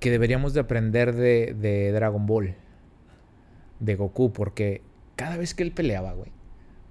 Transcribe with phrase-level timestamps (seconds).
[0.00, 2.54] que deberíamos de aprender de, de Dragon Ball,
[3.80, 4.82] de Goku, porque
[5.16, 6.30] cada vez que él peleaba, güey,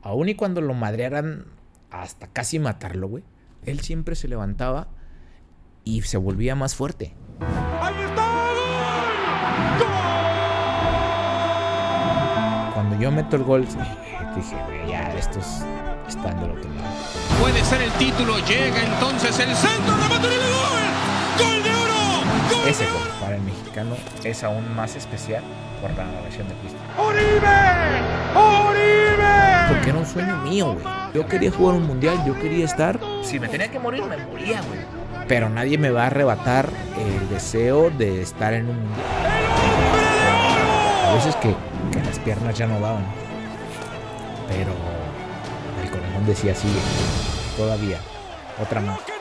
[0.02, 1.46] aun y cuando lo madrearan
[1.92, 3.24] hasta casi matarlo, güey,
[3.66, 4.88] él siempre se levantaba
[5.84, 7.14] y se volvía más fuerte.
[7.82, 8.32] ¡Ahí está!
[12.74, 13.66] Cuando yo meto el gol,
[14.36, 15.64] dije, güey, ya estos
[16.08, 16.94] están del otro lado.
[17.42, 20.86] Puede ser el título, llega entonces el centro, de y gol.
[21.40, 21.65] ¡Gol oro!
[22.68, 25.44] Ese gol para el mexicano es aún más especial
[25.82, 26.82] por la narración de Cristian.
[26.98, 27.48] ¡Oribe!
[28.36, 29.68] ¡Oribe!
[29.70, 30.86] Porque era un sueño mío, güey.
[31.14, 33.00] Yo quería jugar un mundial, yo quería estar.
[33.24, 34.80] Si me tenía que morir, me moría, güey.
[35.28, 39.06] Pero nadie me va a arrebatar el deseo de estar en un mundial.
[41.08, 41.56] A veces que,
[41.92, 43.06] que las piernas ya no daban.
[44.48, 44.72] Pero
[45.84, 46.80] el corazón decía sigue.
[47.58, 47.98] Todavía.
[48.62, 49.15] Otra más.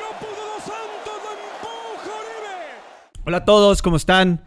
[3.26, 4.42] Hola a todos, ¿cómo están?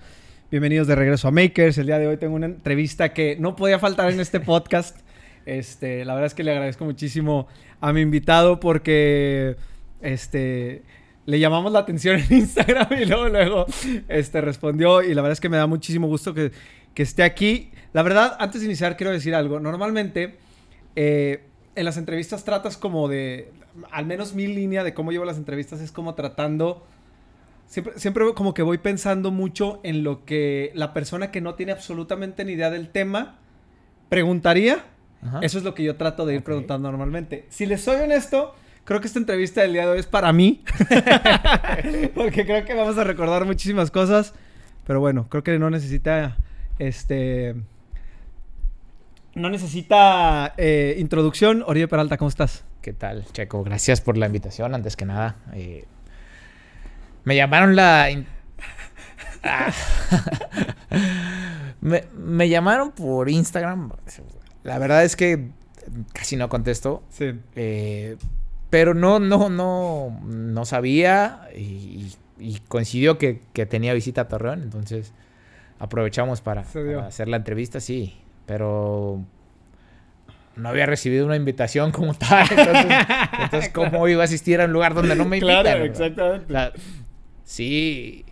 [0.52, 1.80] Bienvenidos de regreso a Makers.
[1.80, 5.00] El día de hoy tengo una entrevista que no podía faltar en este podcast.
[5.47, 7.47] Este, la verdad es que le agradezco muchísimo
[7.81, 9.56] a mi invitado porque
[10.00, 10.84] este,
[11.25, 13.66] le llamamos la atención en Instagram y luego, luego
[14.09, 15.02] este, respondió.
[15.02, 16.52] Y la verdad es que me da muchísimo gusto que,
[16.97, 17.72] esté aquí.
[17.94, 19.59] La verdad, antes de iniciar, quiero decir algo.
[19.59, 20.38] Normalmente,
[20.95, 21.41] eh,
[21.73, 23.52] en las entrevistas tratas como de,
[23.89, 26.86] al menos mi línea de cómo llevo las entrevistas es como tratando
[27.68, 31.74] Siempre, siempre como que voy pensando mucho en lo que la persona que no tiene
[31.74, 33.40] absolutamente ni idea del tema
[34.09, 34.86] preguntaría.
[35.42, 37.46] Eso es lo que yo trato de ir preguntando normalmente.
[37.50, 40.64] Si les soy honesto, creo que esta entrevista del día de hoy es para mí.
[42.16, 44.34] Porque creo que vamos a recordar muchísimas cosas.
[44.86, 46.38] Pero bueno, creo que no necesita
[46.80, 47.56] este.
[49.36, 51.64] No necesita eh, introducción.
[51.68, 52.64] Oribe Peralta, ¿cómo estás?
[52.81, 53.64] ¿Qué tal, Checo?
[53.64, 55.36] Gracias por la invitación, antes que nada.
[55.54, 55.86] Eh,
[57.28, 58.08] me llamaron la...
[59.44, 59.73] Ah.
[61.81, 63.92] me, llamaron por Instagram.
[64.64, 65.50] La verdad es que
[66.13, 67.03] casi no contesto.
[67.09, 67.34] Sí.
[67.57, 68.16] Eh,
[68.69, 72.13] pero no, no, no, no sabía y,
[72.69, 75.12] coincidió que, tenía visita a Torreón, entonces
[75.79, 76.63] aprovechamos para,
[77.06, 78.16] hacer la entrevista, sí,
[78.46, 79.22] pero
[80.56, 84.94] no había recibido una invitación como tal, entonces, ¿cómo iba a asistir a un lugar
[84.94, 85.63] donde no me invitan?
[85.63, 86.53] Claro, exactamente
[87.47, 88.25] sí,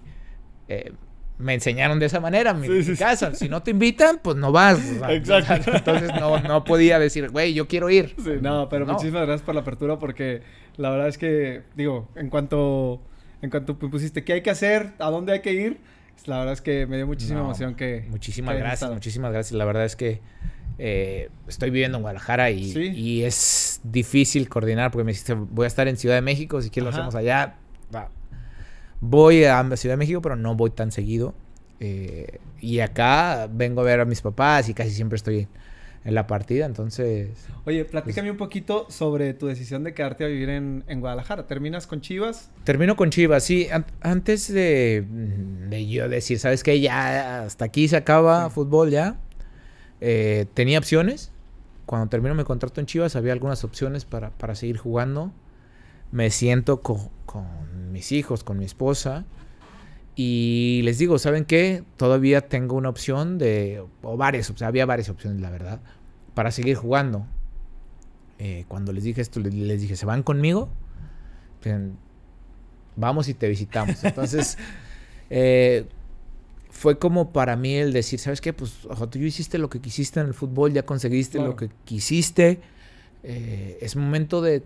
[0.68, 0.92] eh,
[1.38, 3.34] me enseñaron de esa manera en mi, casa.
[3.34, 4.80] Si no te invitan, pues no vas.
[5.09, 5.72] Exacto.
[5.76, 8.14] Entonces no, podía decir, güey, yo quiero ir.
[8.24, 10.44] Sí, no, pero muchísimas gracias por la apertura porque
[10.78, 13.02] la verdad es que, digo, en cuanto,
[13.42, 15.80] en cuanto pusiste qué hay que hacer, a dónde hay que ir,
[16.26, 18.06] la verdad es que me dio muchísima emoción que...
[18.09, 19.58] Muchísimas gracias, muchísimas gracias.
[19.58, 20.22] La verdad es que
[20.78, 25.68] eh, estoy viviendo en Guadalajara y, y, es difícil coordinar porque me dijiste, voy a
[25.68, 27.56] estar en Ciudad de México, si quieres lo hacemos allá.
[27.94, 28.09] Va
[29.08, 31.36] Voy a Ciudad de México, pero no voy tan seguido.
[31.80, 35.48] Eh, y acá vengo a ver a mis papás y casi siempre estoy
[36.04, 37.30] en la partida, entonces...
[37.66, 41.48] Oye, platícame un poquito sobre tu decisión de quedarte a vivir en, Guadalajara.
[41.48, 42.52] ¿Terminas con Chivas?
[42.64, 43.68] Termino con Chivas, sí.
[44.02, 45.04] antes de,
[45.70, 46.80] de, yo decir, ¿sabes qué?
[46.80, 49.18] Ya hasta aquí se acaba fútbol ya.
[50.02, 51.32] Eh, tenía opciones.
[51.88, 55.32] Cuando termino mi contrato en Chivas había algunas opciones para, para seguir jugando
[56.12, 57.10] me siento con,
[57.96, 59.26] mis hijos, con mi esposa.
[60.16, 61.84] Y les digo, ¿saben qué?
[61.96, 65.82] Todavía tengo una opción de, o varias, o sea, había varias opciones, la verdad,
[66.34, 67.26] para seguir jugando.
[68.38, 70.70] Eh, cuando les dije esto, les dije, ¿se van conmigo?
[72.98, 74.04] Vamos y te visitamos.
[74.04, 74.58] Entonces,
[75.30, 75.86] eh,
[76.70, 78.52] fue como para mí el decir, ¿sabes qué?
[78.52, 78.74] Pues,
[79.10, 82.60] tú ya hiciste lo que quisiste en el fútbol, ya conseguiste lo que quisiste.
[83.24, 84.64] Eh, es momento de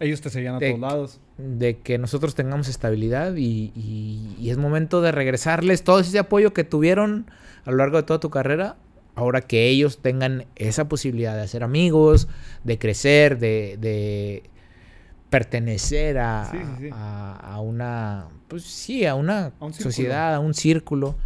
[0.00, 1.20] ellos te seguían a todos lados.
[1.38, 7.26] De que nosotros tengamos estabilidad y, es momento de regresarles todo ese apoyo que tuvieron
[7.64, 8.76] a lo largo de toda tu carrera.
[9.16, 12.26] Ahora que ellos tengan esa posibilidad de hacer amigos,
[12.64, 14.42] de crecer, de,
[15.30, 16.50] pertenecer a,
[17.38, 21.16] a, una, pues sí, a una sociedad, a un círculo.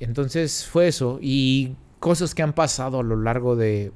[0.00, 1.18] Entonces fue eso.
[1.20, 3.92] Y cosas que han pasado a lo largo de,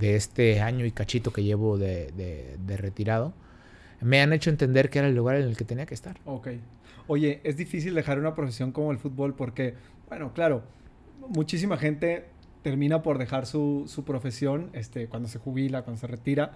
[0.00, 3.32] este año y cachito que llevo de retirado
[4.04, 6.18] me han hecho entender que era el lugar en el que tenía que estar.
[6.26, 6.48] Ok.
[7.06, 9.74] Oye, es difícil dejar una profesión como el fútbol porque,
[10.10, 10.62] bueno, claro,
[11.28, 12.26] muchísima gente
[12.62, 16.52] termina por dejar su, profesión este, cuando se jubila, cuando se retira.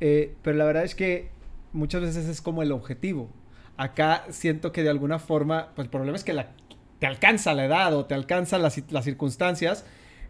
[0.00, 1.30] Eh, pero la verdad es que
[1.72, 3.28] muchas veces es como el objetivo.
[3.76, 6.46] Acá siento que de alguna forma, pues el problema es que
[7.00, 9.84] te alcanza la edad o te alcanzan las, las circunstancias,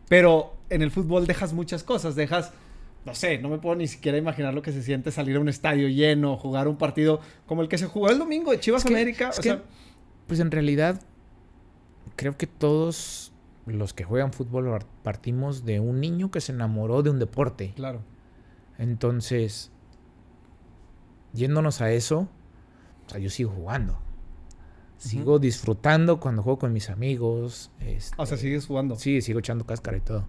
[0.09, 2.55] pero en el fútbol dejas muchas cosas, dejas
[3.05, 5.49] no sé, no me puedo ni siquiera imaginar lo que se siente salir a un
[5.49, 9.31] estadio lleno, jugar un partido como el que se jugó el domingo de Chivas América.
[10.27, 11.00] pues en realidad
[12.17, 13.33] creo que todos
[13.67, 17.73] los que juegan fútbol partimos de un niño que se enamoró de un deporte.
[17.77, 18.03] Claro.
[18.79, 19.71] Entonces,
[21.33, 22.29] yéndonos a eso,
[23.06, 23.99] o sea, yo sigo jugando.
[24.97, 27.71] Sigo disfrutando cuando juego con mis amigos.
[28.17, 28.97] o sea, sigues jugando.
[28.97, 30.27] Sí, sigo echando cáscara y todo.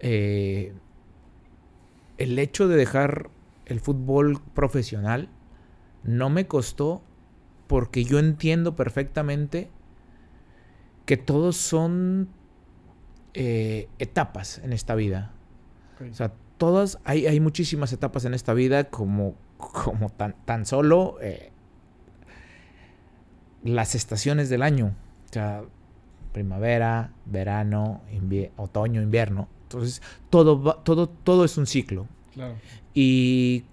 [0.00, 0.74] Eh,
[2.18, 3.30] el hecho de dejar
[3.66, 5.28] el fútbol profesional
[6.02, 7.02] no me costó
[7.66, 9.70] porque yo entiendo perfectamente
[11.06, 12.28] que todos son
[13.34, 15.32] eh, etapas en esta vida.
[16.10, 21.16] O sea, todas, hay, hay, muchísimas etapas en esta vida como, como tan, tan solo
[21.20, 21.52] eh,
[23.62, 24.94] las estaciones del año.
[25.30, 25.64] O sea,
[26.32, 28.02] primavera, verano,
[28.56, 29.48] otoño, invierno.
[29.74, 32.06] Entonces, todo, todo, todo es un ciclo.
[32.94, 33.64] Y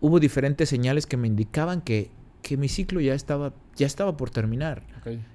[0.00, 2.10] hubo diferentes señales que me indicaban que,
[2.42, 4.82] que mi ciclo ya estaba, ya estaba por terminar.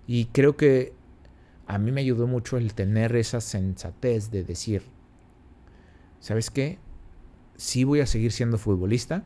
[0.08, 0.94] Y creo que
[1.68, 4.84] a mí me ayudó mucho el tener esa sensatez de decir,
[6.20, 6.80] ¿sabes qué?
[7.56, 9.26] Sí voy a seguir siendo futbolista,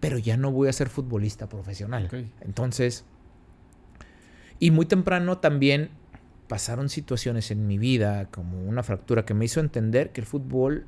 [0.00, 2.08] pero ya no voy a ser futbolista profesional.
[2.40, 3.04] Entonces,
[4.58, 5.90] y muy temprano también
[6.48, 10.86] pasaron situaciones en mi vida, como una fractura que me hizo entender que el fútbol,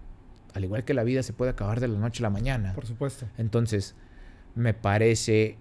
[0.55, 2.73] al igual que la vida, se puede acabar de la noche a la mañana.
[2.75, 3.27] Por supuesto.
[3.37, 3.95] Entonces,
[4.55, 5.57] me parece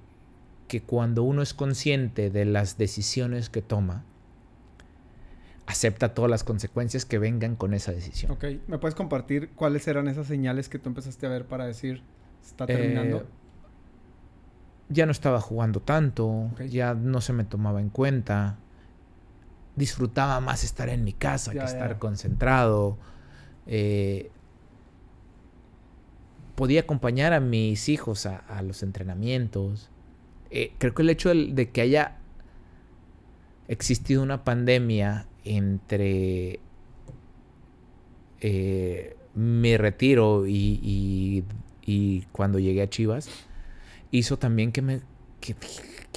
[0.67, 4.03] que cuando uno es consciente de las decisiones que toma,
[5.65, 8.31] acepta todas las consecuencias que vengan con esa decisión.
[8.31, 12.03] Ok, ¿me puedes compartir cuáles eran esas señales que tú empezaste a ver para decir,
[12.43, 13.17] está terminando?
[13.17, 13.25] Eh,
[14.89, 18.57] ya no estaba jugando tanto, ya no se me tomaba en cuenta,
[19.77, 22.97] disfrutaba más estar en mi casa que estar concentrado.
[23.67, 24.31] Eh,
[26.55, 29.89] podía acompañar a mis hijos a, los entrenamientos.
[30.49, 32.17] Eh, creo que el hecho de, que haya
[33.67, 36.59] existido una pandemia entre
[38.41, 41.43] eh, mi retiro y,
[42.33, 43.29] cuando llegué a Chivas
[44.11, 45.01] hizo también que me
[45.39, 45.55] que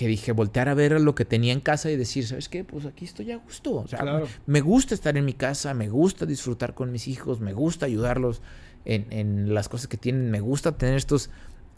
[0.06, 2.64] dije, voltear a ver lo que tenía en casa y decir, ¿sabes qué?
[2.64, 3.74] Pues aquí estoy a gusto.
[3.74, 7.52] O sea, me gusta estar en mi casa, me gusta disfrutar con mis hijos, me
[7.52, 8.42] gusta ayudarlos
[8.84, 11.30] en, las cosas que tienen, me gusta tener estos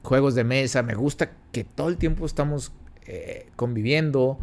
[0.03, 2.73] juegos de mesa, me gusta que todo el tiempo estamos
[3.07, 4.39] eh, conviviendo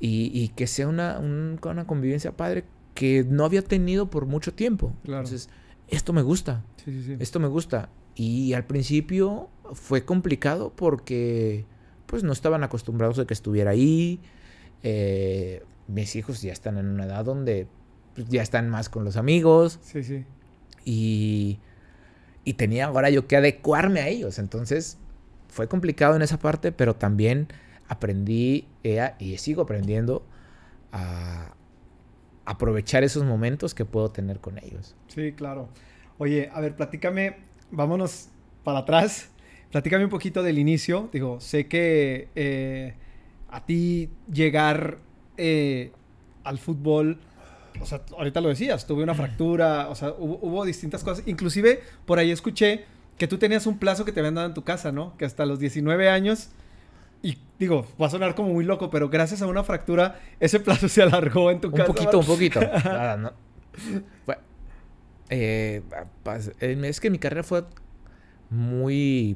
[0.00, 2.64] y, que sea una, una convivencia padre
[2.94, 4.92] que no había tenido por mucho tiempo.
[5.04, 5.48] Entonces,
[5.88, 6.64] esto me gusta.
[7.18, 7.88] Esto me gusta.
[8.14, 11.64] Y al principio fue complicado porque
[12.12, 14.20] pues no estaban acostumbrados a que estuviera ahí.
[14.82, 17.68] Eh, mis hijos ya están en una edad donde
[18.14, 19.78] pues, ya están más con los amigos.
[19.80, 20.26] Sí, sí.
[20.84, 21.58] Y,
[22.44, 24.38] y tenía ahora yo que adecuarme a ellos.
[24.38, 24.98] Entonces
[25.48, 27.48] fue complicado en esa parte, pero también
[27.88, 30.22] aprendí eh, y sigo aprendiendo
[30.92, 31.54] a
[32.44, 34.94] aprovechar esos momentos que puedo tener con ellos.
[35.08, 35.70] Sí, claro.
[36.18, 37.38] Oye, a ver, platícame,
[37.70, 38.28] vámonos
[38.64, 39.31] para atrás.
[39.72, 41.08] Platícame un poquito del inicio.
[41.12, 42.94] Digo, sé que eh,
[43.48, 44.98] a ti llegar
[45.38, 45.92] eh,
[46.44, 47.18] al fútbol,
[47.80, 51.26] o sea, ahorita lo decías, tuve una fractura, o sea, hubo, distintas cosas.
[51.26, 52.84] Inclusive, por ahí escuché
[53.16, 55.16] que tú tenías un plazo que te habían dado en tu casa, ¿no?
[55.16, 56.50] Que hasta los 19 años,
[57.22, 60.86] y digo, va a sonar como muy loco, pero gracias a una fractura, ese plazo
[60.86, 61.88] se alargó en tu casa.
[61.88, 62.60] Un poquito, un poquito.
[62.84, 63.32] Nada, no.
[65.30, 65.82] Eh,
[66.60, 67.64] es que mi carrera fue
[68.50, 69.34] muy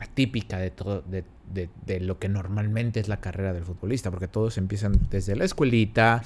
[0.00, 4.98] atípica de todo, de, lo que normalmente es la carrera del futbolista, porque todos empiezan
[5.10, 6.22] desde la escuelita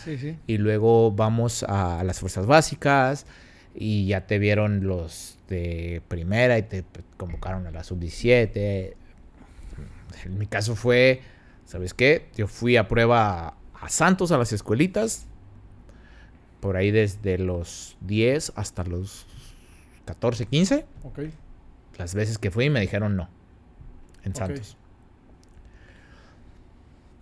[0.47, 3.27] y luego vamos a, las fuerzas básicas
[3.75, 6.85] y ya te vieron los de primera y te
[7.17, 8.95] convocaron a la sub-17.
[10.25, 11.23] En mi caso fue,
[11.65, 12.27] ¿sabes qué?
[12.37, 15.27] Yo fui a prueba a Santos, a las escuelitas,
[16.61, 19.27] por ahí desde los 10 hasta los
[20.07, 20.87] 14, 15.
[21.99, 23.38] Las veces que fui me dijeron no
[24.29, 24.77] en Santos.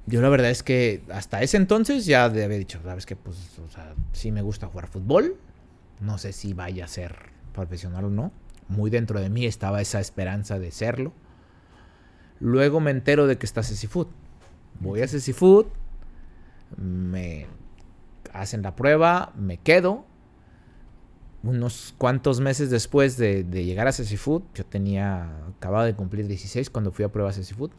[0.06, 3.68] Yo la verdad es que hasta ese entonces ya había dicho, sabes que pues, o
[3.68, 5.36] sea, sí me gusta jugar fútbol.
[6.00, 7.16] No sé si vaya a ser
[7.52, 8.32] profesional o no.
[8.68, 11.12] Muy dentro de mí estaba esa esperanza de serlo.
[12.38, 14.08] Luego me entero de que está Food.
[14.80, 15.66] Voy a Food.
[16.76, 17.46] Me
[18.32, 20.04] hacen la prueba, me quedo
[21.43, 26.71] unos cuantos meses después de, llegar a Ceci Food, yo tenía, acababa de cumplir 16
[26.71, 27.71] cuando fui a prueba a Ceci Food.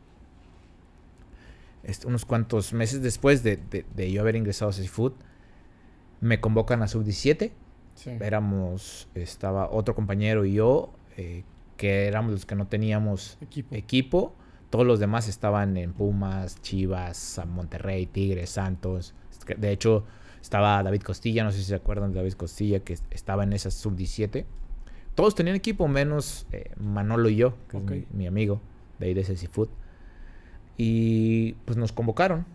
[1.83, 5.13] Este, unos cuantos meses después de, yo haber ingresado a Ceci Food,
[6.21, 7.51] me convocan a Sub-17.
[8.19, 11.43] Éramos, estaba otro compañero y yo, eh,
[11.77, 13.37] que éramos los que no teníamos
[13.71, 14.35] equipo.
[14.69, 19.13] todos los demás estaban en Pumas, Chivas, Monterrey, Tigres, Santos.
[19.57, 20.05] De hecho,
[20.47, 23.69] estaba David Costilla, no sé si se acuerdan de David Costilla, que estaba en esa
[23.69, 24.45] sub-17.
[25.13, 28.61] Todos tenían equipo, menos eh, Manolo y yo, que es mi, amigo
[28.99, 29.69] de ahí de Seafood.
[30.77, 32.45] Y pues nos convocaron.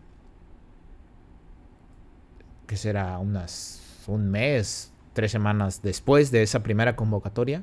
[2.67, 7.63] Que será unas un mes, tres semanas después de esa primera convocatoria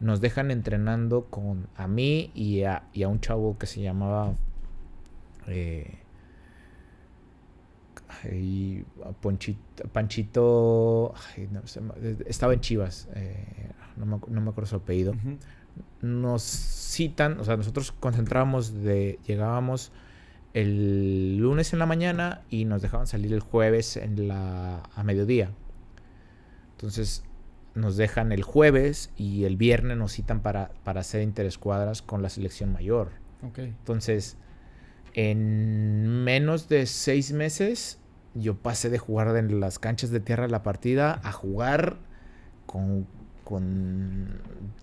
[0.00, 4.32] nos dejan entrenando con a mí y a, un chavo que se llamaba
[5.46, 5.98] eh,
[9.92, 11.14] Panchito
[12.26, 15.14] estaba en Chivas eh, no, me, acuerdo su apellido.
[16.02, 19.92] Nos citan o sea nosotros concentrábamos de llegábamos
[20.54, 25.50] el lunes en la mañana y nos dejaban salir el jueves en la a mediodía.
[26.72, 27.24] Entonces
[27.74, 32.28] nos dejan el jueves y el viernes nos citan para, para hacer interescuadras con la
[32.28, 33.12] selección mayor.
[33.56, 34.36] Entonces,
[35.14, 37.99] en menos de seis meses,
[38.34, 41.98] yo pasé de jugar en las canchas de tierra de la partida a jugar
[42.66, 43.06] con,
[43.44, 44.40] con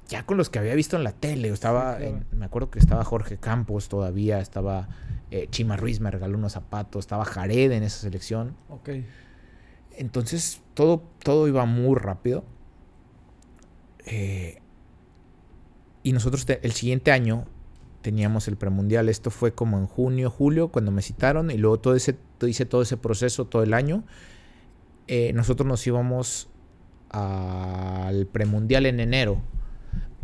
[0.08, 1.50] ya con los que había visto en la tele.
[1.50, 1.98] Estaba,
[2.32, 4.90] me acuerdo que estaba Jorge Campos todavía, estaba
[5.32, 8.56] eh, Chima Ruiz, me regaló unos zapatos, estaba Jared en esa selección.
[9.98, 12.44] Entonces, todo, todo iba muy rápido.
[14.06, 14.62] Eh,
[16.04, 17.46] y nosotros el siguiente año
[18.02, 19.10] teníamos el premundial.
[19.10, 21.52] Esto fue como en junio, julio, cuando me citaron.
[21.52, 24.04] Y luego todo ese, hice todo ese proceso todo el año.
[25.08, 26.50] Eh, nosotros nos íbamos
[27.10, 29.42] al premundial en enero.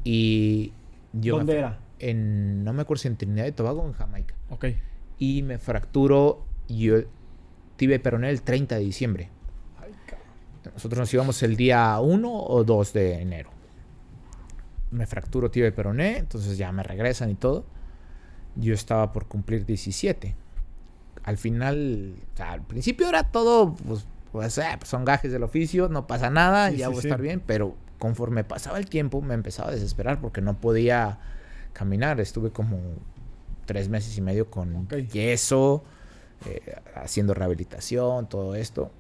[0.04, 0.74] Y
[1.14, 1.80] yo ¿Dónde era?
[2.00, 4.36] En, no me acuerdo si en Trinidad y Tobago o en Jamaica.
[4.50, 4.66] Ok.
[5.18, 6.98] Y me fracturo yo
[7.78, 9.30] tibia peroné el 30 de diciembre.
[10.74, 13.50] Nosotros nos íbamos el día 1 o 2 de enero
[14.94, 17.66] me fracturo tío de peroné, entonces ya me regresan y todo.
[18.56, 20.36] Yo estaba por cumplir 17.
[21.24, 26.06] Al final, al principio era todo, pues, pues, eh, pues, son gajes del oficio, no
[26.08, 29.72] pasa nada, ya voy a estar bien, pero conforme pasaba el tiempo me empezaba a
[29.72, 31.20] desesperar porque no podía
[31.72, 32.20] caminar.
[32.20, 32.78] Estuve como
[33.66, 35.84] tres meses y medio con yeso,
[36.46, 38.92] eh, haciendo rehabilitación, todo esto.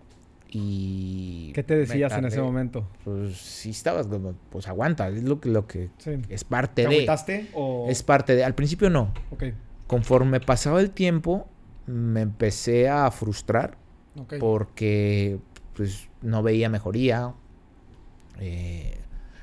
[0.49, 2.87] Y ¿Qué te decías en ese momento?
[3.03, 4.07] Pues si estabas
[4.51, 5.89] pues aguanta, es lo que, lo que
[6.29, 7.49] es parte ¿Te de.
[7.55, 7.87] o...?
[7.89, 8.43] Es parte de.
[8.43, 9.11] Al principio no.
[9.31, 9.45] Ok.
[9.87, 11.47] Conforme pasaba el tiempo,
[11.85, 13.77] me empecé a frustrar.
[14.39, 15.39] Porque
[15.75, 17.33] pues no veía mejoría.
[18.39, 18.99] Eh,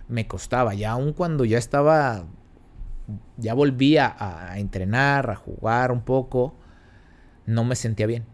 [0.09, 0.75] me costaba.
[0.75, 2.25] Ya aún cuando ya estaba.
[3.37, 6.55] Ya volvía a entrenar, a jugar un poco.
[7.47, 8.25] No me sentía bien.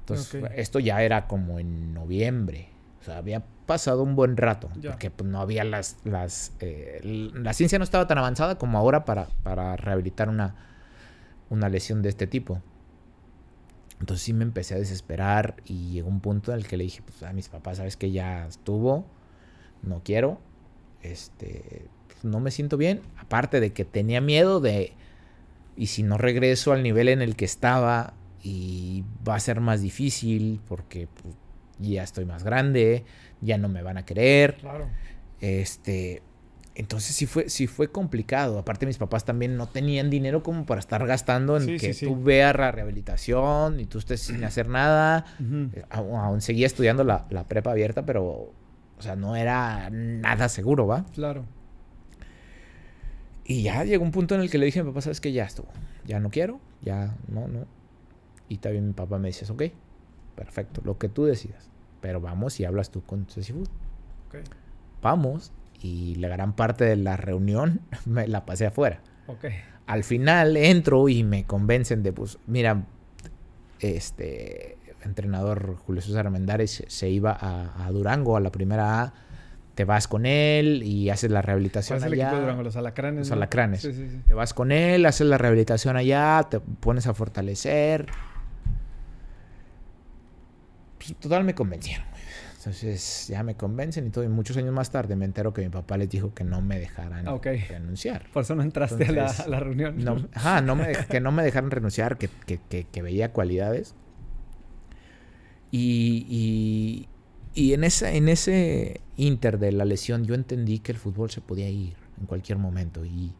[0.00, 2.70] Entonces, esto ya era como en noviembre.
[3.00, 4.70] O sea, había pasado un buen rato.
[4.82, 5.98] Porque pues, no había las.
[6.04, 10.56] las eh, la ciencia no estaba tan avanzada como ahora para, para rehabilitar una,
[11.50, 12.62] una lesión de este tipo.
[14.00, 17.02] Entonces sí me empecé a desesperar y llegó un punto en el que le dije
[17.02, 19.06] pues, a mis papás, sabes que ya estuvo,
[19.82, 20.40] no quiero,
[21.02, 23.02] este, pues, no me siento bien.
[23.16, 24.92] Aparte de que tenía miedo de,
[25.76, 29.82] y si no regreso al nivel en el que estaba, y va a ser más
[29.82, 31.34] difícil porque pues,
[31.78, 33.04] ya estoy más grande,
[33.40, 34.56] ya no me van a querer.
[34.56, 34.88] Claro.
[35.40, 36.22] Este,
[36.78, 38.56] entonces sí fue, sí fue complicado.
[38.56, 42.56] Aparte mis papás también no tenían dinero como para estar gastando en que tú veas
[42.56, 45.26] la rehabilitación y tú estés sin hacer nada.
[45.40, 48.52] Eh, aún, seguía estudiando la, la, prepa abierta, pero,
[48.96, 51.04] o sea, no era nada seguro, ¿va?
[51.14, 51.46] Claro.
[53.44, 55.32] Y ya llegó un punto en el que le dije a mi papá, sabes que
[55.32, 55.68] ya estuvo,
[56.04, 57.66] ya no quiero, ya no, no,
[58.48, 59.64] y también mi papá me dice, ok,
[60.36, 61.68] perfecto, lo que tú decidas.
[62.00, 63.68] Pero vamos y hablas tú con Ceci Food.
[64.28, 64.42] Okay.
[65.02, 69.00] Vamos y la gran parte de la reunión me la pasé afuera.
[69.26, 69.52] Okay.
[69.86, 72.84] Al final entro y me convencen de, pues, mira,
[73.80, 79.14] este entrenador Julio César Armendares se iba a, Durango a la primera A
[79.74, 82.62] te vas con él y haces la rehabilitación ¿Cuál es el equipo de Durango?
[82.64, 83.20] Los alacranes.
[83.20, 83.80] Los alacranes.
[83.80, 84.22] Sí, sí, sí.
[84.26, 88.06] Te vas con él, haces la rehabilitación allá, te pones a fortalecer,
[90.98, 92.07] pues, total me convencieron.
[92.68, 94.24] Entonces ya me convencen y todo.
[94.24, 96.78] Y muchos años más tarde me entero que mi papá les dijo que no me
[96.78, 98.30] dejaran renunciar.
[98.30, 100.04] Por eso no entraste a, la, reunión.
[100.04, 103.94] No, ajá, no me, que no me dejaran renunciar, que, veía cualidades.
[105.70, 107.06] Y,
[107.54, 111.40] y, en, esa, en ese inter de la lesión yo entendí que el fútbol se
[111.40, 113.02] podía ir en cualquier momento.
[113.06, 113.32] Y,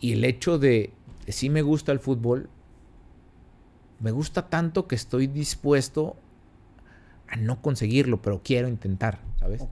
[0.00, 0.94] y el hecho de,
[1.26, 2.48] de sí me gusta el fútbol,
[4.00, 6.16] me gusta tanto que estoy dispuesto
[7.32, 9.62] a no conseguirlo, pero quiero intentar, ¿sabes?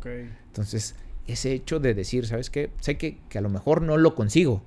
[0.46, 2.70] Entonces, ese hecho de decir, ¿sabes qué?
[2.80, 4.62] Sé que, a lo mejor no lo consigo,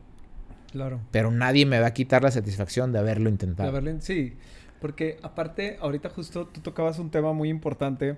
[0.72, 1.02] Claro.
[1.12, 3.80] Pero nadie me va a quitar la satisfacción de haberlo De intentado.
[4.02, 4.34] sí,
[4.82, 8.18] porque aparte, ahorita justo tú tocabas un tema muy importante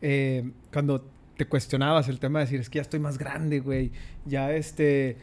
[0.00, 1.04] eh, cuando
[1.36, 3.90] te cuestionabas el tema de decir, es que ya estoy más grande, güey,
[4.26, 5.16] ya este,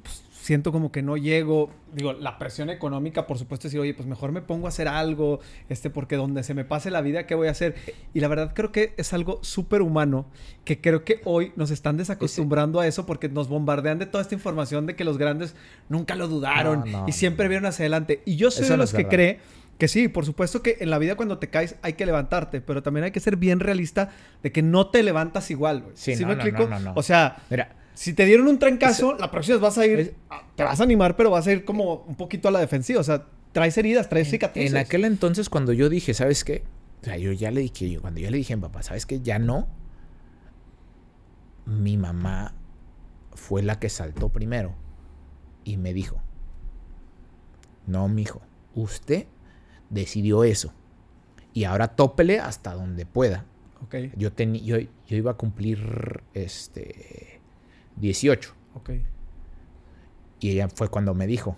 [0.00, 4.08] pues, siento como que no llego, digo, la presión económica, por supuesto, decir, oye, pues
[4.08, 7.36] mejor me pongo a hacer algo, este, porque donde se me pase la vida, ¿qué
[7.36, 7.76] voy a hacer?
[8.12, 10.26] Y la verdad creo que es algo súper humano,
[10.64, 14.34] que creo que hoy nos están desacostumbrando a eso porque nos bombardean de toda esta
[14.34, 15.54] información de que los grandes
[15.88, 18.22] nunca lo dudaron No, no, y siempre vieron hacia adelante.
[18.24, 19.10] Y yo soy de los que verdad.
[19.10, 19.40] cree
[19.78, 22.82] que sí, por supuesto que en la vida cuando te caes hay que levantarte, pero
[22.82, 24.10] también hay que ser bien realista
[24.42, 25.92] de que no te levantas igual, güey.
[25.96, 26.68] Sí, ¿Sí no, me explico?
[26.94, 30.12] O sea, Mira, si te dieron un trancazo, la próxima vez vas a ir, Es-
[30.56, 33.00] te vas a animar, pero vas a ir como un poquito a la defensiva.
[33.00, 34.70] O sea, traes heridas, traes cicatrices.
[34.72, 36.64] en aquel entonces cuando yo dije, ¿sabes qué?
[37.02, 39.06] O sea, yo ya le dije, yo, cuando yo le dije a mi papá, ¿sabes
[39.06, 39.20] qué?
[39.20, 39.66] Ya no.
[41.66, 42.54] Mi mamá
[43.34, 44.74] fue la que saltó primero
[45.64, 46.20] y me dijo,
[47.86, 48.40] no, mijo,
[48.74, 49.26] usted
[49.90, 50.72] decidió eso
[51.54, 53.44] y ahora tópele hasta donde pueda.
[53.84, 57.31] Ok, Yo, teni- yo, yo iba a cumplir este
[57.96, 58.90] 18 ok.
[60.40, 61.56] y ella fue cuando me dijo,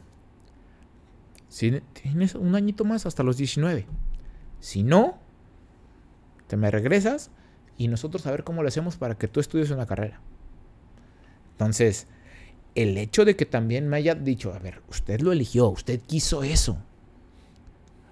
[1.49, 3.87] si tienes un añito más hasta los 19.
[4.59, 5.19] Si no,
[6.49, 7.31] te me regresas
[7.76, 10.21] y nosotros a ver cómo lo hacemos para que tú estudies una carrera.
[11.53, 12.09] Entonces,
[12.75, 16.43] el hecho de que también me haya dicho, a ver, usted lo eligió, usted quiso
[16.43, 16.76] eso.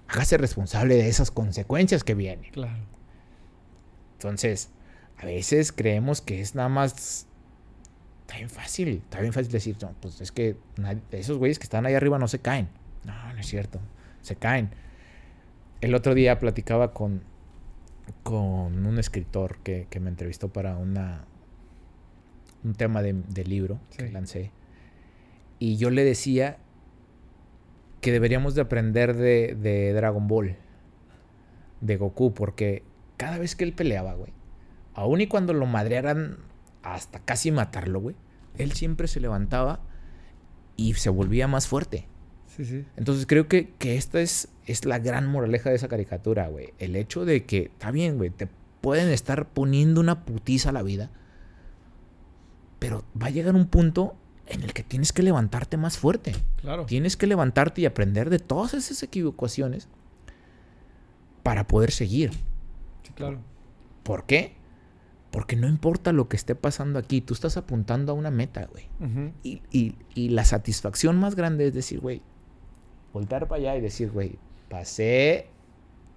[0.07, 2.51] Hágase responsable de esas consecuencias que vienen.
[2.51, 2.85] Claro.
[4.13, 4.69] Entonces,
[5.17, 7.27] a veces creemos que es nada más.
[8.33, 8.87] Está bien fácil.
[8.89, 12.17] Está bien fácil decir, no, pues es que nadie- esos güeyes que están ahí arriba
[12.17, 12.67] no se caen.
[13.05, 13.79] No, no es cierto.
[14.21, 14.71] Se caen.
[15.81, 17.21] El otro día platicaba con,
[18.23, 21.25] con un escritor que, que me entrevistó para una
[22.63, 24.51] un tema de, de libro que lancé.
[25.59, 26.57] Y yo le decía
[28.01, 30.55] que deberíamos de aprender de, de Dragon Ball,
[31.81, 32.81] de Goku, porque
[33.17, 34.31] cada vez que él peleaba, güey,
[34.95, 36.37] aun y cuando lo madrearan
[36.83, 38.15] hasta casi matarlo, güey,
[38.57, 39.81] él siempre se levantaba
[40.75, 42.07] y se volvía más fuerte.
[42.47, 42.85] Sí, sí.
[42.97, 46.73] Entonces creo que, que esta es, es la gran moraleja de esa caricatura, güey.
[46.79, 48.47] El hecho de que, está bien, güey, te
[48.81, 51.09] pueden estar poniendo una putiza a la vida,
[52.79, 56.33] pero va a llegar un punto en el que tienes que levantarte más fuerte.
[56.57, 56.85] Claro.
[56.85, 59.87] Tienes que levantarte y aprender de todas esas equivocaciones
[61.43, 62.31] para poder seguir.
[63.03, 63.39] Sí, claro.
[64.03, 64.55] ¿Por qué?
[65.33, 68.87] Porque no importa lo que esté pasando aquí, tú estás apuntando a una meta, güey.
[69.43, 72.21] Y, y- y la satisfacción más grande es decir, güey,
[73.11, 74.37] voltar para allá y decir, güey,
[74.69, 75.47] pasé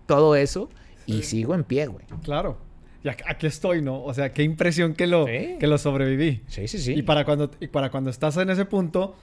[0.07, 0.69] todo eso
[1.07, 2.05] y sigo en pie, güey.
[2.23, 2.59] Claro.
[3.03, 4.03] Y aquí estoy, ¿no?
[4.03, 5.57] O sea, qué impresión que lo, Sí.
[5.61, 6.43] que lo sobreviví.
[6.49, 6.93] Sí, sí, sí.
[6.95, 9.15] Y para cuando, y para cuando estás en ese punto,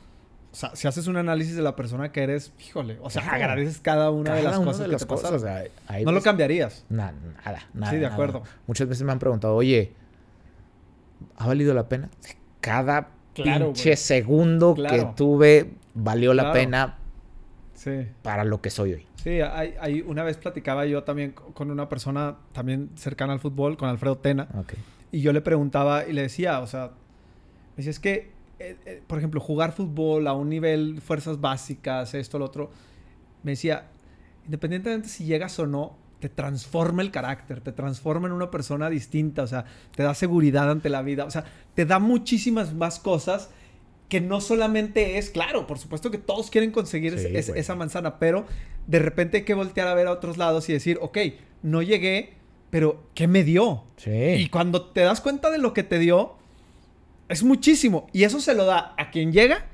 [0.54, 3.38] o sea, si haces un análisis de la persona que eres, híjole, o sea, Claro.
[3.38, 5.36] agradeces cada una de las cosas de que te cosas, pasaron.
[5.36, 6.86] o sea, ahí No lo pues, cambiarías.
[6.89, 7.12] na-
[7.44, 7.89] nada, nada.
[7.89, 8.13] Sí, de nada.
[8.13, 8.44] acuerdo.
[8.68, 9.92] Muchas veces me han preguntado, oye,
[11.38, 12.10] ¿ha valido la pena?
[12.62, 13.98] Cada Claro, pinche güey.
[13.98, 14.96] segundo Claro.
[14.96, 16.98] que tuve valió la pena
[17.74, 18.08] Sí.
[18.22, 19.08] para lo que soy hoy.
[19.16, 23.39] Sí, hay, hay- una vez platicaba yo también co- con una persona también cercana al
[23.39, 24.74] fútbol, con Alfredo Tena, Ok.
[25.12, 26.88] y yo le preguntaba y le decía, o sea,
[27.72, 32.13] me decía, es que, eh, eh, por ejemplo, jugar fútbol a un nivel, fuerzas básicas,
[32.13, 32.72] esto, lo otro,
[33.44, 33.88] me decía,
[34.46, 39.44] independientemente si llegas o no, te transforma el carácter, te transforma en una persona distinta,
[39.44, 43.50] o sea, te da seguridad ante la vida, o sea, te da muchísimas más cosas
[44.08, 48.46] que no solamente es, claro, por supuesto que todos quieren conseguir Sí, esa manzana, pero
[48.88, 51.18] de repente hay que voltear a ver a otros lados y decir, ok,
[51.63, 52.36] no llegué,
[52.70, 53.84] pero ¿qué me dio?
[53.98, 54.12] Sí.
[54.12, 56.36] Y cuando te das cuenta de lo que te dio,
[57.34, 58.08] es muchísimo.
[58.13, 59.65] Y eso se lo da a quien llega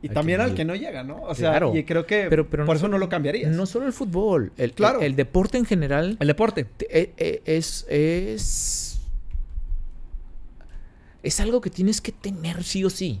[0.00, 1.22] y A también al que no llega, ¿no?
[1.22, 1.74] O sea, Claro.
[1.74, 3.50] y creo que Pero- pero por no eso solo- no lo cambiarías.
[3.50, 5.00] No solo el fútbol, el, Claro.
[5.00, 6.64] el, el deporte en general El deporte.
[6.64, 9.00] te- e- e- es, es,
[11.22, 13.20] es algo que tienes que tener sí o sí.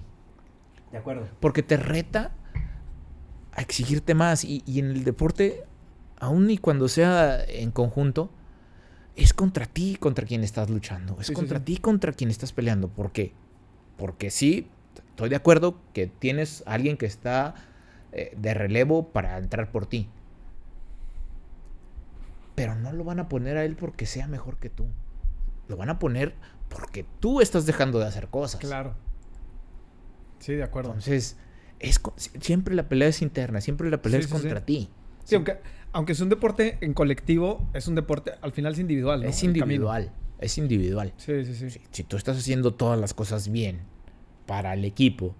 [0.92, 1.28] De acuerdo.
[1.40, 2.32] Porque te reta
[3.52, 4.44] a exigirte más.
[4.44, 5.64] Y, y en el deporte,
[6.18, 8.30] aun y cuando sea en conjunto,
[9.16, 11.14] es contra ti contra quien estás luchando.
[11.20, 11.64] Es Sí, sí, contra sí.
[11.64, 12.88] ti contra quien estás peleando.
[12.88, 13.32] ¿Por qué?
[13.98, 14.68] Porque sí,
[15.10, 17.54] estoy de acuerdo que tienes a alguien que está
[18.12, 20.08] eh, de relevo para entrar por ti.
[22.54, 24.86] Pero no lo van a poner a él porque sea mejor que tú.
[25.68, 26.34] Lo van a poner
[26.68, 28.60] porque tú estás dejando de hacer cosas.
[28.60, 28.94] Claro.
[30.38, 30.90] Sí, de acuerdo.
[30.90, 31.36] Entonces,
[31.78, 32.00] es,
[32.40, 34.42] siempre la pelea es interna, siempre la pelea Sí, es sí, sí.
[34.42, 34.88] contra ti.
[35.24, 35.58] Sí, aunque,
[35.92, 39.28] aunque es un deporte en colectivo, es un deporte, al final es individual, ¿no?
[39.28, 41.12] Es individual, es individual.
[41.16, 41.70] Sí, sí, sí.
[41.70, 43.80] Si, si tú estás haciendo todas las cosas bien
[44.46, 45.34] para el equipo,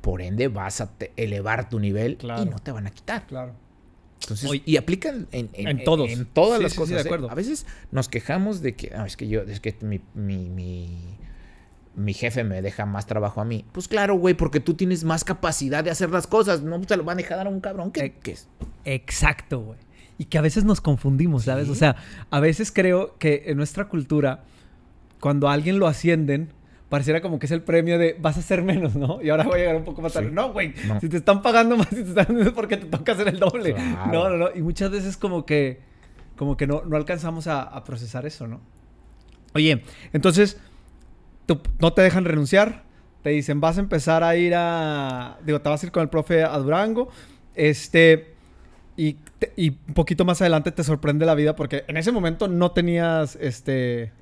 [0.00, 2.42] por ende vas a te- elevar tu nivel Claro.
[2.42, 3.26] y no te van a quitar.
[3.26, 3.54] Claro.
[4.20, 6.08] Entonces, y aplican en, en, en todos.
[6.10, 6.94] En todas Sí, las sí, sí, cosas.
[6.96, 7.04] de ¿eh?
[7.06, 7.30] acuerdo.
[7.30, 11.16] A veces nos quejamos de que, "Ah, es que yo, es que mi, mi, mi,
[11.94, 13.64] mi jefe me deja más trabajo a mí.
[13.72, 16.62] Pues claro, güey, porque tú tienes más capacidad de hacer las cosas.
[16.62, 18.48] No se lo van a dejar a un cabrón que, que es.
[18.84, 19.78] Exacto, güey.
[20.18, 21.66] Y que a veces nos confundimos, ¿sabes?
[21.66, 21.72] Sí.
[21.72, 21.96] O sea,
[22.30, 24.44] a veces creo que en nuestra cultura,
[25.20, 26.52] cuando a alguien lo ascienden,
[26.88, 29.20] pareciera como que es el premio de vas a hacer menos, ¿no?
[29.22, 30.28] Y ahora voy a llegar un poco más tarde.
[30.28, 30.34] Sí.
[30.34, 30.72] No, güey.
[30.86, 31.00] No.
[31.00, 33.74] Si te están pagando más, si te están es porque te toca hacer el doble.
[33.74, 34.12] Claro.
[34.12, 34.48] No, no, no.
[34.54, 35.80] Y muchas veces como que,
[36.36, 38.60] como que no, no alcanzamos a, a procesar eso, ¿no?
[39.54, 40.60] Oye, entonces,
[41.46, 42.84] tú- no te dejan renunciar.
[43.22, 45.38] Te dicen, vas a empezar a ir a.
[45.44, 47.08] Digo, te vas a ir con el profe a Durango.
[47.54, 48.33] Este.
[48.96, 52.46] Y, te- y un poquito más adelante te sorprende la vida porque en ese momento
[52.48, 53.36] no tenías.
[53.40, 54.12] Este.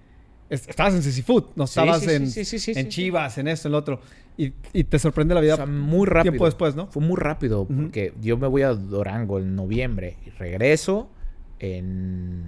[0.49, 2.89] es- Estabas en Sisi Food, no estabas sí, sí, en, sí, en.
[2.89, 4.01] Chivas, en esto, en lo otro.
[4.39, 6.33] Y, y te sorprende la vida O sea, muy rápido.
[6.33, 6.87] tiempo después, ¿no?
[6.87, 11.11] Fue muy rápido porque yo me voy a Durango en noviembre y regreso
[11.59, 12.45] en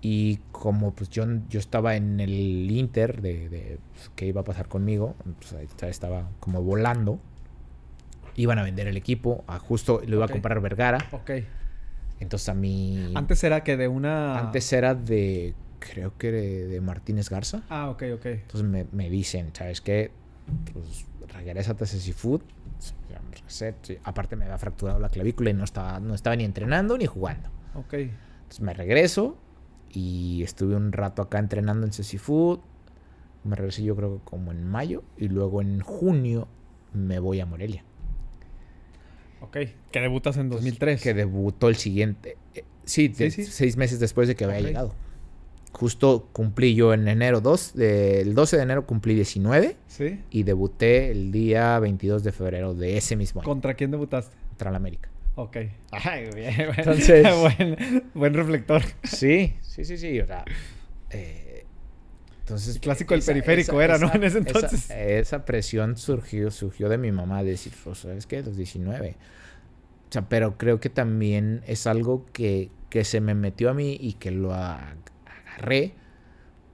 [0.00, 4.44] y como pues yo, yo estaba en el Inter de, de, pues, qué iba a
[4.44, 7.18] pasar conmigo, pues estaba como volando.
[8.36, 10.98] Iban a vender el equipo, a justo lo iba a comprar Vergara.
[11.12, 11.30] Ok.
[12.20, 14.38] Entonces a mí Antes era que de una...
[14.38, 17.62] antes era de creo que de, de Martínez Garza.
[17.68, 18.26] Ah, ok, ok.
[18.26, 20.10] Entonces me, me dicen, ¿sabes qué?
[20.72, 22.42] Pues regrésate a Seafood.
[24.04, 27.50] Aparte me había fracturado la clavícula y no estaba, no estaba ni entrenando ni jugando.
[27.74, 27.94] Ok.
[27.94, 29.38] Entonces me regreso
[29.90, 32.60] y estuve un rato acá entrenando en Seafood.
[33.44, 36.48] Me regresé yo creo que como en mayo y luego en junio
[36.92, 37.84] me voy a Morelia.
[39.40, 39.58] Ok.
[39.90, 41.02] Que debutas en 2003.
[41.02, 42.36] Que debutó el siguiente.
[42.54, 43.50] eh, sí, de- Sí, sí.
[43.50, 44.94] seis meses después de que había llegado.
[45.72, 50.20] Justo cumplí yo en enero 2, de- el 12 de enero cumplí 19 ¿Sí?
[50.30, 54.34] y debuté el día 22 de febrero de ese mismo año ¿Contra quién debutaste?
[54.48, 55.10] contra la América.
[55.34, 55.56] Ok.
[55.90, 56.54] Ay, bien.
[56.78, 58.80] Entonces- buen, buen reflector.
[59.04, 60.18] Sí, sí, sí, sí.
[60.20, 60.46] O sea,
[61.10, 61.45] eh,
[62.46, 62.76] entonces.
[62.76, 64.12] El clásico del periférico era, ¿no?
[64.14, 64.84] En ese entonces.
[64.84, 68.42] Esa, esa presión surgió, surgió de mi mamá de decir, pues, ¿sabes qué?
[68.42, 69.16] Los 19.
[70.08, 73.96] O sea, pero creo que también es algo que, que se me metió a mí
[74.00, 75.94] y que lo agarré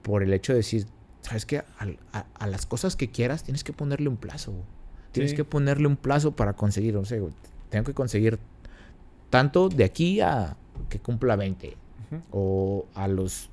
[0.03, 0.85] por el hecho de decir,
[1.21, 1.63] ¿sabes qué?
[2.11, 4.53] A, a las cosas que quieras tienes que ponerle un plazo.
[5.11, 5.37] Tienes Sí.
[5.37, 6.95] que ponerle un plazo para conseguir.
[6.97, 7.19] O sea,
[7.69, 8.39] tengo que conseguir
[9.29, 10.55] tanto de aquí a
[10.89, 11.67] que cumpla 20
[12.11, 12.21] Ujú.
[12.31, 13.49] o a los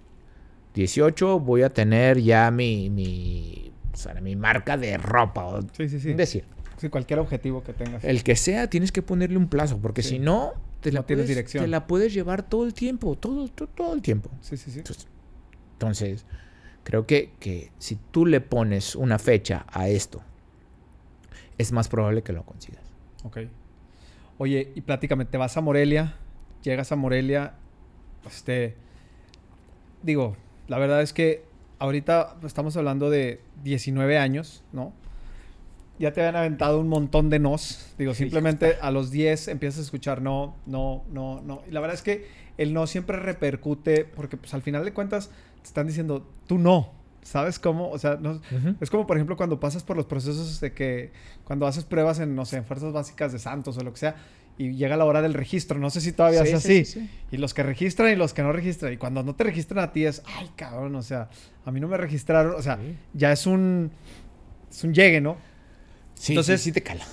[0.74, 5.44] 18 voy a tener ya mi, mi, o sea, mi marca de ropa.
[5.46, 6.12] O, Sí, sí, sí.
[6.14, 6.44] Decir,
[6.78, 8.02] Sí, cualquier objetivo que tengas.
[8.04, 10.10] el que sea, tienes que ponerle un plazo, porque Sí.
[10.10, 11.64] si no, te la, No puedes, dirección.
[11.64, 14.30] te la puedes llevar todo el tiempo, todo, todo, todo el tiempo.
[14.40, 14.78] Sí, sí, sí.
[14.78, 15.06] Entonces,
[15.74, 16.24] entonces,
[16.84, 20.22] creo que, que si tú le pones una fecha a esto,
[21.58, 22.82] es más probable que lo consigas.
[23.24, 23.40] Ok.
[24.38, 26.14] Oye, y platícame, te vas a Morelia,
[26.62, 27.52] llegas a Morelia,
[28.26, 28.74] este,
[30.02, 30.34] digo,
[30.70, 31.42] la verdad es que
[31.80, 34.92] ahorita estamos hablando de 19 años, ¿no?
[35.98, 37.92] Ya te habían aventado un montón de nos.
[37.98, 41.62] Digo, simplemente a los 10 empiezas a escuchar no, no, no, no.
[41.66, 45.32] Y la verdad es que el no siempre repercute porque pues al final de cuentas
[45.60, 46.92] te están diciendo, tú no.
[47.22, 47.90] ¿Sabes cómo?
[47.90, 48.40] O sea, no,
[48.80, 51.12] es como, por ejemplo, cuando pasas por los procesos de que,
[51.44, 54.16] cuando haces pruebas en, no sé, en fuerzas básicas de Santos o lo que sea,
[54.58, 55.78] y llega la hora del registro.
[55.78, 56.84] No sé si todavía Sí, es sí, así.
[56.84, 57.10] sí, sí.
[57.32, 58.92] Y los que registran y los que no registran.
[58.92, 61.28] Y cuando no te registran a ti es, ay, cabrón, o sea,
[61.64, 62.54] a mí no me registraron.
[62.56, 62.78] O sea,
[63.14, 63.90] ya es un,
[64.70, 65.36] es un llegue, ¿no?
[66.14, 67.04] Sí, Entonces- sí, sí te cala.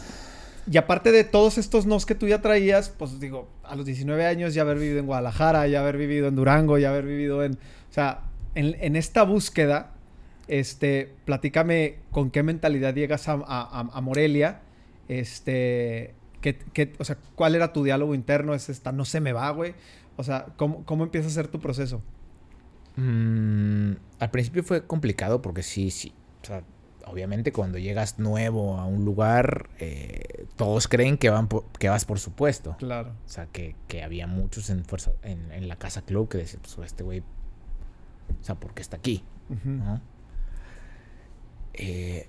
[0.70, 4.26] Y aparte de todos estos nos que tú ya traías, pues digo, a los 19
[4.26, 7.54] años ya haber vivido en Guadalajara, ya haber vivido en Durango, ya haber vivido en...
[7.54, 8.24] O sea,
[8.56, 9.92] en, en esta búsqueda,
[10.48, 14.62] este, platícame con qué mentalidad llegas a, a- a- Morelia,
[15.08, 19.34] este, qué- qué- o sea, cuál era tu diálogo interno, es esta, no se me
[19.34, 19.76] va, güey.
[20.16, 22.02] O sea, ¿cómo, cómo empieza a ser tu proceso?
[22.96, 26.14] Mm, al principio fue complicado porque sí, sí.
[26.42, 26.64] O sea,
[27.06, 32.06] obviamente cuando llegas nuevo a un lugar, eh, todos creen que, van por- que vas
[32.06, 32.76] por supuesto.
[32.80, 33.12] Claro.
[33.26, 36.62] O sea, que, que había muchos en, fuerza, en, en la casa club que decían,
[36.64, 39.24] pues este güey, o sea, ¿por qué está aquí?
[39.50, 39.70] Ujú.
[39.70, 40.02] ¿no?
[41.78, 42.28] Eh,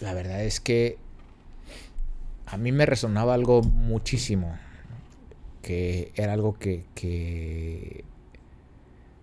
[0.00, 0.98] la verdad es que
[2.46, 4.56] a mí me resonaba algo muchísimo,
[5.62, 8.04] que era algo que, que,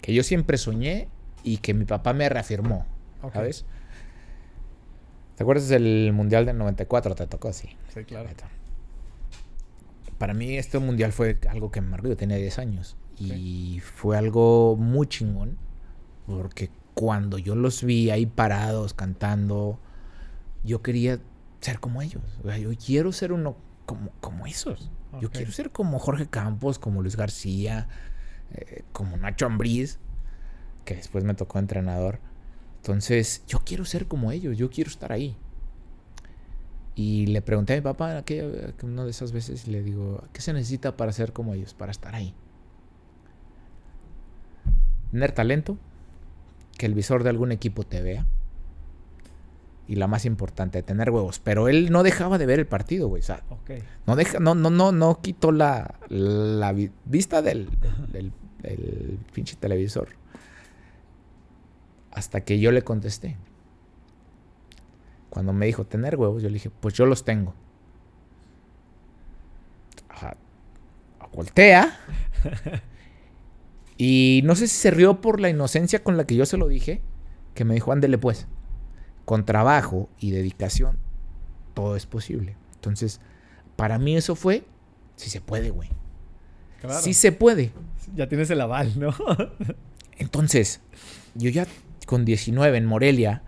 [0.02, 1.08] que yo siempre soñé
[1.44, 2.86] y que mi papá me reafirmó.
[3.34, 3.66] ¿sabes?
[5.36, 7.16] ¿Te acuerdas del Mundial del 94?
[7.16, 7.70] Te tocó así.
[7.94, 8.30] Sí, claro.
[10.18, 12.08] Para mí este mundial fue algo que me marcó.
[12.08, 12.96] Yo tenía 10 años.
[13.18, 15.58] Y fue algo muy chingón.
[16.26, 19.80] Porque cuando yo los vi ahí parados, cantando,
[20.64, 21.20] yo quería
[21.60, 22.24] ser como ellos.
[22.44, 24.90] O sea, yo quiero ser uno como, como esos.
[25.22, 27.88] Yo quiero ser como Jorge Campos, como Luis García,
[28.54, 30.00] eh, como Nacho Ambriz,
[30.84, 32.20] que después me tocó entrenador.
[32.78, 35.38] Entonces, yo quiero ser como ellos, yo quiero estar ahí.
[36.96, 40.42] Y le pregunté a mi papá aquella, una de esas veces y le digo, ¿qué
[40.42, 42.34] se necesita para ser como ellos, para estar ahí?
[45.12, 45.78] Tener talento,
[46.78, 48.26] que el visor de algún equipo te vea.
[49.88, 51.40] Y la más importante, tener huevos.
[51.40, 53.22] Pero él no dejaba de ver el partido, güey.
[53.22, 53.44] O sea,
[54.08, 57.70] no deja, no, no, no, no quitó la, la vi- vista del,
[58.12, 58.32] del,
[58.64, 60.10] del pinche televisor.
[62.12, 63.38] Hasta que yo le contesté.
[65.30, 67.54] Cuando me dijo tener huevos, yo le dije, pues yo los tengo.
[70.10, 70.36] Ajá.
[71.34, 71.98] Voltea.
[73.98, 76.68] y no sé si se rió por la inocencia con la que yo se lo
[76.68, 77.02] dije.
[77.54, 78.48] Que me dijo, ándele pues.
[79.24, 80.98] Con trabajo y dedicación,
[81.74, 82.58] todo es posible.
[82.76, 83.22] Entonces,
[83.76, 84.66] para mí eso fue,
[85.16, 85.90] si se puede, güey.
[86.82, 87.02] Claro.
[87.02, 87.72] Sí se puede.
[88.14, 89.16] Ya tienes el aval, ¿no?
[90.18, 90.82] Entonces,
[91.34, 91.66] yo ya
[92.06, 93.42] con 19 en Morelia,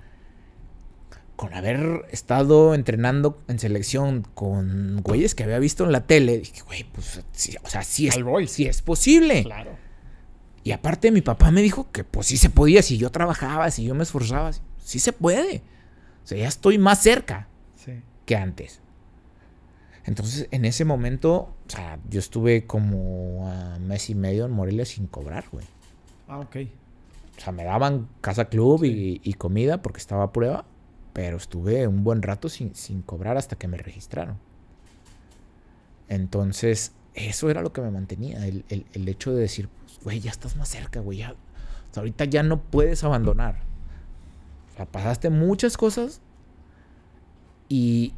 [1.35, 6.61] con haber estado entrenando en selección con güeyes que había visto en la tele, dije,
[6.65, 8.17] güey, pues, sí, o sea, sí es,
[8.49, 9.43] sí es posible.
[9.43, 9.86] claro.
[10.67, 13.85] Y aparte mi papá me dijo que pues sí se podía, si yo trabajaba, si
[13.85, 14.51] yo me esforzaba,
[14.83, 15.61] sí se puede.
[16.25, 17.93] O sea, ya estoy más cerca Sí.
[18.25, 18.81] que antes.
[20.03, 24.83] Entonces, en ese momento, o sea, yo estuve como a mes y medio en Morelia
[24.83, 25.65] sin cobrar, güey.
[26.27, 26.57] Ah, ok.
[27.37, 30.65] O sea, me daban casa club y, y comida porque estaba a prueba,
[31.13, 34.37] pero estuve un buen rato sin, sin cobrar hasta que me registraron.
[36.09, 39.69] Entonces, eso era lo que me mantenía, el, el- el hecho de decir,
[40.03, 43.61] güey, ya estás más cerca, güey, ya, o sea, ahorita ya no puedes abandonar.
[44.71, 46.21] O sea, pasaste muchas cosas
[47.69, 48.13] y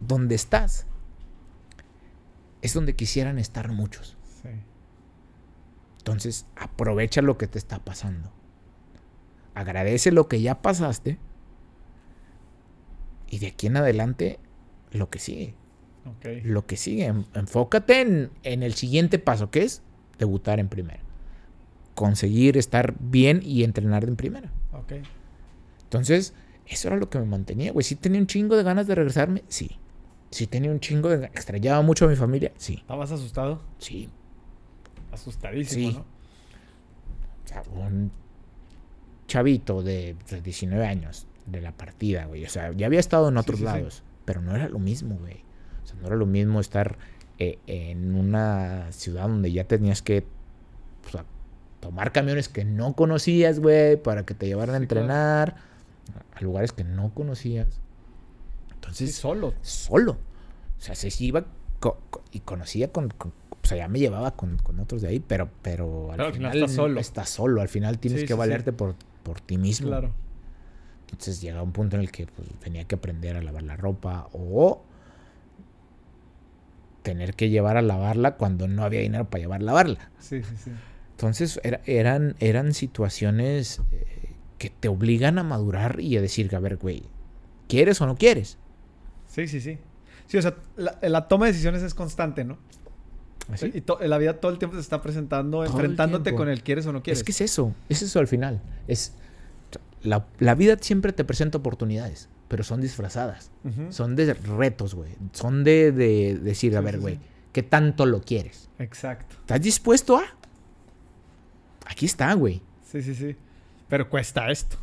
[0.00, 0.86] donde estás
[2.62, 4.16] es donde quisieran estar muchos.
[4.42, 4.48] Sí.
[5.98, 8.30] Entonces, aprovecha lo que te está pasando.
[9.54, 11.18] Agradece lo que ya pasaste.
[13.28, 14.38] Y de aquí en adelante,
[14.90, 15.54] lo que sigue.
[16.42, 17.04] Lo que sigue.
[17.06, 19.82] En- Enfócate en, en el siguiente paso, que es
[20.18, 21.00] debutar en primera.
[22.00, 24.50] Conseguir estar bien y entrenar en primera.
[24.72, 24.92] Ok.
[25.82, 26.32] Entonces,
[26.66, 27.84] eso era lo que me mantenía, güey.
[27.84, 29.76] Sí tenía un chingo de ganas de regresarme, sí.
[30.30, 31.26] Sí tenía un chingo de...
[31.26, 32.76] Extrañaba mucho a mi familia, sí.
[32.76, 33.60] ¿Estabas asustado?
[33.76, 34.08] Sí.
[35.12, 35.94] Asustadísimo, Sí.
[35.98, 36.00] ¿no?
[36.00, 38.10] O sea, un
[39.26, 42.46] chavito de, de 19 años de la partida, güey.
[42.46, 43.70] O sea, ya había estado en otros sí, sí.
[43.70, 45.42] lados, pero no era lo mismo, güey.
[45.84, 46.96] O sea, no era lo mismo estar
[47.38, 50.24] eh, en una ciudad donde ya tenías que
[51.06, 51.24] o sea,
[51.80, 55.02] tomar camiones que no conocías, güey, para que te llevaran a Sí, claro.
[55.04, 55.56] entrenar
[56.34, 57.68] a lugares que no conocías.
[57.68, 59.54] Sí, Entonces, solo.
[59.62, 60.12] solo.
[60.78, 61.44] O sea, se iba
[61.80, 65.08] co- co- y conocía con, con- O sea, ya me llevaba con, con otros de
[65.08, 67.00] ahí, pero, pero al, final, final estás solo.
[67.00, 67.60] Estás solo.
[67.60, 68.38] Al final tienes Sí, que sí, sí.
[68.38, 69.88] valerte por, por ti mismo.
[69.88, 70.10] Claro.
[71.10, 74.28] Entonces llega un punto en el que pues, tenía que aprender a lavar la ropa
[74.32, 74.82] o
[77.02, 80.10] tener que llevar a lavarla cuando no había dinero para llevar a lavarla.
[80.18, 80.70] Sí, sí, sí.
[81.20, 86.60] Entonces era- eran, eran situaciones eh, que te obligan a madurar y a decir, a
[86.60, 87.02] ver, güey,
[87.68, 88.56] ¿quieres o no quieres?
[89.28, 89.76] Sí, sí, sí.
[90.28, 92.56] Sí, o sea, la, la toma de decisiones es constante, ¿no?
[93.52, 93.70] ¿Así?
[93.74, 96.92] Y to- la vida todo el tiempo se está presentando, enfrentándote con el quieres o
[96.92, 97.18] no quieres.
[97.18, 98.62] Es que es eso, es eso al final.
[98.88, 99.12] Es
[100.02, 103.50] la, la vida siempre te presenta oportunidades, pero son disfrazadas.
[103.90, 105.10] Son de retos, güey.
[105.32, 107.20] Son de, de decir, a ver, güey, sí.
[107.52, 108.70] ¿qué tanto lo quieres?
[108.78, 109.36] Exacto.
[109.40, 110.22] ¿Estás dispuesto a?
[111.90, 112.62] Aquí está, güey.
[112.84, 113.36] Sí, sí, sí.
[113.88, 114.76] Pero cuesta esto.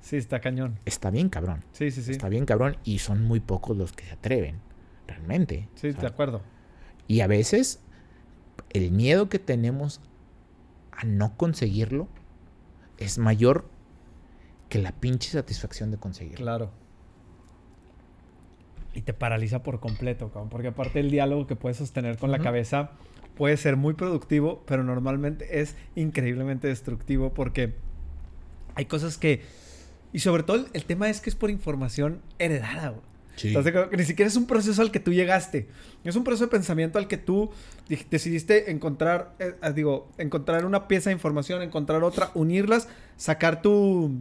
[0.00, 0.78] Sí, está cañón.
[0.84, 1.64] Está bien, cabrón.
[1.72, 2.12] Sí, sí, sí.
[2.12, 2.76] Está bien, cabrón.
[2.84, 4.60] Y son muy pocos los que se atreven,
[5.08, 5.68] realmente.
[5.74, 6.42] Sí, de acuerdo.
[7.08, 7.80] Y a veces
[8.70, 10.00] el miedo que tenemos
[10.92, 12.06] a no conseguirlo
[12.98, 13.68] es mayor
[14.68, 16.44] que la pinche satisfacción de conseguirlo.
[16.44, 16.70] Claro.
[18.94, 20.50] Y te paraliza por completo, cabrón.
[20.50, 22.92] Porque aparte el diálogo que puedes sostener con la cabeza
[23.36, 27.74] puede ser muy productivo, pero normalmente es increíblemente destructivo porque
[28.74, 29.42] hay cosas que...
[30.12, 32.94] Y sobre todo el, tema es que es por información heredada.
[33.88, 35.68] Que ni siquiera es un proceso al que tú llegaste.
[36.04, 37.50] Es un proceso de pensamiento al que tú
[37.88, 43.62] di- decidiste encontrar, eh, ah, digo, encontrar una pieza de información, encontrar otra, unirlas, sacar
[43.62, 44.20] tu,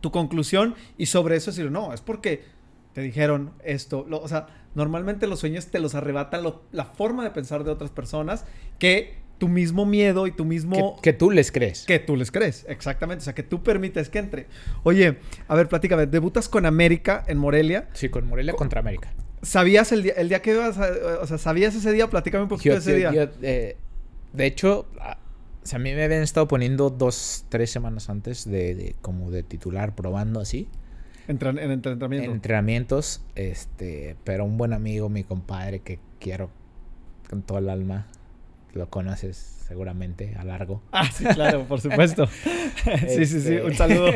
[0.00, 2.44] tu conclusión y sobre eso decir, no, es porque
[2.92, 4.04] te dijeron esto.
[4.08, 7.70] Lo- o sea, normalmente los sueños te los arrebatan lo- la forma de pensar de
[7.70, 8.44] otras personas
[8.78, 10.96] que tu mismo miedo y tu mismo...
[10.96, 11.84] Que, que tú les crees.
[11.86, 13.22] Que tú les crees, exactamente.
[13.22, 14.46] O sea, que tú permites que entre.
[14.82, 15.16] Oye,
[15.48, 16.06] a ver, platícame.
[16.06, 17.88] Debutas con América en Morelia.
[17.94, 19.14] Sí, con Morelia contra América.
[19.42, 20.90] ¿Sabías el día, el día que ibas a,
[21.22, 22.10] O sea, ¿sabías ese día?
[22.10, 23.24] Platícame un poquito Yo- de ese yo- día.
[23.24, 23.76] yo, eh,
[24.34, 25.16] de hecho, a,
[25.62, 29.30] o sea, a mí me habían estado poniendo dos, tres semanas antes de, de como
[29.30, 30.68] de titular, probando así.
[31.28, 32.30] En En entrenamiento.
[32.32, 36.50] entrenamientos, este, pero un buen amigo, mi compadre, que quiero
[37.28, 38.06] con todo el alma,
[38.72, 40.82] lo conoces seguramente a largo.
[40.92, 42.26] Ah, sí, claro, por supuesto.
[43.08, 43.54] sí, sí, sí.
[43.54, 44.06] Este- Un saludo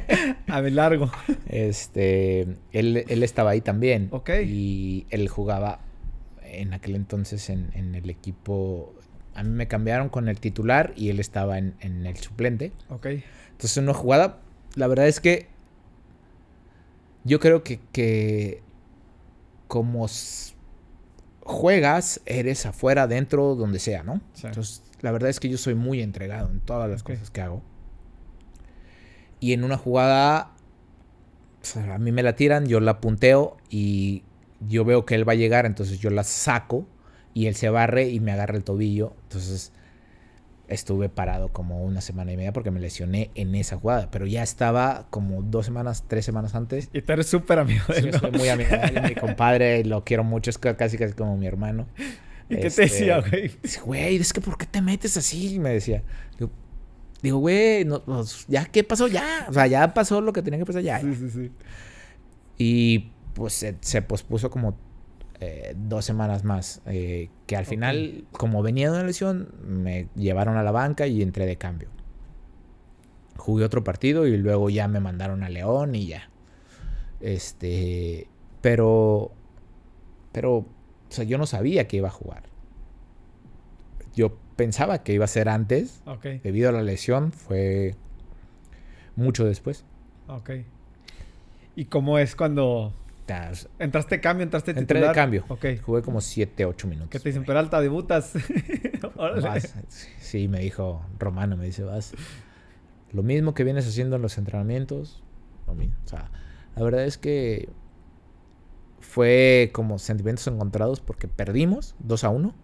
[0.48, 1.10] a mi largo.
[1.48, 2.42] Este,
[2.72, 4.08] él, él estaba ahí también.
[4.10, 4.30] Ok.
[4.46, 5.80] Y él jugaba
[6.42, 8.94] en aquel entonces en, en el equipo.
[9.34, 12.72] A mí me cambiaron con el titular y él estaba en, en el suplente.
[12.88, 13.06] Ok.
[13.52, 14.40] Entonces, una jugada,
[14.74, 15.46] la verdad es que
[17.28, 18.62] yo creo que, que
[19.68, 20.06] como
[21.42, 24.20] juegas, eres afuera, dentro, donde sea, ¿no?
[24.34, 24.46] Sí.
[24.46, 27.62] Entonces, la verdad es que yo soy muy entregado en todas las cosas que hago.
[29.40, 30.54] Y en una jugada,
[31.62, 34.24] o sea, a mí me la tiran, yo la punteo y
[34.66, 36.86] yo veo que él va a llegar, entonces yo la saco
[37.34, 39.14] y él se barre y me agarra el tobillo.
[39.24, 39.72] Entonces
[40.68, 44.42] estuve parado como una semana y media porque me lesioné en esa jugada, pero ya
[44.42, 46.90] estaba como dos semanas, tres semanas antes.
[46.92, 48.18] Y tú eres súper amigo de Sí, ¿no?
[48.18, 51.36] soy muy amigo de él, mi compadre, lo quiero mucho, es ca- casi casi como
[51.36, 51.86] mi hermano.
[52.50, 53.50] ¿Y qué te Este, decía, güey?
[53.62, 55.58] Dice, Güey, es que ¿por qué te metes así?
[55.58, 56.02] Me decía.
[56.38, 56.50] Digo,
[57.22, 59.06] digo, güey, no, pues, ya, ¿qué pasó?
[59.08, 59.46] Ya.
[59.48, 61.00] O sea, ya pasó lo que tenía que pasar ya.
[61.00, 61.50] Sí, sí, sí.
[62.58, 64.76] Y pues se, se pospuso como
[65.40, 66.82] eh, dos semanas más.
[66.86, 71.22] eh, que al final, como venía de una lesión, me llevaron a la banca y
[71.22, 71.88] entré de cambio.
[73.36, 76.28] Jugué otro partido y luego ya me mandaron a León y ya.
[77.20, 78.28] Este.
[78.60, 79.30] Pero.
[80.32, 80.56] Pero.
[80.56, 80.66] O
[81.08, 82.42] sea, yo no sabía que iba a jugar.
[84.14, 86.02] Yo pensaba que iba a ser antes.
[86.42, 87.94] Debido a la lesión, fue
[89.16, 89.84] mucho después.
[90.26, 90.50] ok.
[91.76, 92.92] ¿Y cómo es cuando
[93.28, 95.10] Ya, entraste cambio, entraste Entré titular?
[95.10, 95.44] de cambio.
[95.48, 95.66] Ok.
[95.82, 97.10] Jugué como 7, 8 minutos.
[97.10, 97.44] ¿Qué te dicen?
[97.44, 98.32] Peralta, debutas.
[99.16, 99.74] Vas.
[100.18, 102.14] Sí, me dijo Romano, me dice, vas.
[103.12, 105.22] Lo mismo que vienes haciendo en los entrenamientos.
[105.66, 105.94] Lo mismo.
[106.04, 106.30] O sea,
[106.76, 107.68] la verdad es que
[109.00, 112.54] fue como sentimientos encontrados porque perdimos 2 a 1.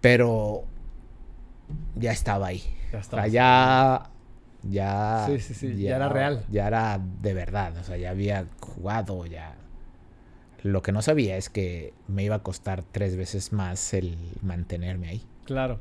[0.00, 0.64] Pero
[1.96, 2.62] ya estaba ahí.
[2.92, 4.10] Ya O sea, ya.
[4.68, 5.24] Ya.
[5.26, 6.44] Sí, sí, sí, ya era real.
[6.50, 7.76] Ya era de verdad.
[7.78, 9.54] O sea, ya había jugado, ya.
[10.62, 15.08] Lo que no sabía es que me iba a costar tres veces más el mantenerme
[15.08, 15.22] ahí.
[15.44, 15.80] Claro.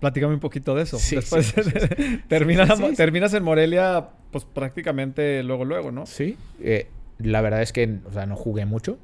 [0.00, 0.98] Platícame un poquito de eso.
[0.98, 6.04] Sí, Después sí, sí, terminas, terminas en Morelia, pues prácticamente luego, luego, ¿no?
[6.04, 6.36] Sí.
[6.60, 8.98] eh, la verdad es que, o sea, no jugué mucho.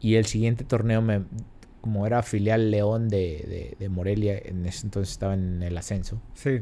[0.00, 1.22] Y el siguiente torneo, me,
[1.80, 6.20] como era filial León de, de- de Morelia, en ese entonces estaba en el ascenso.
[6.34, 6.60] Sí.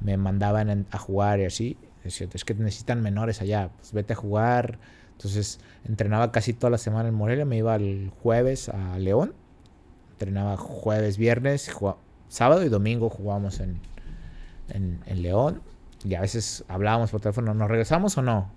[0.00, 1.76] Me mandaban a jugar y así.
[2.04, 4.78] Es que necesitan menores allá, pues vete a jugar.
[5.12, 9.34] Entonces entrenaba casi toda la semana en Morelia, me iba el jueves a León.
[10.12, 11.70] Entrenaba jueves, viernes,
[12.28, 13.80] sábado y domingo jugábamos en,
[14.68, 15.60] en, en León.
[16.04, 18.50] Y a veces hablábamos por teléfono, ¿nos regresamos o no?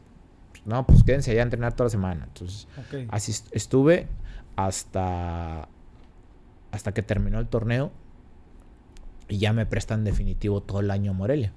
[0.51, 2.23] Pues, no, pues quédense allá a entrenar toda la semana.
[2.27, 2.67] Entonces
[3.09, 4.07] así est- estuve
[4.55, 5.67] hasta,
[6.71, 7.91] hasta que terminó el torneo.
[9.31, 11.53] Y ya me prestan definitivo todo el año a Morelia.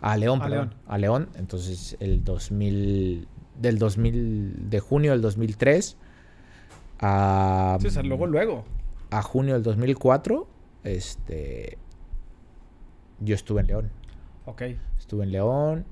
[0.00, 0.68] A León, A perdón.
[0.70, 0.74] León.
[0.88, 1.28] A León.
[1.36, 2.24] Entonces, el
[3.60, 5.96] del 2000, de junio del 2003
[6.98, 8.64] a, Sí, o sea, luego, luego.
[9.10, 10.48] a junio del 2004,
[10.82, 11.78] este,
[13.20, 13.90] yo estuve en León.
[14.46, 14.62] Ok.
[14.98, 15.84] Estuve en León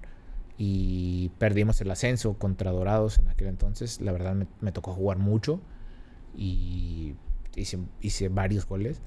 [0.59, 4.01] y perdimos el ascenso contra Dorados en aquel entonces.
[4.01, 5.61] La verdad me, me tocó jugar mucho
[6.37, 7.14] y
[7.55, 9.01] hice, hice varios goles.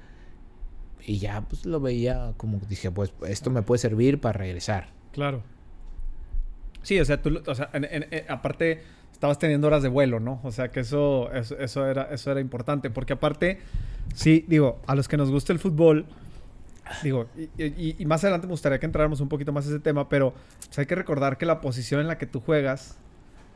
[1.05, 4.87] Y ya pues lo veía como dije, pues esto me puede servir para regresar.
[5.11, 5.41] Claro.
[6.81, 8.81] Sí, o sea, tú, o sea, en- en- en- aparte
[9.11, 10.39] estabas teniendo horas de vuelo, ¿no?
[10.43, 13.59] O sea, que eso, eso, eso era, eso era importante, porque aparte,
[14.13, 16.05] sí, digo, a los que nos gusta el fútbol,
[17.01, 19.79] digo, y, y- y más adelante me gustaría que entráramos un poquito más a ese
[19.79, 20.33] tema, pero
[20.65, 22.97] pues, hay que recordar que la posición en la que tú juegas,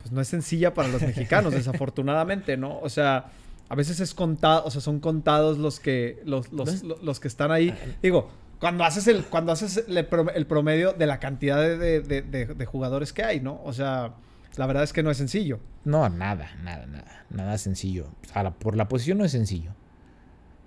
[0.00, 2.78] pues no es sencilla para los mexicanos, desafortunadamente, ¿no?
[2.80, 3.26] O sea,
[3.70, 7.28] a veces es contado, o sea, son contados los que, los, los, No los- que
[7.28, 7.74] están ahí.
[8.02, 12.20] Digo, cuando haces el, cuando haces el, prom- el promedio de la cantidad de, de-
[12.22, 13.58] de- jugadores que hay, ¿no?
[13.64, 14.14] O sea,
[14.56, 15.60] la verdad es que no es sencillo.
[15.84, 17.24] No, nada, nada, nada.
[17.30, 18.08] Nada sencillo.
[18.34, 19.72] A la- por la posición no es sencillo.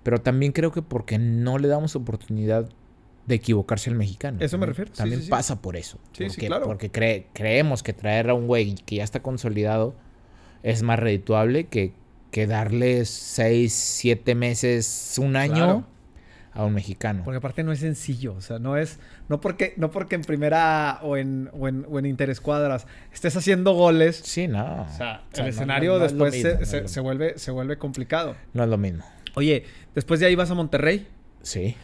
[0.02, 2.68] Pero también creo que porque no le damos oportunidad
[3.26, 4.38] de equivocarse al mexicano.
[4.40, 5.30] Eso me refiero, sí, También sí, sí.
[5.30, 5.98] pasa por eso.
[6.12, 6.66] Sí, sí, porque, claro.
[6.66, 9.94] Porque cree- creemos que traer a un güey que ya está consolidado
[10.62, 11.94] es más redituable que,
[12.34, 15.84] que darle seis, siete meses, un año Claro.
[16.52, 17.22] a un mexicano.
[17.24, 18.34] Porque aparte no es sencillo.
[18.34, 18.98] O sea, no es.
[19.28, 23.72] No porque, no porque en primera o en, o en, o en interescuadras estés haciendo
[23.74, 24.20] goles.
[24.24, 24.82] Sí, no.
[24.82, 26.88] O sea, O sea, el no- escenario no- no es lo después mismo, se, no
[26.88, 28.34] se- vuelve, se vuelve complicado.
[28.52, 29.04] No es lo mismo.
[29.36, 29.64] Oye,
[29.94, 31.06] después de ahí vas a Monterrey.
[31.42, 31.76] Sí.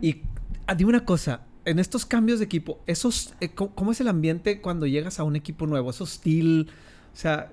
[0.00, 0.22] Y
[0.68, 4.06] ah, dime una cosa, en estos cambios de equipo, esos, eh, ¿cómo, cómo es el
[4.06, 5.90] ambiente cuando llegas a un equipo nuevo?
[5.90, 6.70] ¿Es hostil?
[7.12, 7.50] O sea,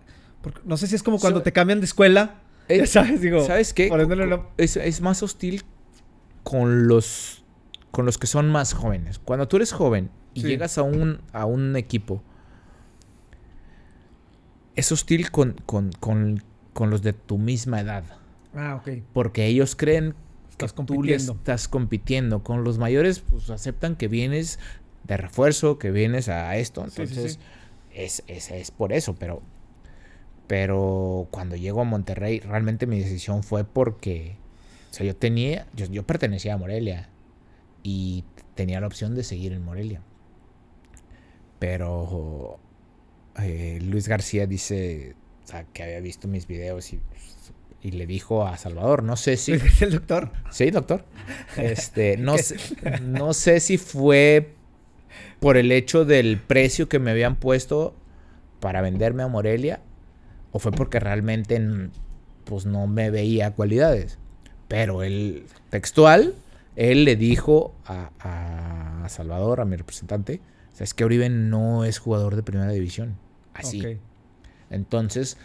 [0.53, 2.35] porque- no sé si es como cuando So- te cambian de escuela.
[2.69, 3.45] Eh, ya sabes, digo.
[3.45, 3.89] ¿Sabes qué?
[4.57, 5.63] Es, es más hostil
[6.43, 7.43] con los
[7.91, 9.19] con los que son más jóvenes.
[9.19, 10.47] Cuando tú eres joven y Sí.
[10.47, 12.21] llegas a un, a un equipo,
[14.75, 16.43] es hostil con, con, con,
[16.73, 18.03] con los de tu misma edad.
[18.53, 19.01] Ah, ok.
[19.13, 20.11] Porque ellos creen
[20.57, 21.33] que Estás tú compitiendo.
[21.33, 22.43] estás compitiendo.
[22.43, 24.59] Con los mayores, pues aceptan que vienes
[25.05, 26.83] de refuerzo, que vienes a esto.
[26.85, 27.39] Sí, sí, Entonces, sí.
[27.93, 29.15] Es, es, es por eso.
[29.15, 29.41] Pero,
[30.47, 34.37] pero cuando llego a Monterrey, realmente mi decisión fue porque.
[34.91, 35.67] O sea, yo tenía.
[35.75, 37.09] Yo, yo pertenecía a Morelia.
[37.83, 38.23] Y
[38.55, 40.01] tenía la opción de seguir en Morelia.
[41.59, 42.59] Pero.
[43.41, 45.15] eh, Luis García dice.
[45.43, 46.99] O sea, que había visto mis videos y.
[47.81, 49.51] Y le dijo a Salvador, no sé si.
[49.53, 50.31] ¿Es el doctor?
[50.51, 51.05] Sí, doctor.
[51.57, 52.57] Este, no sé,
[53.01, 54.53] no sé si fue
[55.39, 57.95] por el hecho del precio que me habían puesto
[58.59, 59.81] para venderme a Morelia
[60.55, 61.61] o fue porque realmente
[62.45, 64.19] pues no me veía cualidades.
[64.69, 66.33] Pero el textual,
[66.77, 68.11] él le dijo a,
[69.03, 70.39] a Salvador, a mi representante,
[70.71, 73.17] "O sea, es que Oribe no es jugador de primera división.
[73.53, 73.99] Así.
[74.69, 75.37] Entonces,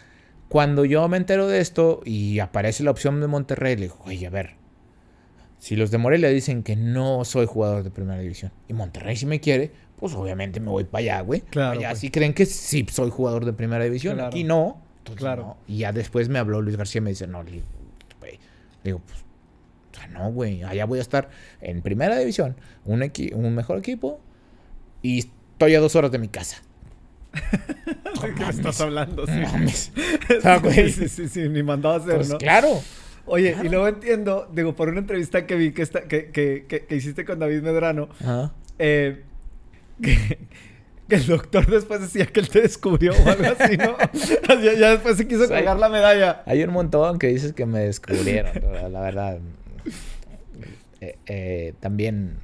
[0.47, 4.25] cuando yo me entero de esto y aparece la opción de Monterrey, le digo, oye,
[4.27, 4.51] a ver,
[5.59, 9.25] si los de Morelia dicen que no soy jugador de primera división y Monterrey sí
[9.25, 11.41] me quiere, pues obviamente me voy para allá, güey.
[11.41, 11.99] Claro, Allá pues.
[11.99, 14.13] sí creen que sí soy jugador de primera división.
[14.15, 14.29] Claro.
[14.29, 14.89] Aquí no.
[15.01, 15.41] Entonces, Claro.
[15.43, 15.57] no.
[15.67, 17.65] Y ya después me habló Luis García y me dice, no, le digo,
[18.19, 18.33] güey.
[18.33, 18.39] Le
[18.91, 20.63] digo, pues, o sea, no, güey.
[20.63, 21.29] Allá voy a estar
[21.59, 24.19] en primera división, un, equi- un mejor equipo
[25.01, 26.61] y estoy a dos horas de mi casa.
[28.21, 29.25] ¿De qué me estás hablando?
[29.25, 29.33] Sí.
[29.39, 29.91] Mames.
[30.37, 32.37] O sea, güey, sí, sí, sí, ni mandado a hacer, pues ¿no?
[32.37, 32.69] claro.
[33.25, 36.85] Oye, y luego entiendo, digo, por una entrevista que vi que, esta- que, que, que-
[36.85, 38.09] que hiciste con David Medrano,
[38.79, 39.23] eh,
[40.01, 40.39] que,
[41.11, 43.97] que el doctor después decía que él te descubrió o algo así, ¿no?
[44.63, 45.49] ya, ya después se quiso Sí.
[45.53, 46.41] colgar la medalla.
[46.45, 48.53] Hay un montón que dices que me descubrieron,
[48.93, 49.39] la- verdad.
[51.01, 52.35] Eh, eh, también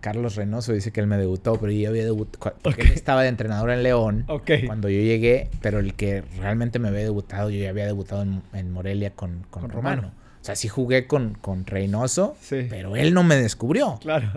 [0.00, 2.56] Carlos Reynoso dice que él me debutó, pero yo había debutado.
[2.62, 4.26] Porque él estaba de entrenador en León
[4.66, 8.42] cuando yo llegué, pero el que realmente me había debutado, yo ya había debutado en,
[8.52, 10.02] en Morelia con, con, Con Romano.
[10.02, 10.14] Romano.
[10.40, 12.66] O sea, sí jugué con, con Reynoso, Sí.
[12.68, 13.98] pero él no me descubrió.
[14.00, 14.30] Claro.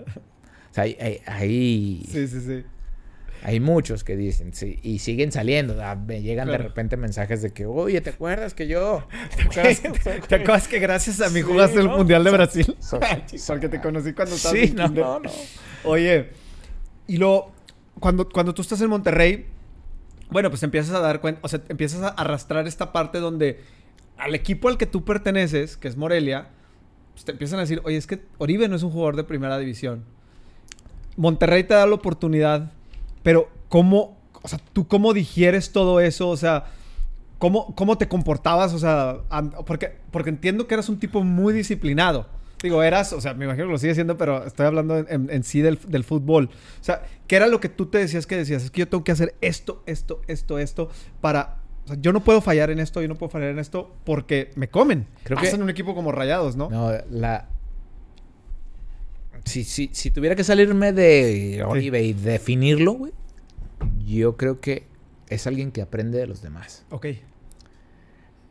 [0.71, 2.63] O sea, hay, hay- Sí, sí, sí.
[3.43, 5.75] Hay muchos que dicen, sí, y siguen saliendo.
[5.75, 6.63] sea, me llegan Claro.
[6.63, 9.05] de repente mensajes de que, oye, ¿te acuerdas que yo?
[9.35, 9.81] ¿Te acuerdas,
[10.27, 11.89] ¿Te acuerdas que gracias a mí Sí, jugaste el.
[11.89, 12.75] Mundial de Brasil?
[12.79, 12.99] So-
[13.47, 15.29] Porque te conocí cuando estabas Sí, en no, no, no.
[15.83, 16.29] Oye,
[17.07, 17.51] y luego,
[17.99, 19.45] cuando, cuando tú estás en Monterrey,
[20.29, 23.59] bueno, pues empiezas a dar cuenta, o sea, empiezas a arrastrar esta parte donde
[24.17, 26.47] al equipo al que tú perteneces, que es Morelia,
[27.13, 29.57] pues te empiezan a decir, oye, es que Oribe no es un jugador de primera
[29.59, 30.05] división.
[31.17, 32.71] Monterrey te da la oportunidad,
[33.23, 36.29] pero ¿cómo, o sea, tú cómo digieres todo eso?
[36.29, 36.65] O sea,
[37.39, 38.73] ¿cómo, cómo te comportabas?
[38.73, 39.17] O sea,
[39.65, 42.27] porque, porque entiendo que eras un tipo muy disciplinado.
[42.61, 45.29] Digo, eras, o sea, me imagino que lo sigues siendo, pero estoy hablando en, en-
[45.29, 46.49] en sí del, del fútbol.
[46.79, 48.63] O sea, ¿qué era lo que tú te decías que decías?
[48.63, 52.21] Es que yo tengo que hacer esto, esto, esto, esto para, O sea, yo no
[52.23, 55.07] puedo fallar en esto, yo no puedo fallar en esto porque me comen.
[55.25, 56.69] Creo Más que- en un equipo como Rayados, ¿no?
[56.69, 57.49] No, la.
[59.45, 63.13] Si, si, si tuviera que salirme de Oribe y definirlo, güey,
[64.05, 64.87] yo creo que
[65.27, 66.85] es alguien que aprende de los demás.
[66.91, 67.07] Ok.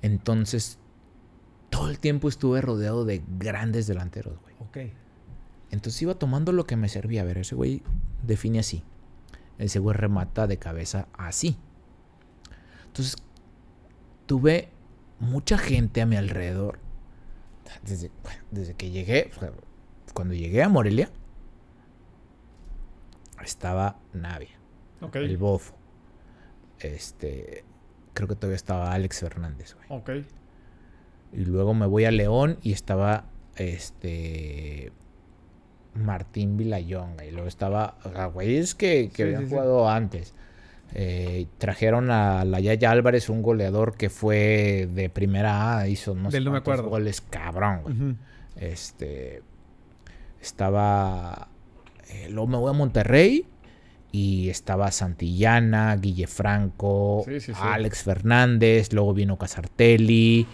[0.02, 0.78] Entonces,
[1.70, 4.54] todo el tiempo estuve rodeado de grandes delanteros, güey.
[4.58, 4.92] Ok.
[5.70, 7.22] Entonces iba tomando lo que me servía.
[7.22, 7.82] A ver, ese güey
[8.22, 8.82] define así.
[9.58, 11.56] Ese güey remata de cabeza así.
[12.88, 13.16] Entonces,
[14.26, 14.68] tuve
[15.18, 16.78] mucha gente a mi alrededor.
[17.86, 18.10] Desde,
[18.50, 19.30] desde que llegué,
[20.12, 21.10] cuando llegué a Morelia,
[23.42, 24.58] estaba Navia,
[25.00, 25.16] Ok.
[25.16, 25.74] el Bofo.
[26.78, 27.64] Este,
[28.14, 29.86] creo que todavía estaba Alex Fernández, güey.
[30.00, 30.10] Ok.
[31.32, 34.92] Y luego me voy a León y estaba este
[35.94, 37.24] Martín Vilayonga.
[37.24, 39.50] Y luego estaba, o sea, güeyes que, que Sí, habían sí, sí.
[39.52, 40.34] jugado antes.
[40.94, 46.30] Eh, trajeron a la Yaya Álvarez, un goleador que fue de primera A, hizo no
[46.30, 46.90] sé no me cuántos acuerdo.
[46.90, 48.16] goles, cabrón, güey.
[48.56, 49.42] Este
[50.42, 51.48] estaba.
[52.10, 53.46] eh, luego me voy a Monterrey
[54.10, 57.58] y estaba Santillana, Guille Franco, Sí, sí, sí.
[57.60, 60.46] Alex Fernández, luego vino Casartelli.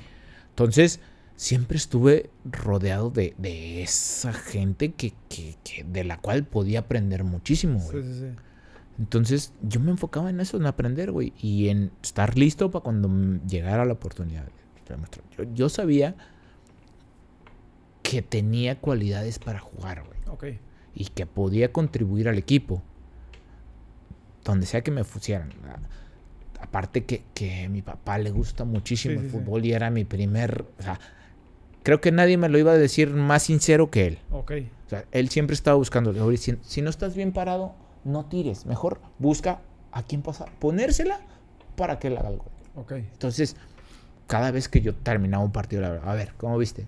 [0.51, 1.01] Entonces,
[1.35, 7.25] siempre estuve rodeado de, de esa gente que, que- que- de la cual podía aprender
[7.25, 8.03] muchísimo, güey.
[8.03, 8.27] Sí, sí, sí.
[9.01, 11.33] Entonces, yo me enfocaba en eso, en aprender, güey.
[11.41, 13.09] Y en estar listo para cuando
[13.47, 14.49] llegara la oportunidad.
[15.37, 16.17] Yo, yo sabía
[18.11, 20.19] que tenía cualidades para jugar, güey.
[20.29, 20.45] Ok.
[20.95, 22.83] Y que podía contribuir al equipo.
[24.45, 25.53] Donde sea que me pusieran.
[26.59, 29.39] Aparte que, que a mi papá le gusta muchísimo Sí, el sí, sí.
[29.45, 30.65] fútbol y era mi primer...
[30.79, 30.99] O sea,
[31.83, 34.19] creo que nadie me lo iba a decir más sincero que él.
[34.31, 34.53] Ok.
[34.87, 36.11] O sea, él siempre estaba buscando.
[36.25, 38.65] "Oye, Si, si no estás bien parado, no tires.
[38.65, 39.61] Mejor busca
[39.93, 40.51] a quién pasar.
[40.59, 41.21] Ponérsela
[41.77, 42.47] para que él haga algo.
[42.75, 42.93] Ok.
[42.93, 43.55] Entonces,
[44.27, 46.87] cada vez que yo terminaba un partido, la verdad, a ver, ¿cómo viste?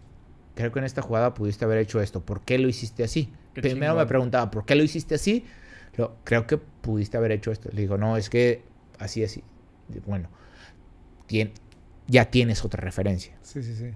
[0.61, 2.20] Creo que en esta jugada pudiste haber hecho esto.
[2.24, 3.32] ¿Por qué lo hiciste así?
[3.54, 3.96] Qué Primero chingón.
[3.98, 5.44] me preguntaba, ¿por qué lo hiciste así?
[5.96, 7.68] Lo- creo que pudiste haber hecho esto.
[7.72, 8.62] Le digo, no, es que
[8.98, 9.42] así, así.
[10.06, 10.28] Bueno,
[11.28, 11.52] tien-
[12.06, 13.36] ya tienes otra referencia.
[13.42, 13.86] Sí, sí, sí.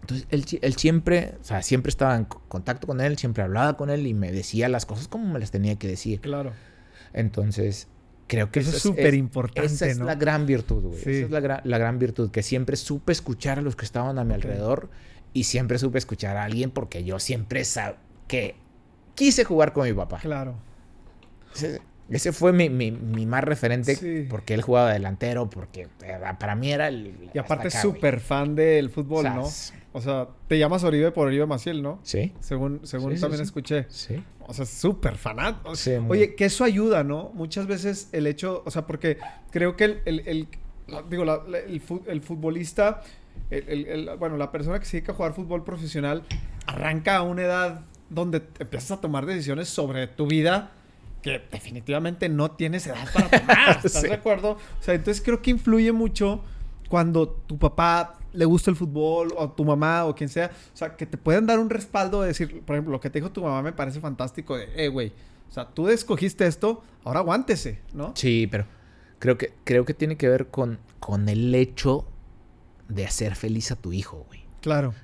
[0.00, 3.76] Entonces, él, él siempre, o sea, siempre estaba en co- contacto con él, siempre hablaba
[3.76, 6.20] con él y me decía las cosas como me las tenía que decir.
[6.20, 6.52] Claro.
[7.12, 7.88] Entonces,
[8.26, 10.06] creo que Eso esa es súper importante, Esa es ¿no?
[10.06, 11.00] la gran virtud, güey.
[11.02, 11.10] Sí.
[11.10, 14.18] Esa es la, gra- la gran virtud, que siempre supe escuchar a los que estaban
[14.18, 14.90] a mi alrededor
[15.32, 17.96] y siempre supe escuchar a alguien porque yo siempre sab
[18.28, 18.54] que
[19.14, 20.18] quise jugar con mi papá.
[20.18, 20.54] Claro.
[21.54, 21.80] Ese,
[22.10, 24.26] ese fue mi, mi- mi más referente Sí.
[24.28, 25.88] porque él jugaba delantero, porque
[26.38, 27.30] para mí era el...
[27.32, 29.48] Y aparte súper fan del fútbol, ¿no?
[29.94, 31.98] O sea, te llamas Oribe por Oribe Maciel, ¿no?
[32.02, 33.44] Sí, Según, según Sí, también sí.
[33.44, 33.86] escuché.
[33.90, 34.22] sí.
[34.46, 35.76] O sea, súper fanático.
[35.76, 37.30] Sí, muy- Oye, que eso ayuda, ¿no?
[37.34, 39.18] Muchas veces el hecho, o sea, porque
[39.50, 40.48] creo que el, el-
[41.10, 43.02] digo, la- la- el futbolista,
[43.50, 46.22] el- el- el- bueno, la persona que se dedica a jugar fútbol profesional,
[46.66, 47.80] arranca a una edad
[48.10, 50.72] donde empiezas a tomar decisiones sobre tu vida
[51.22, 53.76] que definitivamente no tienes edad para tomar.
[53.84, 54.08] ¿Estás Sí.
[54.08, 54.52] de acuerdo?
[54.52, 56.42] O sea, entonces creo que influye mucho
[56.88, 60.96] cuando tu papá le gusta el fútbol o tu mamá o quien sea, o sea,
[60.96, 63.42] que te pueden dar un respaldo de decir, por ejemplo, lo que te dijo tu
[63.42, 65.12] mamá me parece fantástico de, eh, güey,
[65.48, 68.12] o sea, tú escogiste esto, ahora aguántese, ¿no?
[68.16, 68.64] Sí, pero
[69.18, 72.06] creo que, creo que tiene que ver con, con el hecho
[72.94, 74.44] de hacer feliz a tu hijo, güey.
[74.60, 74.94] Claro.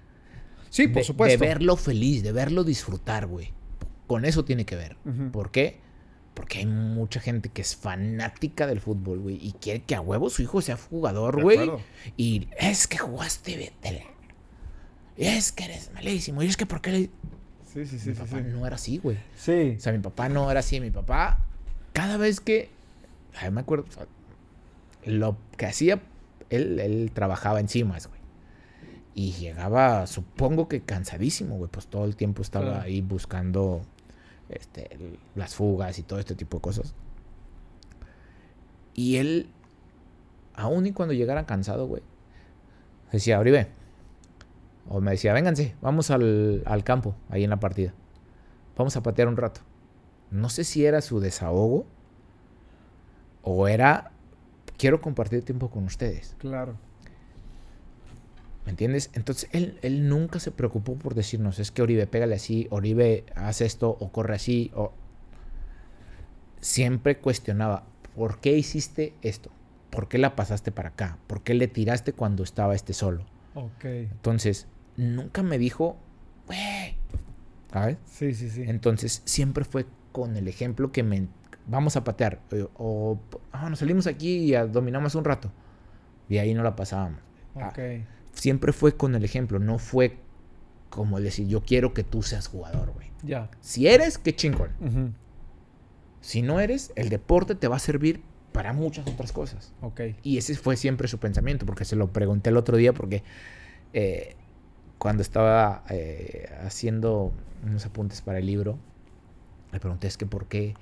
[0.70, 1.39] Sí, por de, supuesto.
[1.39, 3.53] De verlo feliz, de verlo disfrutar, güey.
[4.07, 4.97] Con eso tiene que ver.
[5.32, 5.80] ¿Por qué?
[6.34, 9.39] Porque hay mucha gente que es fanática del fútbol, güey.
[9.45, 11.70] Y quiere que a huevo su hijo sea jugador, güey.
[12.16, 14.07] Y es que jugaste, vete.
[15.16, 16.43] Es que eres malísimo.
[16.43, 17.11] Y es que por qué le...
[17.72, 18.20] Sí, sí, sí, mi sí.
[18.20, 18.45] papá sí.
[18.47, 19.18] no era así, güey.
[19.36, 19.74] Sí.
[19.76, 20.80] O sea, mi papá no era así.
[20.80, 21.45] Mi papá,
[21.93, 22.70] cada vez que.
[23.34, 23.84] Ay, me acuerdo.
[23.89, 24.07] o sea,
[25.05, 26.01] lo que hacía,
[26.51, 28.18] él, él trabajaba encima, güey.
[29.14, 31.70] Y llegaba, supongo que cansadísimo, güey.
[31.70, 32.82] Pues todo el tiempo estaba Claro.
[32.82, 33.82] ahí buscando
[34.49, 34.96] este,
[35.34, 36.94] las fugas y todo este tipo de cosas.
[38.94, 39.49] Y él,
[40.55, 42.03] aún y cuando llegara cansado, güey,
[43.12, 43.68] decía, Oribe.
[44.88, 47.92] O me decía, vénganse, vamos al, al campo, ahí en la partida.
[48.76, 49.61] Vamos a patear un rato.
[50.30, 51.86] No sé si era su desahogo
[53.42, 54.12] o era,
[54.78, 56.34] quiero compartir tiempo con ustedes.
[56.38, 56.76] Claro.
[58.64, 59.10] ¿Me entiendes?
[59.14, 63.60] Entonces él, él nunca se preocupó por decirnos, es que Oribe, pégale así, Oribe, haz
[63.60, 64.70] esto o corre así.
[64.74, 64.92] O...
[66.60, 69.50] Siempre cuestionaba, ¿por qué hiciste esto?
[69.90, 71.18] ¿Por qué la pasaste para acá?
[71.26, 73.24] ¿Por qué le tiraste cuando estaba este solo?
[73.54, 73.84] Ok.
[73.84, 74.66] Entonces,
[74.96, 75.96] nunca me dijo,
[76.46, 76.96] güey,
[77.72, 77.96] ¿sabes?
[78.04, 78.64] Sí, sí, sí.
[78.66, 81.28] Entonces, siempre fue con el ejemplo que me...
[81.68, 82.40] Vamos a patear.
[82.50, 83.20] eh, O,
[83.52, 85.52] ah, nos salimos aquí y dominamos un rato.
[86.28, 87.20] Y ahí no la pasábamos.
[87.56, 87.72] Ah,
[88.32, 90.18] siempre fue con el ejemplo, no fue
[90.90, 93.10] como decir, yo quiero que tú seas jugador, güey.
[93.22, 93.50] Ya.
[93.60, 94.70] Si eres, qué chingón.
[96.20, 99.72] Si no eres, el deporte te va a servir para muchas otras cosas.
[99.82, 100.00] Ok.
[100.22, 103.22] Y ese fue siempre su pensamiento, porque se lo pregunté el otro día, porque
[103.92, 104.36] eh,
[104.98, 107.32] cuando estaba eh, haciendo
[107.64, 108.78] unos apuntes para el libro,
[109.72, 110.74] le pregunté, es que por qué,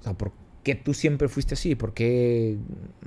[0.00, 0.32] o sea, por
[0.62, 2.56] qué tú siempre fuiste así, por qué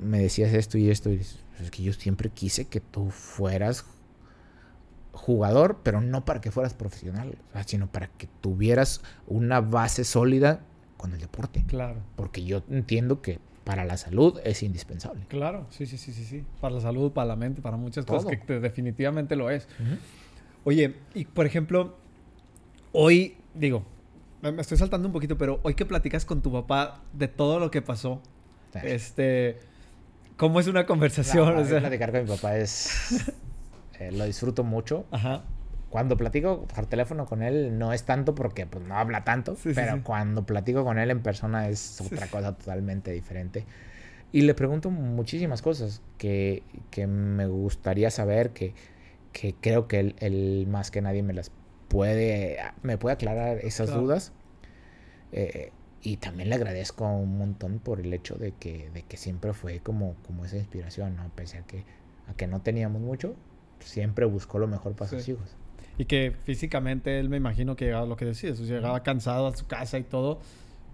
[0.02, 3.10] me decías esto y esto, y dices, "Pues es que yo siempre quise que tú
[3.10, 3.84] fueras
[5.12, 7.36] jugador, pero no para que fueras profesional,
[7.66, 10.60] sino para que tuvieras una base sólida
[10.96, 11.64] con el deporte.
[11.66, 12.00] Claro.
[12.16, 15.24] Porque yo entiendo que para la salud es indispensable.
[15.28, 15.66] Claro.
[15.70, 16.44] Sí, sí, sí, sí, sí.
[16.60, 19.68] Para la salud, para la mente, para muchas cosas que te- definitivamente lo es.
[20.64, 21.96] Oye, y por ejemplo,
[22.92, 23.84] hoy, digo,
[24.42, 27.70] me estoy saltando un poquito, pero hoy que platicas con tu papá de todo lo
[27.70, 28.20] que pasó,
[28.82, 29.60] este,
[30.36, 31.54] ¿cómo es una conversación?
[31.54, 33.24] No, O sea, platicar con mi papá es...
[34.00, 35.04] eh, lo disfruto mucho.
[35.12, 35.44] ajá,
[35.90, 39.70] Cuando platico por teléfono con él no es tanto porque pues, no habla tanto, Sí,
[39.70, 40.00] sí, pero sí.
[40.02, 43.64] cuando platico con él en persona es otra cosa totalmente diferente.
[44.32, 48.74] Y le pregunto muchísimas cosas que, que me gustaría saber, que,
[49.32, 51.52] que creo que él, él más que nadie me las
[51.92, 54.02] puede, me puede aclarar esas Claro.
[54.02, 54.32] dudas.
[55.32, 55.70] Eh,
[56.02, 59.78] y también le agradezco un montón por el hecho de que, de que siempre fue
[59.80, 61.30] como, como esa inspiración, ¿no?
[61.34, 61.84] Pese a que,
[62.28, 63.36] a que no teníamos mucho,
[63.80, 65.54] siempre buscó lo mejor para sus hijos.
[65.98, 69.66] y que físicamente él me imagino que llegaba lo que decías, llegaba cansado a su
[69.66, 70.40] casa y todo,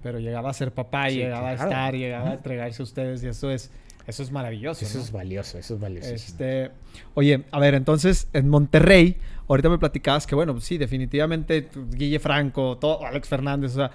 [0.03, 3.22] pero llegaba a ser papá, y Sí, llegaba a estar, llegaba a entregarse a ustedes,
[3.22, 3.70] y eso es,
[4.07, 4.84] eso es maravilloso.
[4.84, 5.05] Eso ¿no?
[5.05, 6.11] es valioso, eso es valioso.
[6.11, 6.70] Este,
[7.14, 9.16] oye, a ver, entonces en Monterrey,
[9.49, 13.90] ahorita me platicabas que, bueno, sí, definitivamente Guille Franco, todo, Alex Fernández, o sea.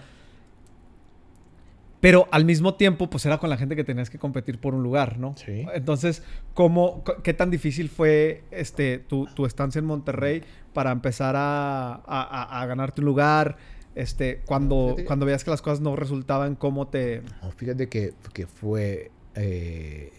[2.00, 4.84] Pero al mismo tiempo, pues era con la gente que tenías que competir por un
[4.84, 5.36] lugar, ¿no?
[5.38, 5.66] Sí.
[5.74, 6.22] Entonces,
[6.54, 10.44] ¿cómo, ¿qué tan difícil fue este, tu, tu estancia en Monterrey
[10.74, 13.56] para empezar a, a- a- a ganarte un lugar?
[13.96, 17.22] Este, cuando, Fíjate que- cuando veías que las cosas no resultaban, ¿cómo te...?
[17.42, 19.12] No, fíjate que, que fue.
[19.36, 20.12] eh,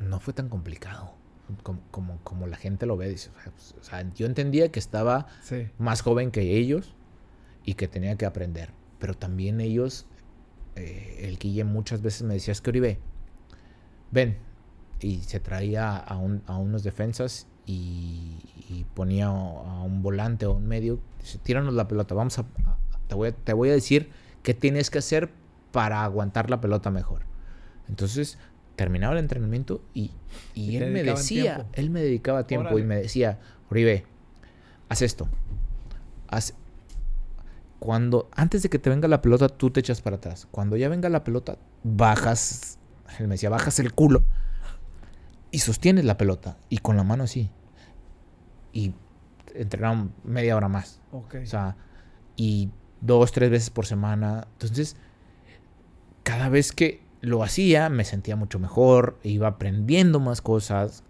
[0.00, 1.14] no fue tan complicado
[1.62, 3.08] como, como, como la gente lo ve.
[3.08, 6.94] Dice, o sea, pues, o sea, yo entendía que estaba Sí, más joven que ellos
[7.64, 8.70] y que tenía que aprender.
[8.98, 10.06] Pero también ellos,
[10.76, 12.98] eh, el Guille muchas veces me decía, es que Oribe,
[14.10, 14.38] ven.
[15.00, 18.38] Y se traía a, un- a unos defensas y,
[18.68, 20.98] y ponía a un volante o un medio.
[21.20, 22.78] Dice, tíranos la pelota, vamos a, a-
[23.08, 24.10] te, voy a, te voy a decir
[24.42, 25.30] qué tienes que hacer
[25.72, 27.22] para aguantar la pelota mejor.
[27.88, 28.38] Entonces
[28.76, 30.12] terminaba el entrenamiento y,
[30.54, 31.72] y él me decía, tiempo.
[31.72, 32.82] él me dedicaba tiempo Órale.
[32.82, 34.04] y me decía, Oribe,
[34.88, 35.28] haz esto.
[36.28, 36.54] Haz,
[37.78, 40.46] cuando antes de que te venga la pelota, tú te echas para atrás.
[40.50, 42.78] Cuando ya venga la pelota, bajas,
[43.18, 44.24] él me decía, bajas el culo
[45.50, 47.50] y sostienes la pelota y con la mano así.
[48.72, 48.92] Y
[49.54, 51.00] entrenaron media hora más.
[51.12, 51.76] O sea,
[52.36, 52.70] y
[53.00, 54.48] dos, tres veces por semana.
[54.52, 54.96] Entonces,
[56.22, 61.02] cada vez que lo hacía, me sentía mucho mejor, iba aprendiendo más cosas.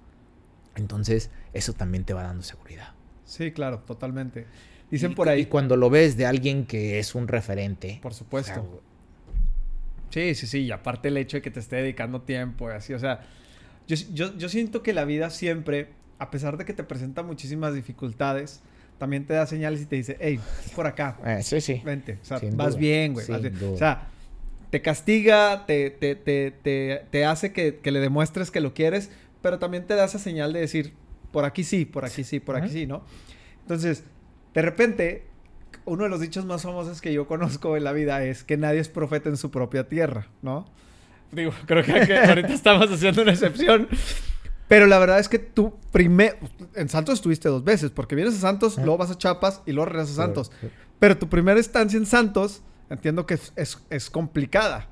[0.75, 2.93] Entonces, eso también te va dando seguridad.
[3.25, 4.47] sí, claro, totalmente.
[4.91, 5.43] Dicen Y- por ahí...
[5.43, 7.99] Y cuando lo ves de alguien que es un referente.
[8.03, 8.83] Por o sea, supuesto.
[10.11, 10.59] Sí, sí, sí.
[10.61, 12.95] Y aparte el hecho de que te esté dedicando tiempo y así.
[12.95, 13.21] O sea,
[13.89, 15.89] yo, yo, yo siento que la vida siempre,
[16.19, 18.63] a pesar de que te presenta muchísimas dificultades,
[18.99, 20.41] también te da señales y te dice, hey,
[20.75, 21.83] por acá, eh, sí, sí.
[21.85, 22.19] vente.
[22.23, 23.27] O sea, Sin vas duda, bien, güey.
[23.27, 23.59] vas sin bien".
[23.59, 23.73] duda.
[23.75, 24.09] O sea,
[24.71, 29.11] te castiga, te, te, te, te, hace que, que le demuestres que lo quieres,
[29.43, 30.95] pero también te da esa señal de decir,
[31.33, 33.05] por aquí sí, por aquí sí, por aquí sí, ¿no?
[33.63, 34.05] Entonces,
[34.55, 35.27] de repente,
[35.85, 38.81] uno de los dichos más famosos que yo conozco en la vida es que nadie
[38.81, 40.67] es profeta en su propia tierra, ¿no?
[41.33, 43.89] Digo, creo que, que ahorita estamos haciendo una excepción.
[44.69, 46.37] Pero la verdad es que tú primero...
[46.75, 49.91] En Santos estuviste dos veces, porque vienes a Santos, luego vas a Chiapas y luego
[49.91, 50.51] regresas a Santos.
[50.99, 54.89] Pero tu primera estancia en Santos, entiendo que es, es- es complicada.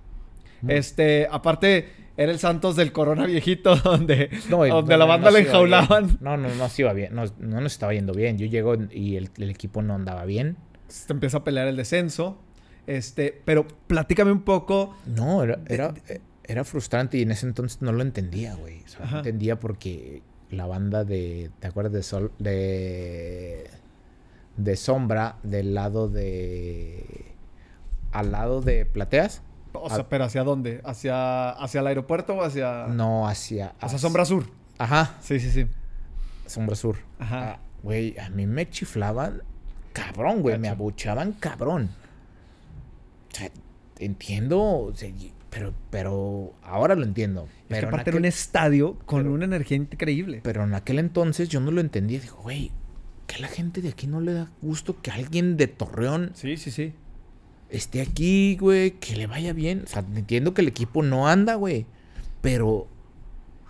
[0.63, 0.71] Mm.
[0.71, 5.39] Este, aparte, era el Santos del Corona viejito, donde, No, donde no, la banda no
[5.39, 6.07] iba enjaulaban.
[6.07, 6.19] bien.
[6.21, 7.15] No, no, no se iba bien.
[7.15, 8.39] No, no nos estaba yendo bien.
[8.39, 10.57] Yo llego y el, el equipo no andaba bien.
[10.89, 12.39] Se empieza a pelear el descenso.
[12.87, 14.97] Este, pero platícame un poco.
[15.07, 15.95] No, era, era,
[16.45, 18.83] era frustrante y en ese entonces no lo entendía, güey.
[18.85, 19.11] O sea, Ajá.
[19.13, 21.51] no entendía porque la banda de.
[21.61, 22.33] ¿Te acuerdas de Sol?
[22.39, 23.71] De.
[24.57, 27.33] De Sombra, del lado de.
[28.15, 29.43] Al lado de Plateas.
[29.75, 30.81] O sea, pero ¿hacia dónde?
[30.85, 33.75] ¿Hacia, hacia el aeropuerto o hacia, No hacia.
[33.81, 34.47] hacia Sombra Sur?
[34.79, 35.67] Ajá, Sí, sí, sí.
[36.47, 36.97] Sombra Sur.
[37.19, 37.53] Ajá.
[37.55, 39.43] Ah, Güey, a mí me chiflaban
[39.93, 40.59] cabrón, güey.
[40.59, 41.91] Me abuchaban cabrón.
[43.33, 43.51] O sea,
[43.99, 44.61] entiendo.
[44.63, 47.43] o sea, y- pero, pero ahora lo entiendo.
[47.45, 50.41] Es Pero, que en aparte era un estadio con pero- una energía increíble.
[50.43, 52.21] pero en aquel entonces yo no lo entendía.
[52.21, 52.71] Digo, güey,
[53.27, 56.71] que la gente de aquí no le da gusto que alguien de Torreón Sí, sí,
[56.71, 56.93] sí.
[57.71, 59.83] Esté aquí, güey, que le vaya bien.
[59.85, 61.87] O sea, entiendo que el equipo no anda, güey.
[62.41, 62.89] Pero,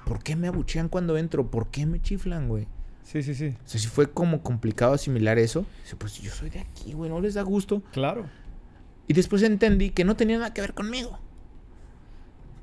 [0.05, 1.51] ¿por qué me abuchean cuando entro?
[1.51, 2.67] ¿Por qué me chiflan, güey?
[3.03, 3.55] Sí, sí, sí.
[3.65, 5.67] O sea, si fue como complicado asimilar eso.
[5.83, 7.83] Dice, pues yo soy de aquí, güey, no les da gusto.
[7.93, 8.27] Claro.
[9.07, 11.19] Y después entendí que no tenía nada que ver conmigo.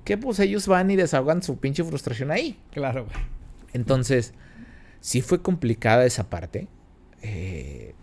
[0.04, 2.60] Que pues ellos van y desahogan su pinche frustración ahí.
[2.72, 3.16] Claro, güey.
[3.74, 4.34] Entonces,
[5.00, 6.68] sí fue complicada esa parte.
[7.22, 7.94] Eh,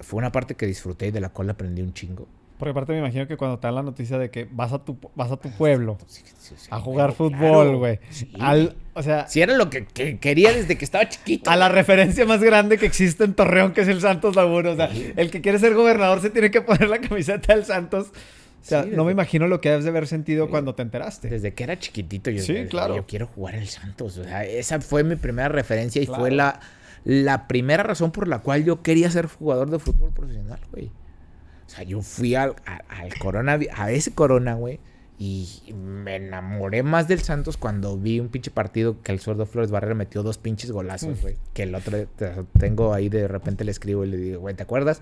[0.00, 2.26] fue una parte que disfruté y de la cual aprendí un chingo.
[2.58, 4.96] Porque aparte me imagino que cuando te dan la noticia de que vas a tu,
[5.14, 8.00] vas a tu pueblo Sí, sí, sí, a jugar claro, fútbol, güey.
[8.08, 8.32] Sí.
[8.40, 11.50] Al- O sea, Si era lo que, que quería desde que estaba chiquito.
[11.50, 14.70] a la referencia más grande que existe en Torreón, que es el Santos Laguna.
[14.70, 18.06] O sea, el que quiere ser gobernador se tiene que poner la camiseta del Santos.
[18.08, 21.28] O sea, no me imagino lo que debes de haber sentido cuando te enteraste.
[21.28, 22.96] Desde que era chiquitito yo Sí, claro.
[22.96, 24.16] yo quiero jugar el Santos.
[24.16, 26.22] O sea, esa fue mi primera referencia y Claro.
[26.22, 26.58] fue la,
[27.08, 30.86] la primera razón por la cual yo quería ser jugador de fútbol profesional, güey.
[31.66, 34.80] O sea, yo fui al, al Corona, a ese Corona, güey,
[35.18, 39.70] y me enamoré más del Santos cuando vi un pinche partido que el suerdo Flores
[39.70, 41.36] Barrera metió dos pinches golazos, güey.
[41.54, 44.64] Que el otro te- tengo ahí, de repente le escribo y le digo, güey, ¿te
[44.64, 45.00] acuerdas?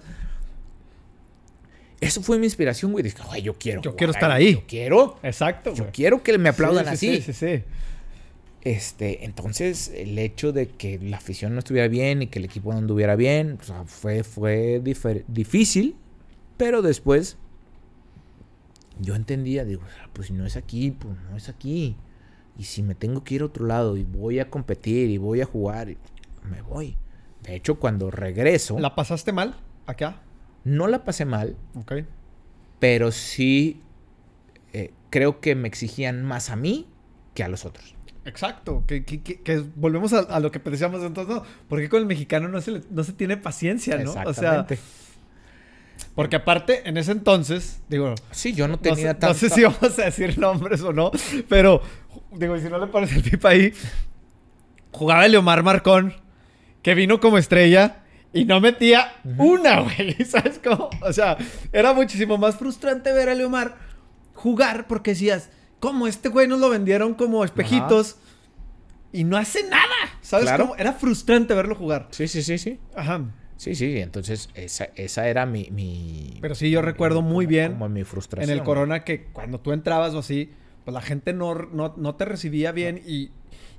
[2.01, 3.03] Eso fue mi inspiración, güey.
[3.03, 3.81] Dije, güey, yo quiero.
[3.81, 4.55] Yo jugar quiero estar ahí.
[4.55, 5.19] Yo quiero.
[5.23, 7.23] Exacto, Yo quiero que me aplaudan Sí, sí, así.
[7.23, 7.65] Sí, sí, sí.
[8.65, 12.73] Este, entonces, el hecho de que la afición no estuviera bien y que el equipo
[12.73, 14.81] no anduviera bien, o sea, fue, fue
[15.29, 15.97] difícil,
[16.57, 17.37] pero después
[19.01, 21.97] yo entendía, digo, "Ah, pues si no es aquí, pues no es aquí.
[22.57, 25.41] Y si me tengo que ir a otro lado y voy a competir y voy
[25.41, 25.89] a jugar,
[26.49, 26.97] me voy.
[27.43, 29.57] De hecho, cuando regreso, ¿La pasaste mal
[29.87, 30.23] acá?
[30.65, 31.93] no la pasé mal, Ok.
[32.79, 33.81] pero sí
[34.73, 36.87] eh, creo que me exigían más a mí
[37.35, 37.94] que a los otros.
[38.27, 41.43] Exacto, que, que- que- que volvemos a, a lo que decíamos entonces, ¿no?
[41.69, 44.11] Porque con el mexicano no se, le- no se tiene paciencia, ¿no?
[44.11, 44.79] O sea, Exactamente.
[46.15, 49.29] porque aparte, en ese entonces, digo, Sí, yo no no tenía sé, tanta...
[49.29, 51.11] no sé si vamos a decir nombres o no,
[51.49, 51.83] pero,
[52.33, 53.73] digo, y si no le pones el pipa ahí,
[54.93, 56.15] jugaba Leomar Marcón,
[56.83, 58.03] que vino como estrella
[58.33, 60.91] y no metía una, güey, ¿sabes cómo?
[61.03, 61.37] O sea,
[61.73, 63.77] era muchísimo más frustrante ver a Leomar
[64.35, 65.51] jugar porque decías,
[65.89, 68.17] ¿cómo este güey nos lo vendieron como espejitos
[69.13, 69.85] y no hace nada?
[70.23, 70.65] ¿Sabes Claro.
[70.65, 70.77] cómo?
[70.77, 72.09] Era frustrante verlo jugar.
[72.11, 72.79] Sí, sí, sí, sí.
[72.97, 73.23] Ajá.
[73.57, 76.39] Sí, sí, entonces esa, esa era mi, mi...
[76.41, 78.51] Pero sí, yo recuerdo muy como- bien Como mi En frustración.
[78.51, 80.51] el Corona que cuando tú entrabas o así,
[80.85, 83.31] pues la gente no, no, no te recibía bien y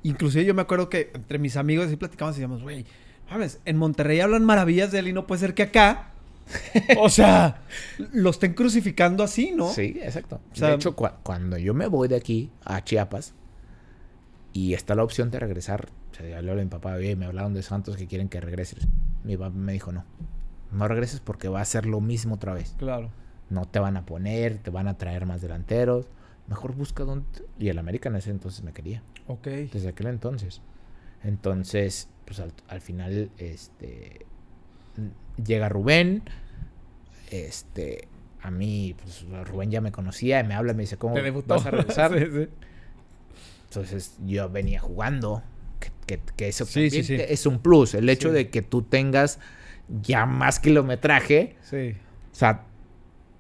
[0.03, 2.86] inclusive yo me acuerdo que entre mis amigos así platicábamos y decíamos, güey,
[3.30, 6.14] mames, en Monterrey hablan maravillas de él y no puede ser que acá,
[6.99, 7.61] o sea,
[8.13, 9.69] lo estén crucificando así, ¿no?
[9.71, 10.41] Sí, exacto.
[10.51, 13.33] O sea- de hecho, cua- cuando yo me voy de aquí a Chiapas
[14.53, 17.53] y está la opción de regresar, o sea, hablé a mi papá, oye, me hablaron
[17.53, 18.87] de Santos que quieren que regreses.
[19.23, 20.05] Mi papá me dijo, no,
[20.71, 22.75] no regreses porque va a ser lo mismo otra vez.
[22.77, 23.09] Claro.
[23.49, 26.07] No te van a poner, te van a traer más delanteros.
[26.47, 27.25] Mejor busca donde...
[27.59, 29.01] Y el América en ese entonces me quería.
[29.27, 29.47] Ok.
[29.47, 30.61] desde aquel entonces.
[31.23, 34.25] Entonces, pues al, al final, este,
[35.43, 36.23] llega Rubén,
[37.31, 38.07] este,
[38.41, 41.15] a mí, pues Rubén ya me conocía, y me habla, me dice, ¿cómo
[41.47, 42.11] vas a regresar?
[42.19, 42.47] Sí, sí.
[43.69, 45.43] Entonces yo venía jugando,
[45.79, 49.39] que, que- que eso Sí, es un plus, el hecho de que tú tengas
[50.01, 51.95] ya más kilometraje, Sí.
[52.31, 52.63] o sea,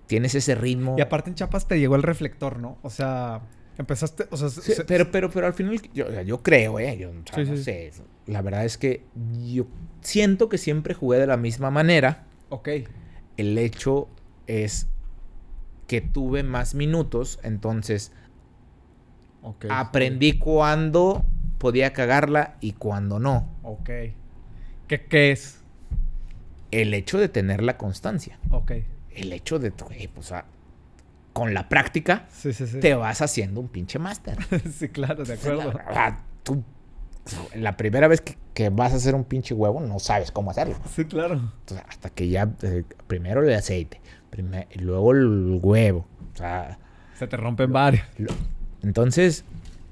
[0.07, 0.95] tienes ese ritmo.
[0.97, 2.77] Y aparte en Chiapas te llegó el reflector, ¿no?
[2.81, 3.41] O sea,
[3.77, 6.79] empezaste, o sea, Sí, se- pero, pero, pero al final, yo, o sea, yo creo,
[6.79, 6.97] ¿eh?
[6.97, 7.63] Yo, o sea, Sí, no sí.
[7.63, 7.91] sé.
[8.27, 9.03] La verdad es que
[9.47, 9.67] yo
[10.01, 12.23] siento que siempre jugué de la misma manera.
[12.49, 12.69] Ok.
[13.37, 14.07] El hecho
[14.47, 14.87] es
[15.87, 18.11] que tuve más minutos, entonces
[19.41, 19.65] Ok.
[19.69, 21.23] aprendí cuándo
[21.59, 23.47] podía cagarla y cuándo no.
[23.63, 23.89] Ok.
[24.87, 25.59] ¿Qué, qué es?
[26.71, 28.39] El hecho de tener la constancia.
[28.49, 28.71] Ok.
[29.11, 30.33] El hecho de, pues,
[31.35, 32.79] con la práctica, Sí, sí, sí.
[32.79, 34.37] te vas haciendo un pinche máster.
[34.73, 35.73] sí, claro, de acuerdo.
[35.91, 36.63] Sea, tú,
[37.55, 40.75] la primera vez que, que vas a hacer un pinche huevo, no sabes cómo hacerlo.
[40.95, 41.33] Sí, claro.
[41.59, 43.99] Entonces, hasta que ya, eh, primero el aceite,
[44.71, 46.07] y luego el huevo.
[46.33, 46.79] O sea,
[47.19, 48.05] Se te rompen varios.
[48.17, 48.31] lo-
[48.81, 49.43] entonces,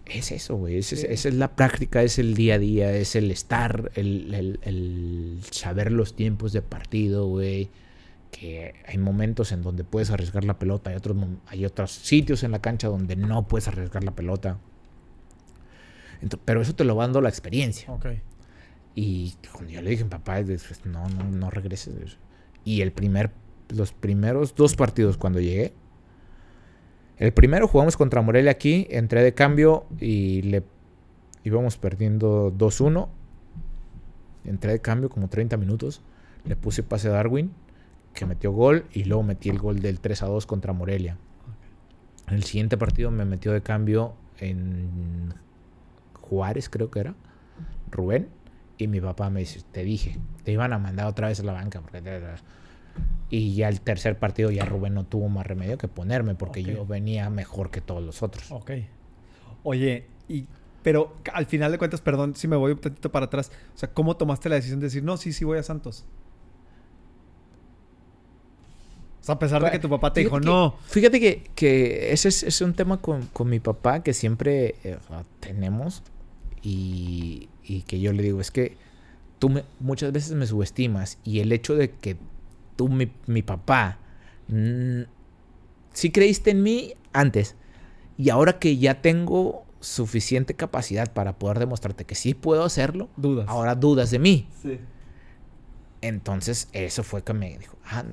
[0.06, 0.78] es eso, güey.
[0.78, 1.06] es- Sí.
[1.10, 5.39] Esa es la práctica, es el día a día, es el estar, el, el- el
[5.52, 7.70] saber los tiempos de partido, güey.
[8.34, 11.16] Que hay momentos en donde puedes arriesgar la pelota, hay otros,
[11.46, 14.58] hay otros sitios en la cancha donde no puedes arriesgar la pelota.
[16.44, 17.94] Pero eso te lo va dando la experiencia.
[18.96, 20.42] Y cuando yo le dije, papá,
[20.86, 22.18] no, no, no regreses.
[22.66, 23.32] Y el primer,
[23.70, 25.74] los primeros dos partidos cuando llegué,
[27.18, 30.64] El primero jugamos contra Morelia aquí, entré de cambio y le
[31.44, 33.08] íbamos perdiendo 2-1.
[34.46, 36.02] Entré de cambio como 30 minutos.
[36.46, 37.54] Le puse pase a Darwin,
[38.14, 41.18] que metió gol, y luego metí el gol del 3-2 contra Morelia.
[42.28, 45.34] En el siguiente partido me metió de cambio en
[46.22, 47.16] Juárez, creo que era,
[47.91, 48.30] Rubén.
[48.78, 51.53] Y mi papá me dice, te dije, te iban a mandar otra vez a la
[51.53, 51.80] banca.
[51.82, 52.01] Porque...
[53.30, 56.86] Y ya el tercer partido ya Rubén no tuvo más remedio que ponerme porque yo
[56.86, 58.51] venía mejor que todos los otros.
[58.51, 58.72] Ok.
[59.64, 60.47] Oye, y,
[60.82, 63.51] pero al final de cuentas, perdón si me voy un tantito para atrás.
[63.74, 66.05] O sea, ¿cómo tomaste la decisión de decir, no, sí, sí voy a Santos?
[69.24, 70.76] O sea, a pesar de que tu papá te dijo, que- no.
[70.86, 74.98] Fíjate que, que ese es, es un tema con, con mi papá que siempre eh,
[75.40, 76.04] tenemos
[76.62, 78.76] y, y que yo le digo, es que
[79.40, 82.18] tú me- muchas veces me subestimas y el hecho de que
[82.76, 83.98] tú, mi, mi papá,
[84.50, 85.04] mm,
[85.94, 87.56] sí creíste en mí antes
[88.18, 93.46] y ahora que ya tengo suficiente capacidad para poder demostrarte que sí puedo hacerlo, Dudas.
[93.48, 94.48] ahora dudas de mí.
[94.62, 94.80] Sí.
[96.02, 98.04] Entonces, eso fue que me dijo, ah,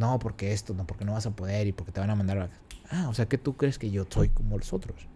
[0.00, 2.38] no, porque esto, no, porque no vas a poder y porque te van a mandar.
[2.38, 2.50] a-
[2.90, 5.06] Ah, o sea que tú crees que yo soy como los otros.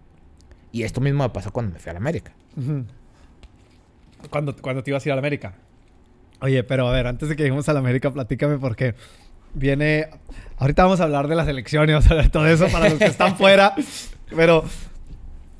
[0.70, 2.32] Y esto mismo me pasó cuando me fui a la América.
[4.30, 5.54] Cuando, cuando te ibas a ir a la América.
[6.40, 8.94] Oye, pero a ver, antes de que lleguemos a la América, platícame porque
[9.54, 10.08] viene.
[10.58, 12.98] Ahorita vamos a hablar de las elecciones, vamos a hablar de todo eso para los
[12.98, 13.74] que están fuera.
[14.34, 14.64] Pero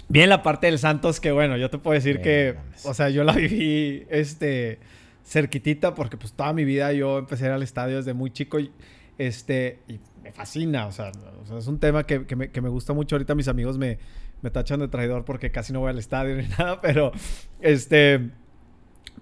[0.09, 2.87] viene la parte del Santos que, bueno, yo te puedo decir que, mames.
[2.87, 4.79] o sea, yo la viví este,
[5.25, 8.59] cerquitita porque, pues, toda mi vida yo empecé a ir al estadio desde muy chico
[8.61, 8.70] y,
[9.19, 10.87] este, y me fascina.
[10.87, 11.12] O sea,
[11.43, 13.17] o sea, es un tema que, que me, que me gusta mucho.
[13.17, 13.99] Ahorita mis amigos me,
[14.43, 17.12] me tachan de traidor porque casi no voy al estadio ni nada, pero
[17.61, 18.31] este.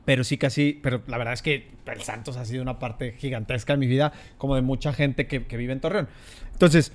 [0.04, 0.80] Pero sí, casi.
[0.82, 4.12] Pero la verdad es que el Santos ha sido una parte gigantesca de mi vida,
[4.38, 6.08] como de mucha gente que, que vive en Torreón.
[6.52, 6.92] Entonces,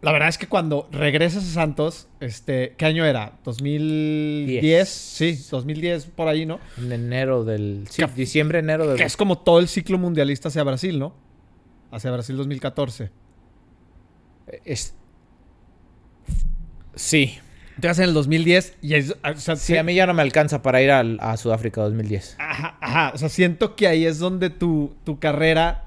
[0.00, 3.38] la verdad es que cuando regresas a Santos, este, ¿qué año era?
[3.44, 4.60] ¿2010?
[4.60, 4.88] Diez.
[4.88, 6.58] Sí, 2010 por ahí, ¿no?
[6.76, 7.84] En enero del.
[7.88, 8.96] Sí, Que- diciembre, enero del.
[8.96, 11.14] Que es como todo el ciclo mundialista hacia Brasil, ¿no?
[11.92, 13.10] Hacia Brasil 2014.
[14.64, 14.94] es-
[16.94, 17.38] Sí.
[17.76, 20.60] Entonces en el 2010 y es, o sea, Sí, a mí ya no me alcanza
[20.62, 22.36] para ir a Sudáfrica 2010.
[22.38, 23.12] Ajá, ajá.
[23.14, 25.84] O sea, siento que ahí es donde tu, tu carrera,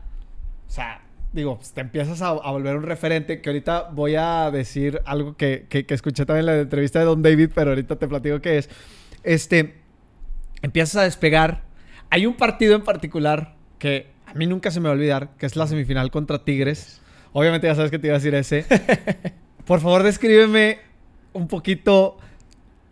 [0.68, 1.01] o sea,
[1.32, 3.39] digo, pues, te empiezas a, a volver un referente.
[3.39, 7.06] Que ahorita voy a decir algo que, que, que escuché también en la entrevista de
[7.06, 8.70] Don David, pero ahorita te platico qué es.
[9.24, 9.76] Este,
[10.64, 11.64] empiezas a despegar.
[12.10, 15.46] Hay un partido en particular que a mí nunca se me va a olvidar, que
[15.46, 17.00] es la semifinal contra Tigres.
[17.32, 18.66] Obviamente ya sabes que te iba a decir ese.
[19.66, 20.80] Por favor, descríbeme
[21.34, 22.18] un poquito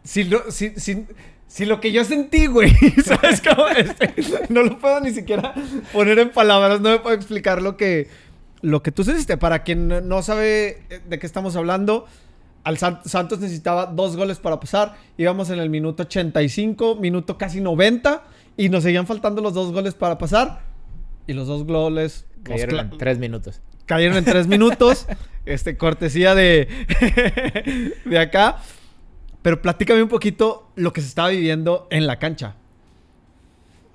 [0.03, 1.05] si lo, si, si-
[1.47, 2.71] si lo que yo sentí, güey,
[3.05, 3.67] ¿sabes cómo?
[3.67, 4.13] Este,
[4.49, 5.53] no lo puedo ni siquiera
[5.91, 8.07] poner en palabras, no me puedo explicar lo que,
[8.61, 9.37] lo que tú sentiste.
[9.37, 12.07] Para quien no- sabe eh, de qué estamos hablando,
[12.63, 17.61] al San- Santos necesitaba dos goles para pasar, íbamos en el minuto 85, minuto casi
[17.61, 18.23] 90,
[18.57, 20.61] y nos seguían faltando los dos goles para pasar,
[21.27, 22.25] y los dos goles...
[22.43, 23.61] Cayeron en tres minutos.
[23.85, 25.07] cayeron en tres minutos.
[25.45, 26.67] este, cortesía de,
[28.05, 28.57] de acá.
[29.41, 32.55] Pero platícame un poquito lo que se estaba viviendo en la cancha.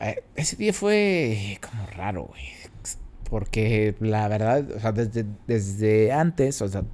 [0.00, 2.44] Eh, ese día fue como raro, güey.
[3.28, 6.84] Porque la verdad, o sea, desde, desde antes, o sea,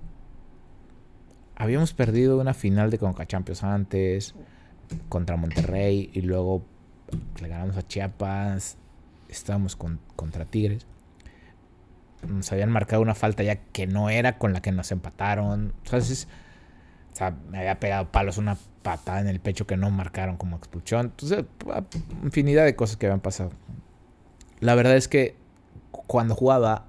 [1.55, 4.35] habíamos perdido una final de Conca Champions antes
[5.09, 6.65] contra Monterrey y luego
[7.41, 8.77] le ganamos a Chiapas,
[9.37, 10.87] estábamos con- contra Tigres.
[12.27, 15.75] Nos habían marcado una falta ya que no era con la que nos empataron.
[15.85, 16.27] Entonces,
[17.13, 20.57] o sea, me había pegado palos una patada en el pecho que no marcaron como
[20.57, 21.07] expulsión.
[21.07, 21.85] Entonces, a-
[22.23, 23.51] infinidad de cosas que habían pasado.
[24.61, 25.37] La verdad es que
[25.91, 26.87] cu- cuando jugaba,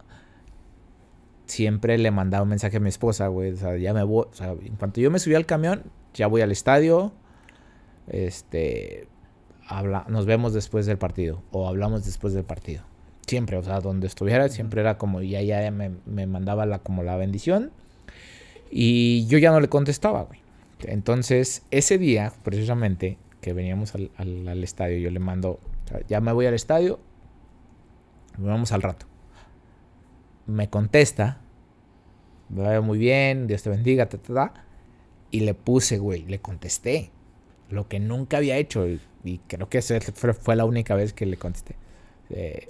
[1.48, 3.52] siempre le mandaba un mensaje a mi esposa, güey.
[3.52, 4.26] O sea, ya me voy.
[4.32, 5.84] O sea, en cuanto yo me subí al camión,
[6.14, 7.14] ya voy al estadio.
[8.08, 9.08] Este.
[9.68, 11.42] Habla, nos vemos después del partido.
[11.52, 12.84] O hablamos después del partido.
[13.28, 15.22] Siempre, o sea, donde estuviera, siempre era como.
[15.22, 17.72] Ya, ya me, me mandaba la, como la bendición.
[18.70, 20.40] Y yo ya no le contestaba, güey.
[20.82, 25.60] Entonces, ese día, precisamente, que veníamos al, al- al estadio, yo le mando,
[26.08, 27.00] ya me voy al estadio,
[28.38, 29.06] nos vemos al rato.
[30.46, 31.40] Me contesta,
[32.50, 34.54] me vaya muy bien, Dios te bendiga, ta, ta.
[35.32, 37.12] Y le puse, güey, le contesté.
[37.70, 38.86] Lo que nunca había hecho,
[39.26, 41.76] y, creo que esa fue, la única vez que le contesté.
[42.30, 42.68] Eh,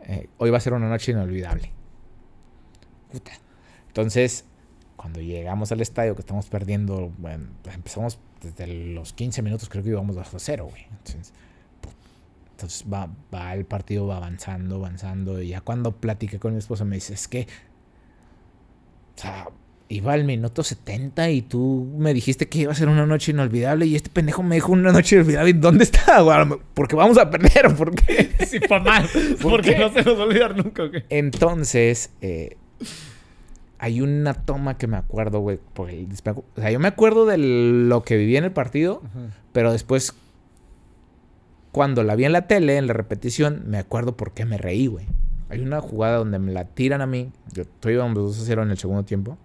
[0.00, 1.72] eh, hoy va a ser una noche inolvidable.
[3.88, 4.44] Entonces,
[4.96, 7.12] cuando llegamos al estadio, que estamos perdiendo,
[7.72, 10.86] empezamos desde los 15 minutos, creo que íbamos 2 a 0, güey.
[12.54, 15.42] Entonces va, va el partido, va avanzando, avanzando.
[15.42, 17.46] Y ya cuando platiqué con mi esposa, me dice, es que,
[19.16, 19.48] o sea,
[19.96, 23.86] iba al minuto 70 y tú me dijiste que iba a ser una noche inolvidable
[23.86, 25.50] y este pendejo me dijo una noche inolvidable.
[25.50, 26.22] ¿Y dónde está?
[26.74, 28.30] Porque vamos a perder, ¿por qué?
[28.46, 29.08] Sí, pa' mal.
[29.40, 29.78] ¿Por Porque qué?
[29.78, 30.84] no se nos va a olvidar nunca.
[31.08, 32.56] Entonces, eh,
[33.78, 35.58] hay una toma que me acuerdo, güey.
[35.72, 36.44] por el disparo.
[36.56, 39.02] O sea, yo me acuerdo de lo que viví en el partido,
[39.52, 40.14] pero después,
[41.72, 44.86] cuando la vi en la tele, en la repetición, me acuerdo por qué me reí,
[44.86, 45.06] güey.
[45.50, 47.30] Hay una jugada donde me la tiran a mí.
[47.52, 49.36] Yo estoy íbamos 2 a 0 en el segundo tiempo.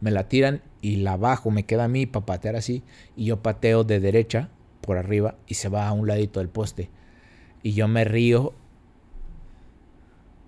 [0.00, 2.82] Me la tiran y la bajo, me queda a mí para patear así.
[3.16, 6.90] Y yo pateo de derecha por arriba y se va a un ladito del poste.
[7.62, 8.54] Y yo me río.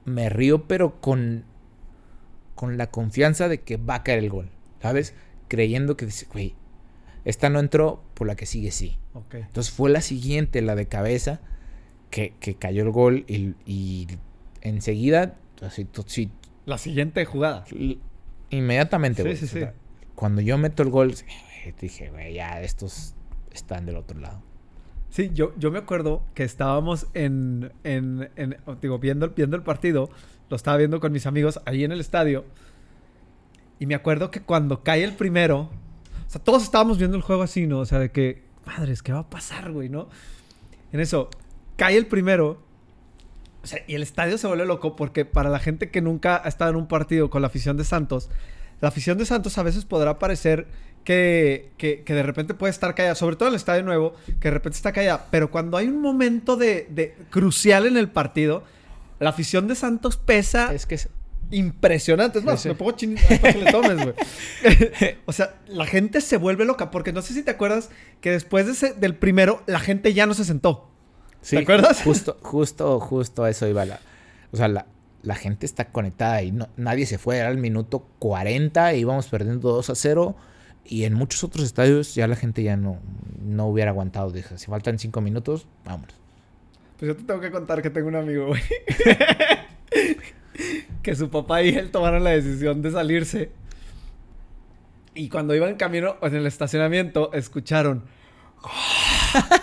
[0.04, 1.44] Me río, pero con,
[2.54, 4.50] con la confianza de que va a caer el gol.
[4.80, 5.14] ¿Sabes?
[5.48, 6.54] Creyendo que, dice, güey,
[7.24, 8.96] esta no entró, por la que sigue sí.
[9.14, 9.34] Ok.
[9.34, 11.40] Entonces fue la siguiente, la de cabeza,
[12.10, 14.06] que, que cayó el gol y, y
[14.60, 15.86] enseguida, así,
[16.64, 17.64] La siguiente jugada.
[18.50, 19.36] Inmediatamente, Sí, güey.
[19.36, 19.58] sí, sí.
[19.60, 19.74] sea,
[20.14, 23.14] Cuando yo meto el gol, güey, dije, güey, ya estos
[23.52, 24.42] están del otro lado.
[25.10, 30.10] Sí, yo, yo me acuerdo que estábamos en, en, en- digo, viendo, viendo el partido,
[30.50, 32.44] lo estaba viendo con mis amigos ahí en el estadio,
[33.78, 35.70] y me acuerdo que cuando cae el primero,
[36.26, 37.78] o sea, todos estábamos viendo el juego así, ¿no?
[37.78, 40.08] O sea, de que, madres, ¿qué va a pasar, güey, no?
[40.92, 41.30] En eso,
[41.76, 42.58] cae el primero,
[43.68, 46.70] sea, y el estadio se vuelve loco porque para la gente que nunca ha estado
[46.70, 48.28] en un partido con la afición de Santos,
[48.80, 50.66] la afición de Santos a veces podrá parecer
[51.04, 54.48] que, que- que de repente puede estar callada, sobre todo en el estadio nuevo, que
[54.48, 58.64] de repente está callada, pero cuando hay un momento de, de- crucial en el partido,
[59.20, 61.08] la afición de Santos pesa Es que es-
[61.50, 62.38] impresionante.
[62.40, 62.68] Es más, Sí, sí.
[62.68, 64.14] me pongo chinito para que le tomes, güey.
[65.26, 67.88] o sea, la gente se vuelve loca, porque no sé si te acuerdas
[68.20, 70.90] que después de ese- del primero, la gente ya no se sentó.
[71.42, 72.02] Sí, ¿Te acuerdas?
[72.02, 74.00] Justo, justo, justo a eso iba la.
[74.52, 74.86] O sea, la,
[75.22, 77.38] la gente está conectada y no, nadie se fue.
[77.38, 80.36] Era el minuto 40 y íbamos perdiendo 2 a 0.
[80.84, 82.98] Y en muchos otros estadios ya la gente ya no,
[83.44, 84.30] no hubiera aguantado.
[84.30, 86.14] Dije, si faltan 5 minutos, vámonos.
[86.98, 88.62] Pues yo te tengo que contar que tengo un amigo, güey.
[91.02, 93.50] que su papá y él tomaron la decisión de salirse.
[95.14, 98.04] Y cuando iban camino en el estacionamiento, escucharon.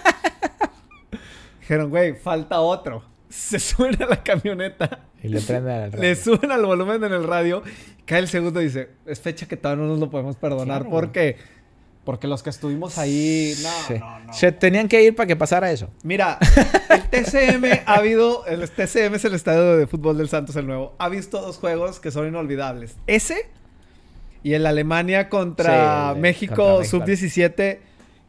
[1.65, 3.03] Dijeron, güey, falta otro.
[3.29, 4.99] Se suben a la camioneta.
[5.23, 6.01] Y le prende al radio.
[6.09, 7.63] Le suben al volumen en el radio.
[8.05, 10.81] Cae el segundo y dice, es fecha que todavía no nos lo podemos perdonar.
[10.83, 11.37] Claro, porque,
[12.03, 13.55] porque los que estuvimos ahí...
[13.63, 13.93] No, Sí.
[13.99, 14.33] no, no.
[14.33, 15.89] Se tenían que ir para que pasara eso.
[16.03, 16.37] Mira,
[16.91, 20.93] el TCM ha habido, el TCM es el estadio de fútbol del Santos el nuevo,
[20.99, 22.95] ha visto dos juegos que son inolvidables.
[23.07, 23.49] Ese
[24.43, 26.99] y el Alemania contra Sí, el de- México contra México.
[26.99, 27.79] sub-17,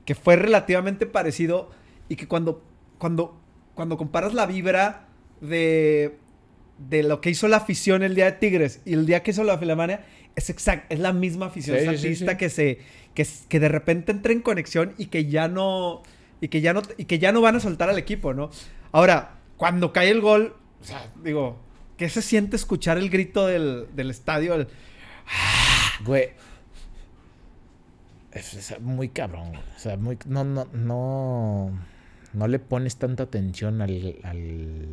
[0.07, 1.69] que fue relativamente parecido
[2.09, 2.63] y que cuando,
[2.99, 3.41] cuando,
[3.75, 5.09] cuando comparas la vibra
[5.41, 6.19] de,
[6.79, 9.45] de lo que hizo la afición el día de Tigres y el día que hizo
[9.45, 12.79] la Alemania, es exact, es la misma afición Sí, sí, sí, que se
[13.15, 16.03] que, que de repente entra en conexión y que ya no
[16.41, 18.51] y que ya no y que ya no van a soltar al equipo, ¿no?
[18.93, 21.59] Ahora, cuando cae el gol, o sea, digo,
[21.97, 24.55] ¿qué se siente escuchar el grito del, del estadio?
[24.55, 24.69] El-
[26.05, 26.29] Güey.
[28.33, 29.49] Es, es muy cabrón.
[29.49, 29.63] güey.
[29.77, 31.73] O sea, muy, no, no, no.
[32.37, 34.87] No le pones tanta atención al, al,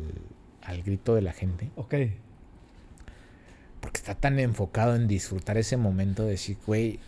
[0.62, 1.70] al grito de la gente.
[1.76, 1.94] Ok.
[3.80, 7.00] Porque está tan enfocado en disfrutar ese momento de decir, güey.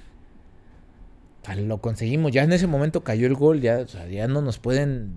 [1.57, 2.33] lo conseguimos.
[2.33, 3.63] Ya en ese momento cayó el gol.
[3.63, 5.15] Ya, o sea, ya no nos pueden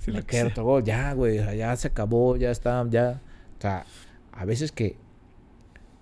[0.00, 0.82] Sí, meter otro gol.
[0.82, 1.36] Ya, güey.
[1.56, 2.34] ya se acabó.
[2.36, 2.84] Ya está.
[2.90, 3.20] Ya.
[3.56, 3.84] O sea,
[4.32, 4.96] a veces que.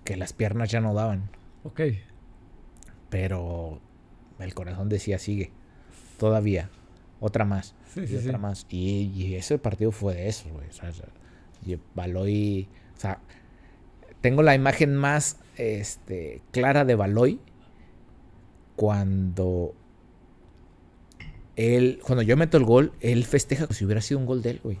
[0.05, 1.29] Que las piernas ya no daban.
[1.63, 1.81] Ok.
[3.11, 3.79] Pero
[4.39, 5.51] el corazón decía, sigue.
[6.17, 6.71] Todavía.
[7.25, 7.73] Otra más.
[7.93, 8.37] Sí, y sí, otra sí.
[8.37, 8.65] más.
[8.69, 10.67] Y, y ese partido fue de eso, güey.
[10.67, 10.91] O sea,
[11.95, 12.67] Baloy.
[12.97, 13.19] O sea,
[14.19, 17.39] tengo la imagen más este, clara de Baloy
[18.75, 19.73] cuando
[21.55, 24.49] él, cuando yo meto el gol, él festeja como si hubiera sido un gol de
[24.51, 24.79] él, güey.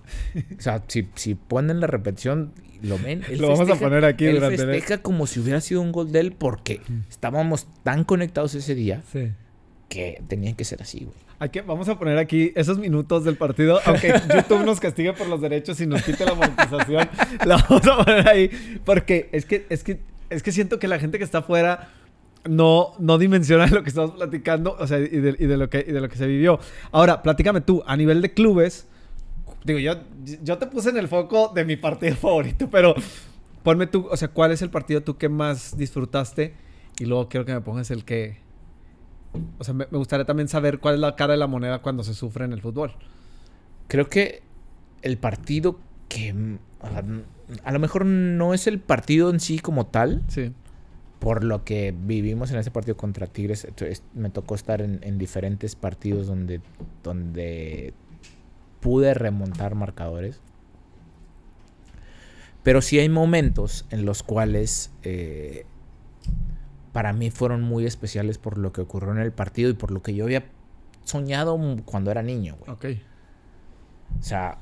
[0.57, 3.21] O sea, si, si ponen la repetición, lo ven.
[3.29, 5.91] él Lo vamos a poner aquí Él durante el- festeja como si hubiera sido un
[5.91, 9.31] gol de él porque estábamos tan conectados ese día Sí.
[9.87, 11.15] que tenían que ser así, güey.
[11.39, 15.27] Hay que, vamos a poner aquí esos minutos del partido, aunque YouTube nos castigue por
[15.27, 17.09] los derechos y nos quite la monetización,
[17.45, 20.99] la vamos a poner ahí, porque es que, es que, es que siento que la
[20.99, 21.89] gente que está afuera
[22.45, 25.83] no, no dimensiona lo que estamos platicando, o sea, y de, y de lo que,
[25.87, 26.59] y de lo que se vivió.
[26.91, 28.87] Ahora, platícame tú, a nivel de clubes,
[29.63, 29.95] digo, yo,
[30.43, 32.95] yo te puse en el foco de mi partido favorito, pero
[33.63, 36.53] ponme tú, o sea, ¿cuál es el partido tú que más disfrutaste?
[36.99, 38.42] Y luego quiero que me pongas el que...
[39.57, 42.03] O sea, me, me gustaría también saber cuál es la cara de la moneda cuando
[42.03, 42.91] se sufre en el fútbol.
[43.87, 44.43] Creo que
[45.01, 45.79] el partido
[46.09, 46.33] que
[46.81, 47.03] o sea,
[47.63, 50.53] a lo mejor no es el partido en sí como tal, Sí.
[51.19, 53.67] por lo que vivimos en ese partido contra Tigres,
[54.13, 56.61] me tocó estar en, en diferentes partidos donde,
[57.03, 57.93] donde
[58.81, 60.41] pude remontar marcadores.
[62.63, 65.65] Pero sí hay momentos en los cuales eh,
[66.93, 70.01] para mí fueron muy especiales por lo que ocurrió en el partido y por lo
[70.01, 70.45] que yo había
[71.03, 72.71] soñado cuando era niño, güey.
[72.71, 72.85] Ok.
[74.19, 74.59] O sea,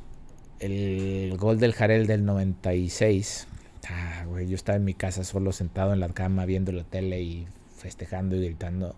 [0.60, 3.48] el gol del Jarel del 96.
[3.90, 7.22] Ah, güey, yo estaba en mi casa solo sentado en la cama viendo la tele
[7.22, 8.96] y festejando y gritando.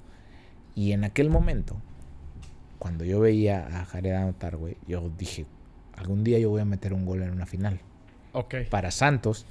[0.75, 1.75] Y en aquel momento,
[2.77, 5.45] cuando yo veía a Jared anotar, güey, yo dije,
[5.95, 7.79] algún día yo voy a meter un gol en una final.
[8.33, 8.55] Ok.
[8.69, 9.45] Para Santos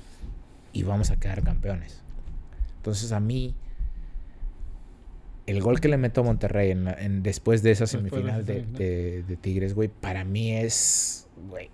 [0.72, 2.02] y vamos a quedar campeones.
[2.76, 3.54] Entonces a mí,
[5.52, 9.22] el gol que le meto a Monterrey en, en- después de esa semifinal de, de-
[9.22, 11.70] de Tigres, güey, para mí es, güey,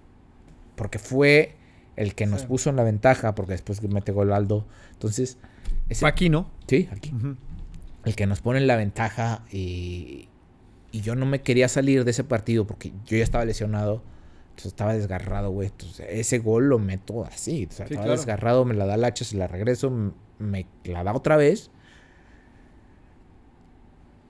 [0.75, 1.55] porque fue
[1.97, 2.47] el que nos Sí.
[2.47, 4.67] puso en la ventaja, porque después que mete gol Aldo.
[4.93, 5.39] Entonces,
[5.89, 6.51] ese- aquí, ¿no?
[6.67, 7.13] sí, aquí
[8.05, 10.29] el que nos pone en la ventaja y,
[10.93, 14.03] y yo no me quería salir de ese partido porque yo ya estaba lesionado,
[14.51, 15.69] entonces estaba desgarrado, güey.
[15.69, 18.19] Entonces ese gol lo meto así, o sea, Sí, estaba claro.
[18.19, 19.91] desgarrado, me la da el hacha, se la regreso,
[20.39, 21.71] me la da otra vez.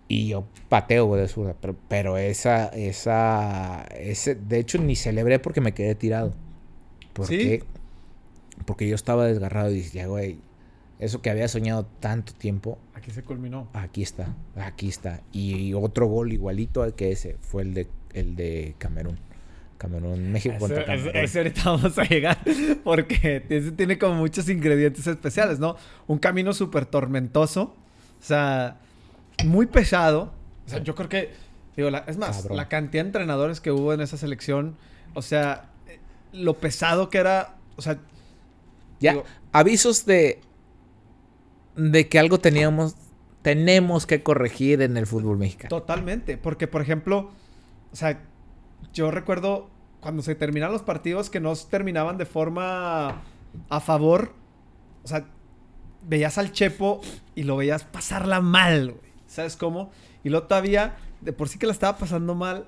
[0.09, 1.54] Y yo pateo, de zurda.
[1.61, 6.34] Pero, pero esa, esa, ese, de hecho ni celebré porque me quedé tirado.
[7.12, 7.62] Porque,
[8.64, 10.38] porque yo estaba desgarrado y decía, güey,
[10.98, 12.78] eso que había soñado tanto tiempo,
[13.09, 13.68] Aquí se culminó.
[13.72, 15.22] Aquí está, aquí está.
[15.32, 19.18] Y otro gol igualito al que ese fue el de, el de Camerún.
[19.78, 21.16] Camerún, México Ese, contra Camerún.
[21.16, 22.38] ese ahorita vamos a llegar
[22.84, 25.76] porque ese tiene como muchos ingredientes especiales, ¿no?
[26.09, 27.76] Un camino súper tormentoso,
[28.20, 28.80] o sea,
[29.45, 30.32] muy pesado.
[30.66, 31.32] O sea, yo creo que,
[31.76, 32.57] digo, la- es más, Cabrón.
[32.57, 34.76] la cantidad de entrenadores que hubo en esa selección,
[35.14, 35.70] o sea,
[36.32, 37.99] lo pesado que era, o sea,
[39.01, 40.41] Ya, digo- avisos de,
[41.76, 42.97] de que algo teníamos,
[43.43, 45.68] tenemos que corregir en el fútbol mexicano.
[45.70, 47.30] Totalmente, porque por ejemplo,
[47.93, 48.20] o sea,
[48.93, 49.70] yo recuerdo
[50.01, 53.22] cuando se terminaban los partidos que no terminaban de forma
[53.70, 54.32] a favor,
[55.05, 55.24] o sea,
[56.03, 57.01] veías al Chepo
[57.34, 59.93] y lo veías pasarla mal, güey, ¿sabes cómo?
[60.24, 62.66] Y luego todavía, de por sí que la estaba pasando mal,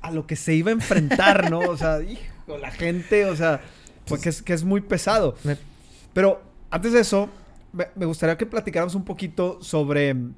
[0.00, 1.58] a lo que se iba a enfrentar, ¿no?
[1.58, 3.60] O sea, hijo, la gente, o sea,
[4.06, 5.34] porque es, que es muy pesado.
[6.12, 6.40] Pero
[6.70, 7.28] antes de eso,
[7.72, 10.34] me, gustaría que platicáramos un poquito sobre mm,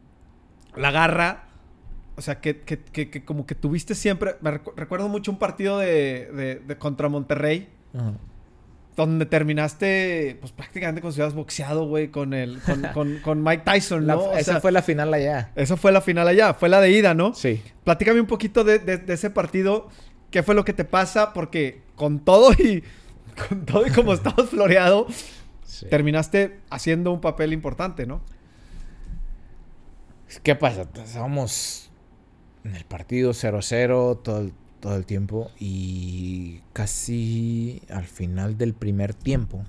[0.77, 1.45] la garra.
[2.16, 4.37] O sea, que, que- que- que como que tuviste siempre.
[4.41, 7.68] Me recu- recuerdo mucho un partido de, de- de contra Monterrey.
[7.93, 8.12] Ajá.
[8.97, 13.62] Donde terminaste, pues prácticamente como si hubieras boxeado, güey, con el, con, con- con Mike
[13.64, 14.20] Tyson, La- ¿no?
[14.20, 15.51] O esa sea, fue la final allá.
[15.57, 17.34] Eso fue la final allá, fue la de ida, ¿no?
[17.34, 17.61] Sí.
[17.82, 19.88] Platícame un poquito de, de- de ese partido.
[20.30, 21.32] ¿Qué fue lo que te pasa?
[21.32, 22.82] Porque con todo y.
[23.49, 25.09] Con todo y como estabas floreado,
[25.64, 25.86] sí.
[25.90, 28.20] terminaste haciendo un papel importante, ¿no?
[30.45, 30.86] ¿Qué pasa?
[31.05, 31.90] Estábamos
[32.64, 34.53] en el partido 0-0 todo el,
[34.85, 39.64] todo el tiempo y casi al final del primer tiempo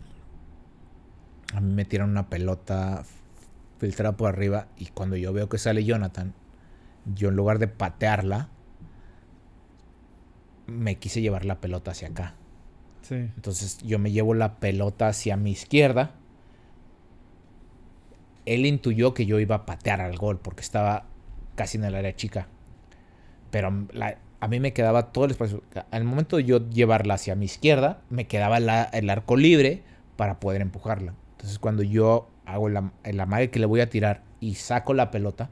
[1.53, 3.05] a mí me tiran una pelota
[3.79, 6.33] filtrada por arriba y cuando yo veo que sale Jonathan,
[7.15, 8.49] yo en lugar de patearla,
[10.67, 12.33] me quise llevar la pelota hacia acá.
[13.01, 13.15] Sí.
[13.15, 16.11] Entonces yo me llevo la pelota hacia mi izquierda.
[18.45, 21.05] Él intuyó que yo iba a patear al gol porque estaba
[21.55, 22.47] casi en el área chica.
[23.49, 25.63] Pero la- a mí me quedaba todo el espacio.
[25.91, 29.83] Al momento de yo llevarla hacia mi izquierda, me quedaba la- el arco libre
[30.17, 31.13] para poder empujarla.
[31.31, 35.09] Entonces cuando yo hago la- el amague que le voy a tirar y saco la
[35.11, 35.49] pelota,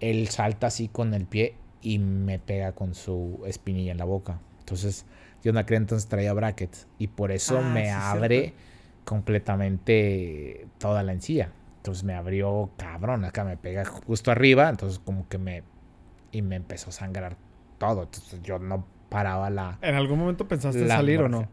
[0.00, 4.40] él salta así con el pie y me pega con su espinilla en la boca.
[4.60, 5.06] Entonces,
[5.42, 8.58] yo en aquel entonces traía brackets y por eso Ah, me sí, abre cierto.
[9.04, 11.50] completamente toda la encía.
[11.78, 15.62] Entonces me abrió cabrón, acá me pega justo arriba, entonces como que me
[16.30, 17.36] y me empezó a sangrar
[17.78, 18.02] todo.
[18.04, 21.48] Entonces yo no paraba la, ¿En algún momento pensaste la salir o no?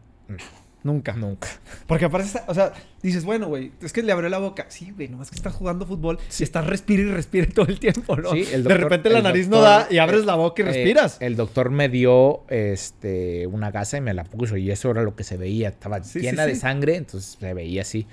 [0.82, 1.14] Nunca.
[1.14, 1.48] Nunca.
[1.88, 2.72] Porque aparte, está- o sea,
[3.02, 4.66] dices, bueno, güey, es que le abrió la boca.
[4.68, 8.14] Sí, güey, nomás que estás jugando fútbol y estás respira y respira todo el tiempo,
[8.16, 8.30] ¿no?
[8.30, 10.66] Sí, el de doctor- repente la nariz no da y abres eh, la boca y
[10.66, 11.16] Eh, respiras.
[11.20, 15.16] el doctor me dio este una gasa y me la puso y eso era lo
[15.16, 15.70] que se veía.
[15.70, 16.60] Estaba Sí, sí, llena de sí.
[16.60, 18.06] sangre, entonces se veía así.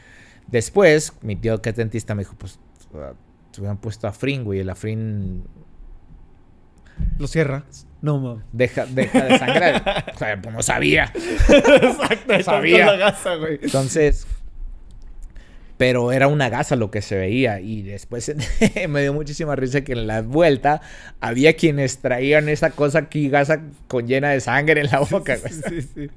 [0.48, 2.60] Después, mi tío que es dentista me dijo, pues,
[3.52, 4.62] te hubieran puesto Afrin, güey.
[4.62, 5.44] El Afrin
[7.20, 7.66] Lo cierra.
[8.04, 8.44] No, mames.
[8.52, 10.06] deja, deja de sangrar.
[10.14, 11.10] o sea, pues no sabía.
[11.48, 12.86] Exacto, Sabía.
[12.88, 13.60] la gasa, güey.
[13.62, 14.28] Entonces,
[15.78, 17.62] pero era una gasa lo que se veía.
[17.62, 18.30] Y después
[18.90, 20.82] me dio muchísima risa que en la vuelta
[21.22, 25.38] había quienes traían esa cosa aquí, gasa con llena de sangre en la boca.
[25.38, 25.82] Sí, güey.
[25.82, 26.10] sí, sí.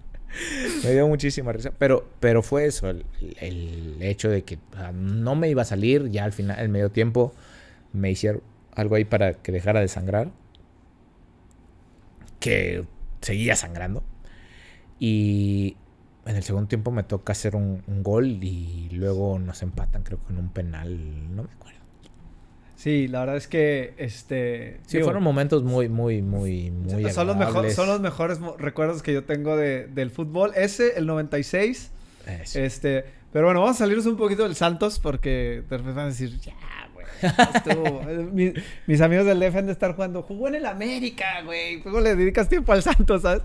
[0.85, 1.71] me dio muchísima risa.
[1.79, 3.05] Pero, pero fue eso, el,
[3.39, 6.11] el hecho de que o sea, no me iba a salir.
[6.11, 7.33] Ya al final, el medio tiempo,
[7.93, 8.43] me hicieron
[8.75, 10.31] algo ahí para que dejara de sangrar.
[12.41, 12.85] Que
[13.21, 14.03] seguía sangrando.
[14.99, 15.77] Y
[16.25, 20.19] en el segundo tiempo me toca hacer un, un gol y luego nos empatan, creo
[20.27, 21.35] que en un penal.
[21.35, 21.77] No me acuerdo.
[22.77, 24.81] Sí, la verdad es que este.
[24.87, 29.03] Sí, digo, fueron momentos muy, muy, muy, muy son, los mejor- son los mejores recuerdos
[29.03, 30.53] que yo tengo de- del fútbol.
[30.55, 31.91] Ese, el 96.
[32.43, 32.59] Eso.
[32.61, 36.39] Este, pero bueno, vamos a salirnos un poquito del Santos porque repente van a decir,
[36.41, 36.55] ya
[37.22, 38.02] estuvo".
[38.09, 38.52] Eh, Mi-
[38.86, 41.82] mis amigos del DF han de estar jugando, jugó en el América, güey.
[41.82, 43.43] Luego le dedicas tiempo al Santos, ¿sabes?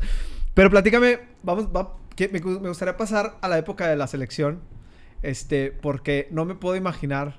[0.54, 4.08] Pero platícame, vamos, va- que me, gu- me gustaría pasar a la época de la
[4.08, 4.60] selección.
[5.24, 7.36] Este, porque no me puedo imaginar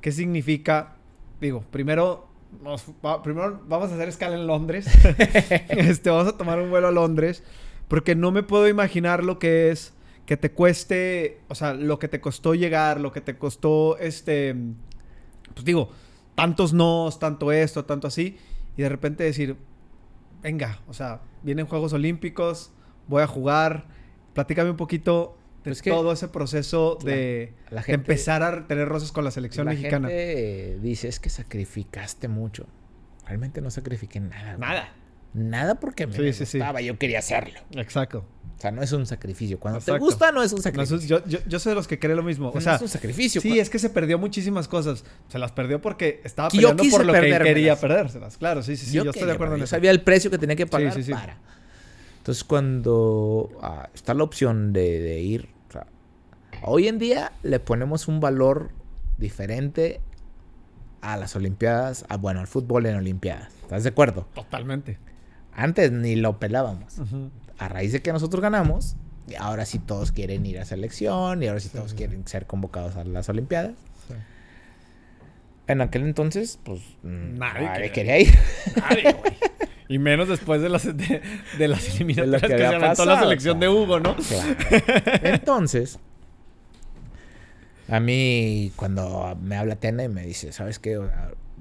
[0.00, 0.94] qué significa.
[1.40, 2.28] Digo, primero,
[2.62, 4.86] nos- va- primero vamos a hacer escala en Londres.
[5.68, 7.42] este, vamos a tomar un vuelo a Londres.
[7.88, 9.92] Porque no me puedo imaginar lo que es
[10.24, 14.56] que te cueste, o sea, lo que te costó llegar, lo que te costó, este,
[15.56, 15.90] pues digo,
[16.34, 18.36] tantos nos, tanto esto, tanto así,
[18.76, 19.56] y de repente decir,
[20.42, 22.70] venga, o sea, vienen Juegos Olímpicos,
[23.08, 23.86] voy a jugar,
[24.34, 28.66] platícame un poquito de que todo ese proceso la- de, la de gente- empezar a
[28.68, 30.08] tener roces con la selección la mexicana.
[30.08, 32.66] gente dice, es que sacrificaste mucho.
[33.26, 34.56] Realmente no sacrifiqué nada.
[34.58, 34.92] Nada.
[35.36, 36.58] Nada porque a mí Sí, me sí, sí.
[36.58, 37.60] gustaba, yo quería hacerlo.
[37.72, 38.24] Exacto.
[38.56, 39.60] O sea, no es un sacrificio.
[39.60, 40.98] Cuando te gusta, no es un sacrificio.
[40.98, 42.48] yo, yo, yo soy de los que cree lo mismo.
[42.48, 43.42] O No sea, es un sacrificio.
[43.42, 45.04] Sí, es que se perdió muchísimas cosas.
[45.28, 48.38] Se las perdió porque estaba Que peleando por lo que quería perdérselas.
[48.38, 48.92] Claro, sí, sí, sí.
[48.92, 49.70] Yo, estoy de acuerdo en eso.
[49.72, 51.12] sabía el precio que tenía que pagar sí, sí.
[51.12, 51.38] para.
[52.16, 55.86] Entonces, cuando ah, está la opción de, de ir, o sea,
[56.62, 58.70] hoy en día le ponemos un valor
[59.18, 60.00] diferente
[61.02, 63.52] a las Olimpiadas, a, bueno, al fútbol en Olimpiadas.
[63.62, 64.26] ¿Estás de acuerdo?
[64.34, 64.98] Totalmente.
[65.56, 66.94] Antes ni lo pelábamos.
[67.58, 68.94] A raíz de que nosotros ganamos,
[69.26, 72.28] y ahora sí todos quieren ir a selección y ahora sí, Sí, todos sí, quieren
[72.28, 73.72] ser convocados a las Olimpiadas.
[74.06, 74.14] Sí.
[75.66, 78.20] En aquel entonces, pues mm, Nadie nadie, quería.
[78.20, 78.38] ir.
[78.76, 79.32] Nadie, güey.
[79.88, 81.22] Y menos después de las, de,
[81.58, 83.68] de las eliminatorias que que, se había aventó la selección de.
[83.68, 84.16] Hugo, ¿no?
[84.16, 84.56] Claro.
[85.22, 86.00] Entonces,
[87.88, 91.00] a mí cuando me habla Tena y me dice, ¿sabes qué?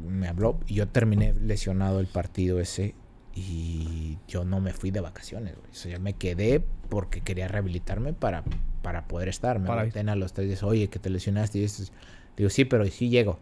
[0.04, 2.96] Me habló y yo terminé lesionado el partido ese
[3.36, 5.70] y yo no me fui de vacaciones, güey.
[5.70, 8.44] O sea, yo me quedé porque quería rehabilitarme para,
[8.82, 9.60] para poder estar.
[9.60, 9.68] Me.
[9.92, 11.84] Tena a los tres días, oye, que te lesionaste y esto.
[12.38, 13.40] Digo, sí, pero sí llego.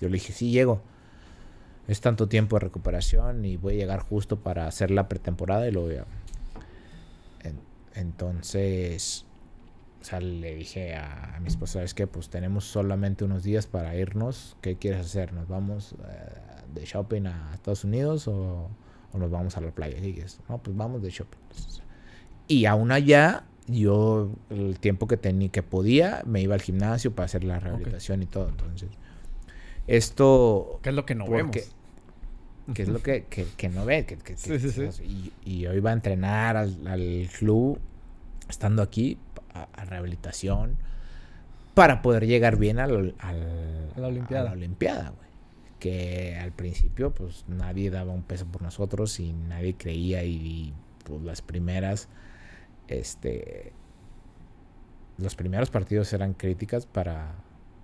[0.00, 0.82] Yo le dije, sí llego.
[1.88, 5.72] Es tanto tiempo de recuperación y voy a llegar justo para hacer la pretemporada y
[5.72, 6.06] lo voy a...
[7.42, 7.60] En-
[7.94, 9.26] entonces,
[10.00, 12.06] o sea, le dije a, a mi esposa, ¿sabes qué?
[12.06, 14.56] Pues tenemos solamente unos días para irnos.
[14.62, 15.32] ¿Qué quieres hacer?
[15.32, 16.32] ¿Nos vamos eh,
[16.74, 18.70] de shopping a Estados Unidos o,
[19.14, 19.96] o nos vamos a la playa?
[19.98, 21.38] Y dije, no, pues vamos de shopping.
[22.48, 27.24] Y aún allá, yo el tiempo que tenía, que podía, me iba al gimnasio para
[27.26, 28.48] hacer la rehabilitación y todo.
[28.50, 28.90] Entonces,
[29.86, 31.74] esto Que es lo que no porque- vemos.
[32.74, 34.06] que es lo que, que, que no ve.
[34.06, 35.02] Que, que- Sí, sí, que- sí.
[35.44, 37.78] Y, y yo iba a entrenar al, al club
[38.48, 39.18] estando aquí
[39.54, 40.76] a, a rehabilitación
[41.74, 44.42] para poder llegar bien al, al- A la Olimpiada.
[44.42, 45.23] a la Olimpiada, güey.
[45.84, 50.24] Que al principio, pues nadie daba un peso por nosotros y nadie creía.
[50.24, 50.74] Y, y,
[51.04, 52.08] pues las primeras,
[52.88, 53.72] este.
[55.18, 57.34] Los primeros partidos eran críticas para,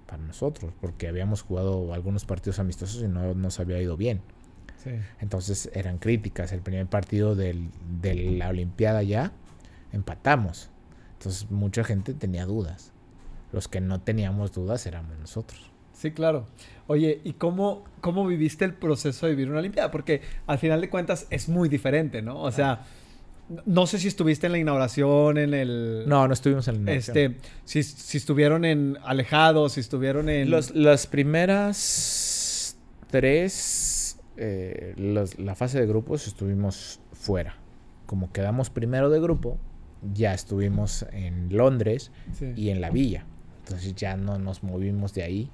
[0.06, 4.22] para nosotros, porque habíamos jugado algunos partidos amistosos y no nos había ido bien.
[4.82, 4.92] Sí.
[5.20, 6.52] Entonces eran críticas.
[6.52, 7.70] El primer partido del-
[8.00, 9.30] de la Olimpiada ya
[9.92, 10.70] empatamos.
[11.18, 12.92] Entonces mucha gente tenía dudas.
[13.52, 15.69] Los que no teníamos dudas éramos nosotros.
[16.00, 16.46] Sí, claro.
[16.86, 19.90] Oye, ¿y cómo, cómo viviste el proceso de vivir una Olimpiada?
[19.90, 22.40] Porque al final de cuentas es muy diferente, ¿no?
[22.40, 22.80] O sea,
[23.66, 26.04] no- sé si estuviste en la inauguración, en el...
[26.06, 27.16] No, no estuvimos en la inauguración.
[27.18, 30.50] Este, si, si estuvieron en alejados, si estuvieron en...
[30.50, 32.76] Los- las primeras
[33.10, 37.56] tres, eh, los- la fase de grupos estuvimos fuera.
[38.06, 39.58] Como quedamos primero de grupo,
[40.14, 42.52] ya estuvimos en Londres Sí.
[42.56, 43.24] y en la villa.
[43.64, 45.50] Entonces ya no nos movimos de ahí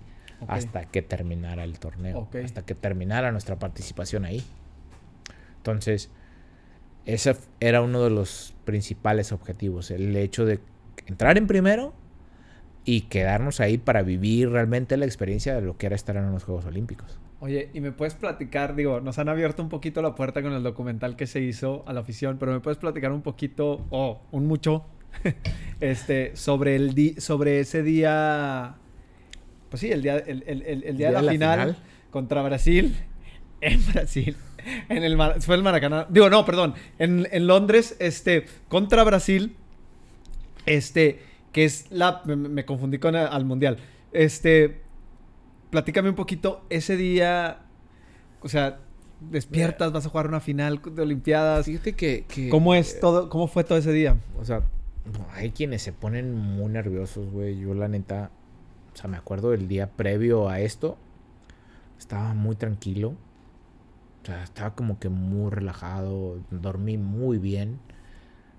[0.49, 4.43] Hasta que terminara el torneo, hasta que terminara nuestra participación ahí.
[5.59, 6.11] Entonces,
[7.05, 10.61] ese era uno de los principales objetivos, el hecho de
[11.07, 11.95] entrar en primero
[12.85, 16.45] y quedarnos ahí para vivir realmente la experiencia de lo que era estar en los
[16.45, 17.19] Juegos Olímpicos.
[17.41, 20.63] Oye, y me puedes platicar, digo, nos han abierto un poquito la puerta con el
[20.63, 24.47] documental que se hizo a la afición, pero me puedes platicar un poquito, o un
[24.47, 24.85] mucho,
[25.81, 28.77] este, sobre el di- sobre ese día,
[29.69, 31.77] pues sí, el día, el, el- el- el día de la, final,
[32.11, 32.97] contra Brasil,
[33.61, 34.37] en Brasil,
[34.89, 39.55] en el fue el Maracaná, digo, no, perdón, en, en Londres, este, contra Brasil,
[40.67, 41.21] Este,
[41.53, 42.23] que es la...
[42.25, 43.79] Me, me confundí con el, al Mundial.
[44.13, 44.81] Este,
[45.71, 47.61] platícame un poquito, ese día,
[48.41, 48.79] o sea,
[49.21, 51.67] despiertas, vas a jugar una final de Olimpiadas.
[51.67, 52.25] Fíjate que...
[52.27, 54.17] que- ¿Cómo es todo, cómo fue todo ese día?
[54.39, 54.63] O sea,
[55.35, 57.59] hay quienes se ponen muy nerviosos, güey.
[57.61, 58.31] Yo la neta,
[58.97, 60.97] o sea, me acuerdo del día previo a esto,
[61.99, 63.11] estaba muy tranquilo.
[64.23, 67.79] O sea, estaba como que muy relajado, dormí muy bien.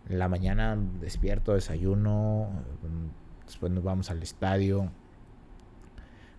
[0.07, 2.49] En la mañana despierto, desayuno,
[3.45, 4.91] después nos vamos al estadio.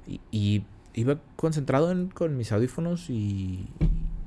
[0.06, 0.64] Y, y
[0.94, 3.68] iba concentrado en- con mis audífonos y,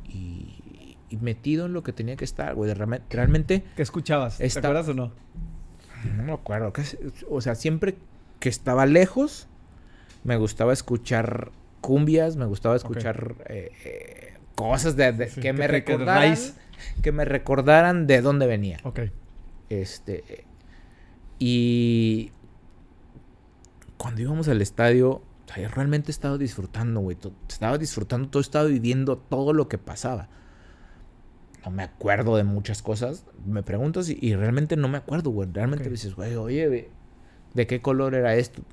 [0.08, 2.72] y- y metido en lo que tenía que estar, güey.
[2.74, 4.38] Realme- Realmente ¿Qué escuchabas?
[4.38, 5.12] ¿Te acuerdas o no?
[6.18, 6.72] no me acuerdo.
[7.30, 7.98] o sea, siempre
[8.40, 9.48] que estaba lejos,
[10.24, 15.54] me gustaba escuchar cumbias, me gustaba escuchar eh, eh, cosas de, de- Sí, que que
[15.54, 16.38] me recordaran.
[17.02, 18.78] Que me recordaran de dónde venía.
[18.84, 19.02] Ok.
[19.70, 20.46] Este.
[21.40, 22.32] Y.
[23.98, 27.18] Cuando íbamos al estadio, o sea, realmente estaba disfrutando, güey.
[27.48, 30.28] Estaba disfrutando todo, estaba viviendo todo lo que pasaba.
[31.64, 33.26] No me acuerdo de muchas cosas.
[33.46, 35.48] Me preguntas y, y realmente no me acuerdo, güey.
[35.54, 36.88] Realmente dices, güey, oye, güey,
[37.54, 38.64] ¿de qué color era esto?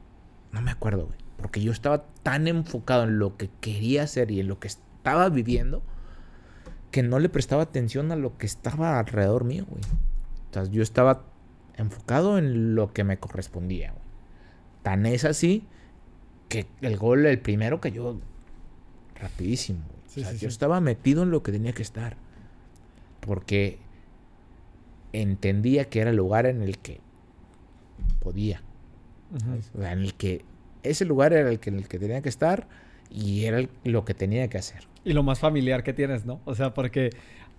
[0.53, 1.19] No me acuerdo, güey.
[1.39, 5.29] Porque yo estaba tan enfocado en lo que quería hacer y en lo que estaba
[5.31, 5.83] viviendo
[6.91, 9.83] que no le prestaba atención a lo que estaba alrededor mío, güey.
[10.51, 11.25] O sea, yo estaba
[11.77, 14.05] enfocado en lo que me correspondía, güey.
[14.83, 15.67] Tan es así
[16.49, 18.19] que el gol, el primero cayó
[19.21, 19.81] rapidísimo.
[19.87, 19.99] güey.
[20.09, 20.55] Sí, o sea, sí, yo sí.
[20.55, 22.17] estaba metido en lo que tenía que estar.
[23.21, 23.79] Porque
[25.13, 27.01] entendía que era el lugar en el que
[28.21, 28.63] podía.
[29.75, 30.45] O sea, en el que
[30.83, 32.67] ese lugar era el que, en el que tenía que estar
[33.11, 34.85] y era el- lo que tenía que hacer.
[35.05, 36.41] Y lo más familiar que tienes, ¿no?
[36.45, 37.11] O sea, porque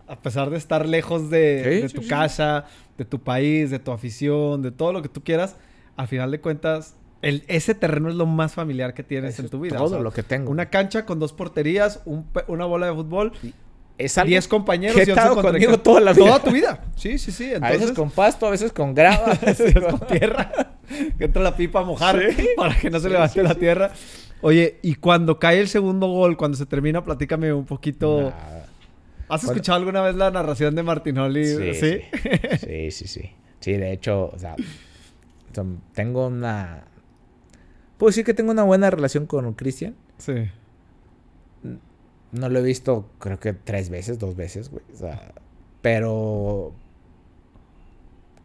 [0.07, 2.07] a pesar de estar lejos de, Sí, de sí, tu sí.
[2.09, 2.65] casa,
[2.97, 5.55] de tu país, de tu afición, de todo lo que tú quieras,
[5.95, 9.49] al final de cuentas, el, ese terreno es lo más familiar que tienes Eso en
[9.49, 9.75] tu vida.
[9.77, 10.49] Todo O sea, lo que tengo.
[10.51, 13.33] Una cancha con dos porterías, un una bola de fútbol,
[13.99, 16.25] es algo 10 compañeros que he y 11 estado conmigo toda la vida.
[16.25, 16.83] Toda tu vida.
[16.95, 17.53] Sí, sí, sí.
[17.53, 19.33] a veces con pasto, a veces con grava.
[19.33, 20.51] a veces es con- tierra.
[21.17, 22.19] que entra la pipa a mojar
[22.57, 23.91] para que no se Sí, levante sí, la tierra.
[24.41, 28.33] Oye, y cuando cae el segundo gol, cuando se termina, platícame un poquito.
[29.27, 31.45] ¿Has escuchado alguna vez la narración de Martinoli?
[31.45, 31.79] Sí, ¿Sí?
[31.79, 32.01] sí.
[32.91, 33.71] Sí, sí, sí.
[33.77, 34.55] De hecho, o sea,
[35.93, 36.85] tengo una...
[37.97, 39.95] Puedo decir que tengo una buena relación con Cristian.
[40.17, 40.33] Sí.
[42.31, 44.83] No lo he visto, creo que tres veces, dos veces, güey.
[44.93, 45.33] O sea,
[45.81, 46.73] pero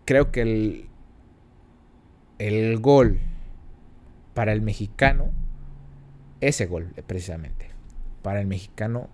[0.05, 0.87] creo que el,
[2.39, 3.19] el gol
[4.35, 5.31] para el mexicano,
[6.41, 7.71] ese gol precisamente,
[8.23, 9.09] para el mexicano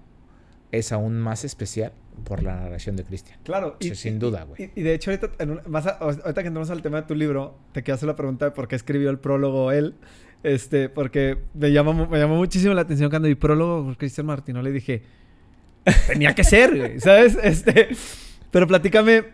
[0.72, 1.92] es aún más especial
[2.24, 3.38] por la narración de Cristian.
[3.44, 3.76] Claro.
[3.80, 4.70] Sí, sin duda, güey.
[4.76, 7.06] Y, y de hecho, ahorita, en un- más a- ahorita que entramos al tema de
[7.06, 9.94] tu libro, te quiero hacer la pregunta de por qué escribió el prólogo él.
[10.42, 14.72] Este, porque me llamó, me llamó muchísimo la atención cuando vi prólogo por Cristian Martinoli.
[14.72, 15.02] Dije,
[16.06, 17.36] tenía que ser, güey, ¿sabes?
[17.42, 17.88] Este,
[18.50, 19.24] pero platícame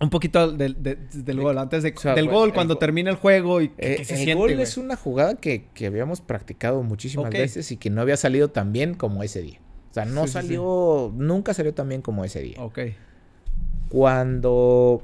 [0.00, 3.10] un poquito del, de- del gol, antes de- O sea, del gol, cuando go- termina
[3.10, 4.62] el juego y qué, Eh, se el siente, gol güey?
[4.62, 8.72] es una jugada que, que habíamos practicado muchísimas veces y que no había salido tan
[8.72, 9.58] bien como ese día.
[9.90, 10.32] O sea, no Sí, sí, sí.
[10.32, 12.56] salió, nunca salió tan bien como ese día.
[12.62, 12.78] Ok.
[13.88, 15.02] Cuando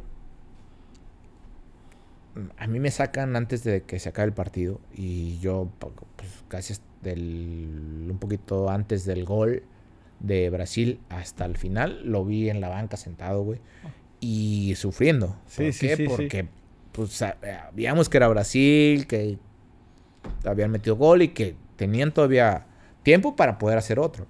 [2.59, 6.73] a mí me sacan antes de que se acabe el partido y yo pues, casi
[6.75, 9.63] hasta del- un poquito antes del gol
[10.21, 13.61] de Brasil hasta el final lo vi en la banca sentado, güey,
[14.21, 15.37] y sufriendo.
[15.47, 15.97] Sí, ¿Por sí, qué?
[15.97, 16.05] sí.
[16.07, 16.49] Porque
[16.93, 19.39] pues sabíamos que era Brasil, que
[20.45, 22.67] habían metido gol y que tenían todavía
[23.03, 24.27] tiempo para poder hacer otro.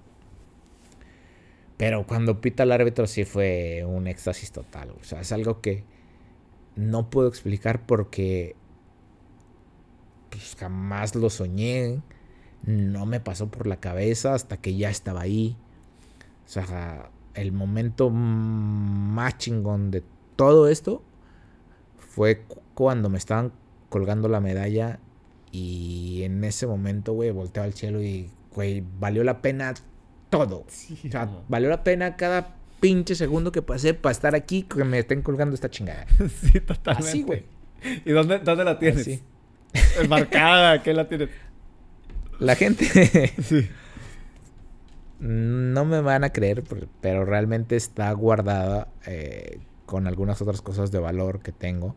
[1.77, 4.91] Pero cuando pita el árbitro sí fue un éxtasis total.
[4.99, 5.83] O sea, es algo que
[6.75, 8.55] no puedo explicar porque
[10.29, 12.01] pues, jamás lo soñé.
[12.65, 15.55] No me pasó por la cabeza hasta que ya estaba ahí.
[16.45, 20.03] O sea, el momento más chingón de
[20.35, 21.03] todo esto
[21.97, 23.51] fue cu- cuando me estaban
[23.89, 24.99] colgando la medalla
[25.51, 29.73] y en ese momento, güey, volteo al cielo y, güey, valió la pena
[30.29, 30.65] todo.
[31.05, 34.99] O sea, valió la pena cada pinche segundo que pasé para estar aquí que me
[34.99, 36.05] estén colgando esta chingada.
[36.51, 37.09] sí, totalmente.
[37.09, 37.43] Así, güey.
[38.05, 39.01] ¿Y dónde, dónde la tienes?
[39.01, 39.21] Así.
[40.09, 41.29] Marcada, ¿qué la tienes?
[42.39, 42.85] La gente
[43.41, 43.69] Sí.
[45.19, 50.91] no me van a creer, pero- pero realmente está guardada eh, con algunas otras cosas
[50.91, 51.95] de valor que tengo.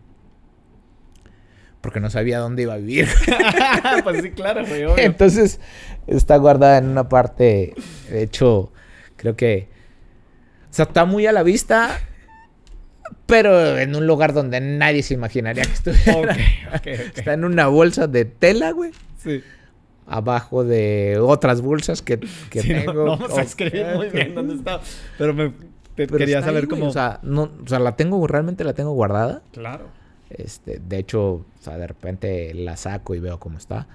[1.81, 3.09] Porque no sabía dónde iba a vivir.
[4.05, 4.99] pues sí, claro, güey, obvio.
[5.05, 5.61] Entonces
[6.09, 7.75] está guardada en una parte.
[8.11, 8.73] De hecho,
[9.17, 9.69] creo que.
[10.71, 11.99] O sea, está muy a la vista.
[13.27, 16.19] pero en un lugar donde nadie se imaginaría que estuviera.
[16.19, 16.29] Ok,
[16.75, 16.75] ok,
[17.11, 17.19] ok.
[17.19, 18.91] Está en una bolsa de tela, güey.
[19.19, 19.43] Sí.
[20.07, 22.19] Abajo de otras bolsas que,
[22.51, 22.93] que Sí, no- tengo.
[22.93, 24.81] no, vamos a escribir muy bien dónde está.
[25.19, 26.91] Pero me te Pero quería saber ahí, güey, cómo.
[26.91, 29.43] O sea, no, o sea, la tengo, realmente la tengo guardada.
[29.53, 29.97] claro.
[30.31, 33.87] Este, de hecho, o sea, de repente la saco y veo cómo está.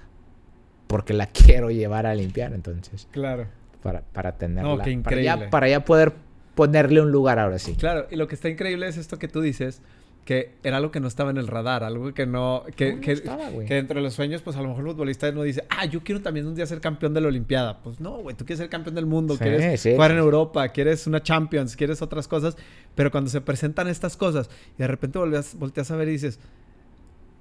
[0.88, 3.06] Porque la quiero llevar a limpiar, entonces.
[3.12, 3.46] Claro.
[3.82, 4.72] Para, para tenerla.
[4.72, 5.24] qué Para increíble.
[5.24, 6.12] ya, para ya poder
[6.54, 7.74] ponerle un lugar ahora sí.
[7.74, 9.80] Claro, y lo que está increíble es esto que tú dices,
[10.24, 13.06] que era algo que no estaba en el radar, algo que no, que, No, que,
[13.08, 13.66] no estaba, güey.
[13.68, 16.02] que dentro de los sueños, pues a lo mejor el futbolista no dice, ah, yo
[16.02, 17.82] quiero también un día ser campeón de la Olimpiada.
[17.82, 20.22] Pues no, güey, tú quieres ser campeón del mundo, Sí, quieres sí, jugar en sí.
[20.22, 22.56] Europa, quieres una Champions, quieres otras cosas,
[22.94, 24.48] pero cuando se presentan estas cosas
[24.78, 26.38] y de repente volteas, volteas a ver y dices,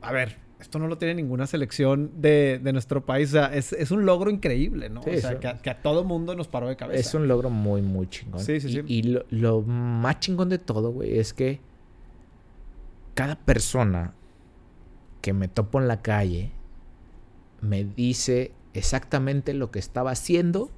[0.02, 3.74] a ver, esto no lo tiene ninguna selección de, de nuestro país, o sea, es,
[3.74, 5.04] es un logro increíble, ¿no?
[5.04, 7.00] Sí, o sea, que a, que a todo mundo nos paró de cabeza.
[7.00, 8.40] Es un logro muy, muy chingón.
[8.44, 8.82] Sí, sí, Y- sí.
[8.88, 11.60] Y, lo, lo más chingón de todo, güey, es que
[13.14, 14.14] cada persona
[15.22, 16.52] que me topo en la calle
[17.62, 20.72] me dice exactamente lo que estaba haciendo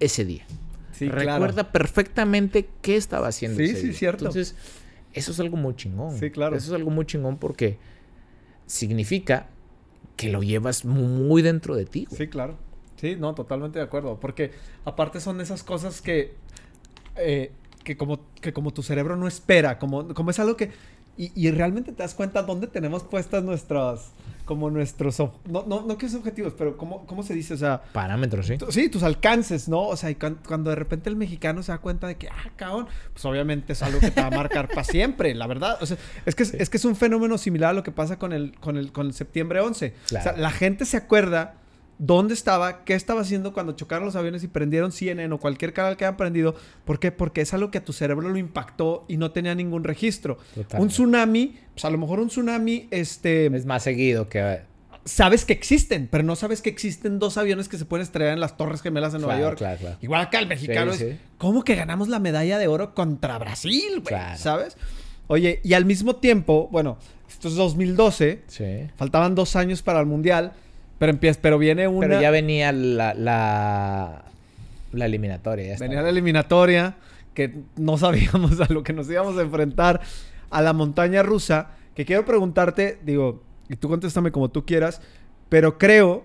[0.00, 0.44] ese día.
[0.92, 1.32] Sí, claro.
[1.32, 3.96] Recuerda perfectamente qué estaba haciendo Sí, ese sí, día.
[3.98, 4.24] cierto.
[4.24, 4.56] Entonces,
[5.12, 6.16] eso es algo muy chingón.
[6.18, 6.56] Sí, claro.
[6.56, 7.78] Eso es algo muy chingón porque
[8.66, 9.48] significa
[10.16, 12.06] que lo llevas muy dentro de ti.
[12.10, 12.56] Sí, claro.
[12.96, 14.20] Sí, no, totalmente de acuerdo.
[14.20, 14.52] Porque
[14.84, 16.34] aparte son esas cosas que,
[17.16, 17.52] eh,
[17.84, 20.70] que, como, que como tu cerebro no espera, como, como es algo que...
[21.16, 24.10] Y, y realmente te das cuenta dónde tenemos puestas nuestras...
[24.44, 25.18] Como nuestros...
[25.18, 27.54] No, no, no que es objetivos, pero ¿cómo, ¿cómo se dice?
[27.54, 27.80] O sea...
[27.92, 28.56] Parámetros, sí.
[28.70, 29.82] Sí, tus alcances, ¿no?
[29.82, 32.50] O sea, y cuan- cuando, de repente el mexicano se da cuenta de que, ah,
[32.56, 35.78] cabrón, pues obviamente es algo que te va a marcar para siempre, la verdad.
[35.80, 38.18] O sea, es que es, es que es un fenómeno similar a lo que pasa
[38.18, 39.94] con el, con el, con el septiembre 11.
[40.06, 41.54] O sea, la gente se acuerda
[41.98, 45.96] dónde estaba, qué estaba haciendo cuando chocaron los aviones y prendieron CNN o cualquier canal
[45.96, 46.54] que hayan prendido.
[46.84, 47.12] ¿Por qué?
[47.12, 50.38] Porque es algo que a tu cerebro lo impactó y no tenía ningún registro.
[50.78, 54.62] Un tsunami, pues a lo mejor un tsunami, este Es más seguido que...
[55.04, 58.40] sabes que existen, pero no sabes que existen dos aviones que se pueden estrellar en
[58.40, 59.58] las Torres Gemelas en Nueva Claro, York.
[59.58, 59.96] claro, claro.
[60.00, 61.18] Igual acá el mexicano Sí, es, sí.
[61.38, 64.04] ¿cómo que ganamos la medalla de oro contra Brasil, güey?
[64.04, 64.38] Claro.
[64.38, 64.76] ¿Sabes?
[65.28, 66.98] Oye, y al mismo tiempo, bueno,
[67.28, 68.64] esto es 2012, Sí.
[68.96, 70.52] faltaban dos años para el Mundial,
[71.02, 72.06] pero empieza, pero viene una...
[72.06, 74.24] Pero ya venía la, la,
[74.92, 75.74] la eliminatoria.
[75.74, 76.94] Ya venía la eliminatoria,
[77.34, 80.00] que no sabíamos a lo que nos íbamos a enfrentar,
[80.50, 85.00] a la montaña rusa, que quiero preguntarte, digo, y tú contéstame como tú quieras,
[85.48, 86.24] pero creo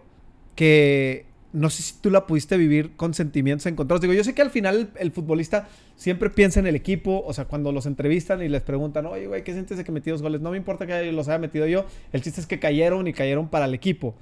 [0.53, 4.01] que no sé si tú la pudiste vivir con sentimientos encontrados.
[4.01, 7.33] Digo, yo sé que al final el, el futbolista siempre piensa en el equipo, o
[7.33, 10.21] sea, cuando los entrevistan y les preguntan, oye, güey, ¿qué sientes de que metí dos
[10.21, 10.39] goles?
[10.39, 13.47] No me importa que los haya metido yo, el chiste es que cayeron y cayeron
[13.49, 14.13] para el equipo.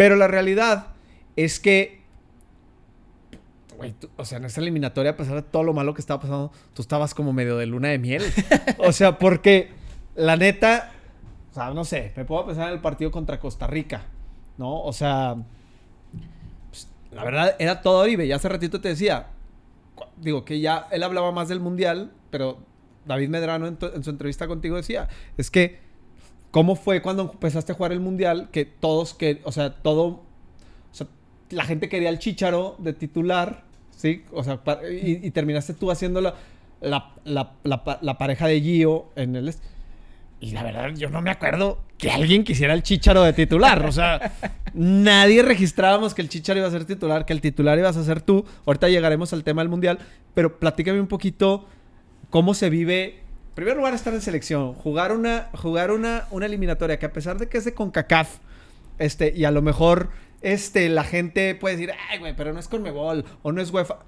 [0.00, 0.86] Pero la realidad
[1.36, 2.00] es que
[3.76, 6.18] Güey, tú- o sea, en esa eliminatoria, a pesar de todo lo malo que estaba
[6.20, 8.22] pasando, tú estabas como medio de luna de miel.
[8.78, 9.68] o sea, porque
[10.14, 10.90] la neta,
[11.50, 14.04] o sea, no sé, me puedo pensar en el partido contra Costa Rica,
[14.56, 14.80] ¿no?
[14.82, 15.36] O sea,
[16.70, 18.26] pues, la verdad era todo Oribe.
[18.26, 19.26] Ya hace ratito te decía,
[20.16, 22.56] digo que ya él hablaba más del mundial, pero
[23.04, 25.89] David Medrano en, en su entrevista contigo decía, es que,
[26.50, 28.48] ¿cómo fue cuando empezaste a jugar el mundial?
[28.52, 30.22] Que todos, que, o sea, todo o
[30.92, 31.06] sea,
[31.50, 33.64] la gente quería al Chicharo de titular,
[33.96, 34.24] ¿sí?
[34.32, 34.60] O sea,
[34.90, 36.34] y, y terminaste tú haciendo la,
[36.80, 39.54] la, la- la pa- la pareja de Gio en el...
[40.42, 43.84] Y la verdad, yo no me acuerdo que alguien quisiera el Chicharo de titular.
[43.84, 44.32] O sea,
[44.74, 48.22] nadie registrábamos que el Chicharo iba a ser titular, que el titular ibas a ser
[48.22, 48.46] tú.
[48.64, 49.98] Ahorita llegaremos al tema del Mundial,
[50.32, 51.66] pero platícame un poquito
[52.30, 53.20] cómo se vive...
[53.60, 57.36] En primer lugar, estar en selección, jugar una, jugar una, una eliminatoria que a pesar
[57.36, 58.38] de que es de CONCACAF,
[58.98, 60.08] este, y a lo mejor
[60.40, 63.98] este, la gente puede decir, ay, güey, pero no es Conmebol o no es UEFA.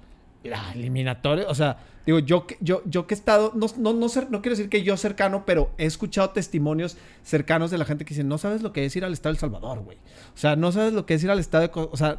[0.43, 4.07] La eliminatoria, o sea, digo, yo, que- yo, yo que he estado, no, no, no,
[4.07, 8.15] no quiero decir que yo cercano, pero he escuchado testimonios cercanos de la gente que
[8.15, 9.99] dice, no sabes lo que es ir al Estado del Salvador, güey.
[10.33, 11.71] O sea, no sabes lo que es ir al Estado de...
[11.75, 12.17] O sea,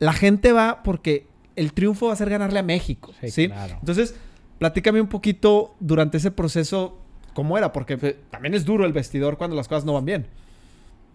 [0.00, 3.30] la gente va porque el triunfo va a ser ganarle a México, ¿sí?
[3.30, 3.76] Sí, claro.
[3.78, 4.16] Entonces,
[4.64, 6.96] platícame un poquito durante ese proceso,
[7.34, 7.70] ¿cómo era?
[7.70, 7.98] Porque
[8.30, 10.26] también es duro el vestidor cuando las cosas no van bien.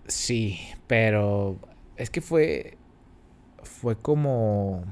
[0.06, 1.58] Sí, pero
[1.96, 2.78] es que fue.
[3.64, 4.84] Fue como.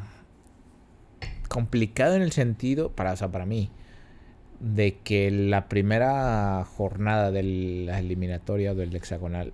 [1.50, 3.70] complicado en el sentido, para, o sea, para mí,
[4.60, 7.44] de que la primera jornada de
[7.86, 9.54] la eliminatoria o del hexagonal.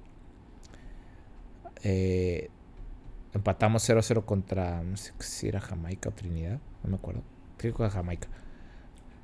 [1.84, 2.50] eh,
[3.34, 4.82] empatamos 0-0 contra.
[4.82, 7.22] No sé si era Jamaica o Trinidad, no me acuerdo.
[7.58, 8.30] Creo que fue Jamaica.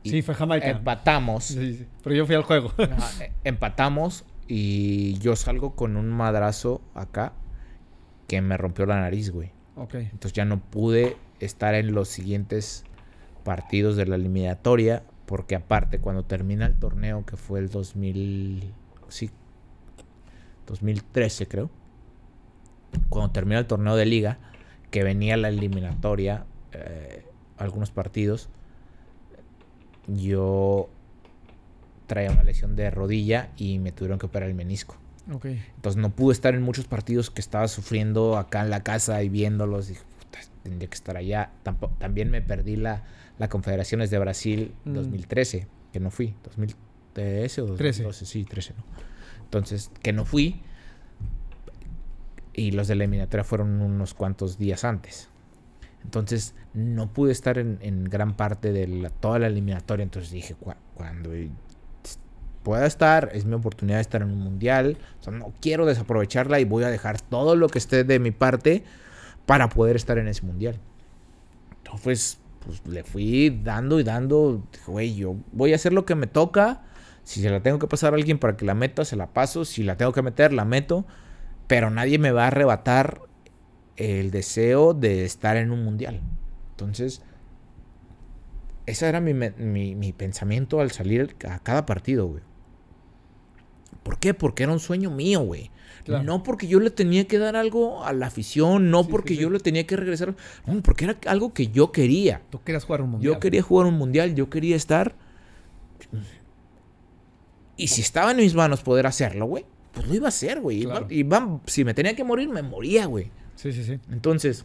[0.04, 0.70] Y Sí, fue Jamaica.
[0.70, 1.46] Empatamos.
[1.46, 1.88] Sí, sí.
[2.04, 2.72] Pero yo fui al juego.
[3.20, 7.34] Eh, empatamos y yo salgo con un madrazo acá
[8.28, 9.52] que me rompió la nariz, güey.
[9.76, 9.96] ok.
[9.96, 12.84] Entonces ya no pude estar en los siguientes
[13.44, 18.74] partidos de la eliminatoria Porque aparte, cuando termina el torneo, que fue el 2000...
[19.10, 19.30] Sí,
[20.68, 21.70] 2013 creo.
[23.10, 24.40] Cuando termina el torneo de liga,
[24.92, 27.26] que venía la eliminatoria, eh,
[27.58, 28.50] algunos partidos,
[30.16, 30.90] yo
[32.08, 34.98] traía una lesión de rodilla y me tuvieron que operar el menisco.
[35.76, 39.30] Entonces no pude estar en muchos partidos que estaba sufriendo acá en la casa y
[39.30, 39.92] viéndolos.
[39.92, 41.52] Y puta, tendría que estar allá.
[41.64, 43.04] Tampo- también me perdí la,
[43.38, 44.94] la Confederaciones de Brasil Mm.
[44.94, 46.34] 2013, que no fui.
[46.46, 48.04] 2013 o 13.
[48.04, 48.84] 2012, sí, 13, ¿no?
[49.44, 50.62] Entonces, que no fui.
[52.54, 55.30] Y los de la eliminatoria fueron unos cuantos días antes.
[56.04, 60.04] Entonces, no pude estar en, gran parte de toda la eliminatoria.
[60.04, 61.32] Entonces dije, "Cu- cuando
[62.64, 64.98] pueda estar, es mi oportunidad de estar en un mundial.
[65.32, 68.84] No quiero desaprovecharla y voy a dejar todo lo que esté de mi parte
[69.46, 70.80] para poder estar en ese mundial.
[71.78, 74.64] Entonces, pues le fui dando y dando.
[74.72, 76.84] Dije, güey, yo voy a hacer lo que me toca.
[77.24, 79.66] Si se la tengo que pasar a alguien para que la meta, se la paso.
[79.66, 81.06] Si la tengo que meter, la meto.
[81.68, 83.22] Pero nadie me va a arrebatar
[84.00, 86.22] el deseo de estar en un mundial.
[86.72, 87.22] Entonces,
[88.86, 92.42] ese era mi, mi- mi pensamiento al salir a cada partido, güey.
[94.04, 94.34] ¿Por qué?
[94.34, 95.70] Porque era un sueño mío, güey.
[96.06, 96.24] Claro.
[96.24, 99.36] No porque yo le tenía que dar algo a la afición, no Sí, porque sí,
[99.36, 99.42] sí.
[99.42, 100.34] yo le tenía que regresar.
[100.66, 102.42] No, porque era algo que yo quería.
[102.50, 103.34] Tú querías jugar un mundial.
[103.34, 105.14] Yo quería jugar un mundial, yo quería estar.
[107.78, 110.84] Y si estaba en mis manos poder hacerlo, güey, pues lo iba a hacer, güey.
[110.84, 111.08] Claro.
[111.10, 113.32] iba- si me tenía que morir, me moría, güey.
[113.60, 114.00] Sí, sí, sí.
[114.10, 114.64] Entonces,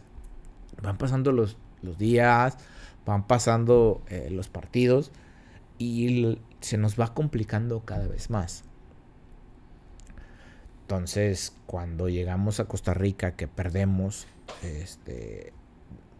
[0.81, 2.57] van pasando los, los días,
[3.05, 5.11] van pasando eh, los partidos
[5.77, 8.63] y se nos va complicando cada vez más.
[10.83, 14.27] Entonces, cuando llegamos a Costa Rica, que perdemos,
[14.63, 15.51] este,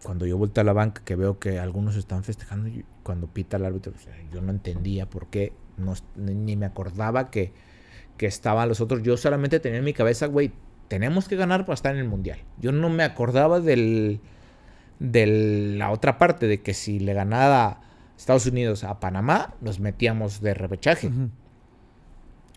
[0.04, 2.70] cuando yo vuelto a la banca, que veo que algunos están festejando,
[3.04, 3.94] cuando pita el árbitro,
[4.34, 7.54] yo no entendía por qué, no, ni me acordaba que,
[8.18, 9.02] que estaban los otros.
[9.02, 10.52] Yo solamente tenía en mi cabeza, güey,
[10.88, 12.40] tenemos que ganar para estar en el mundial.
[12.60, 14.20] Yo no me acordaba del,
[15.00, 17.82] de la otra parte, de que si le ganaba
[18.18, 21.08] Estados Unidos a Panamá, nos metíamos de repechaje.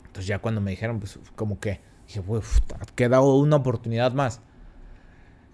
[0.06, 2.58] Entonces ya cuando me dijeron, pues como que, dije, "Uf,
[2.94, 4.40] queda una oportunidad más.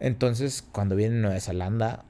[0.01, 2.05] Entonces cuando viene Nueva Zelanda,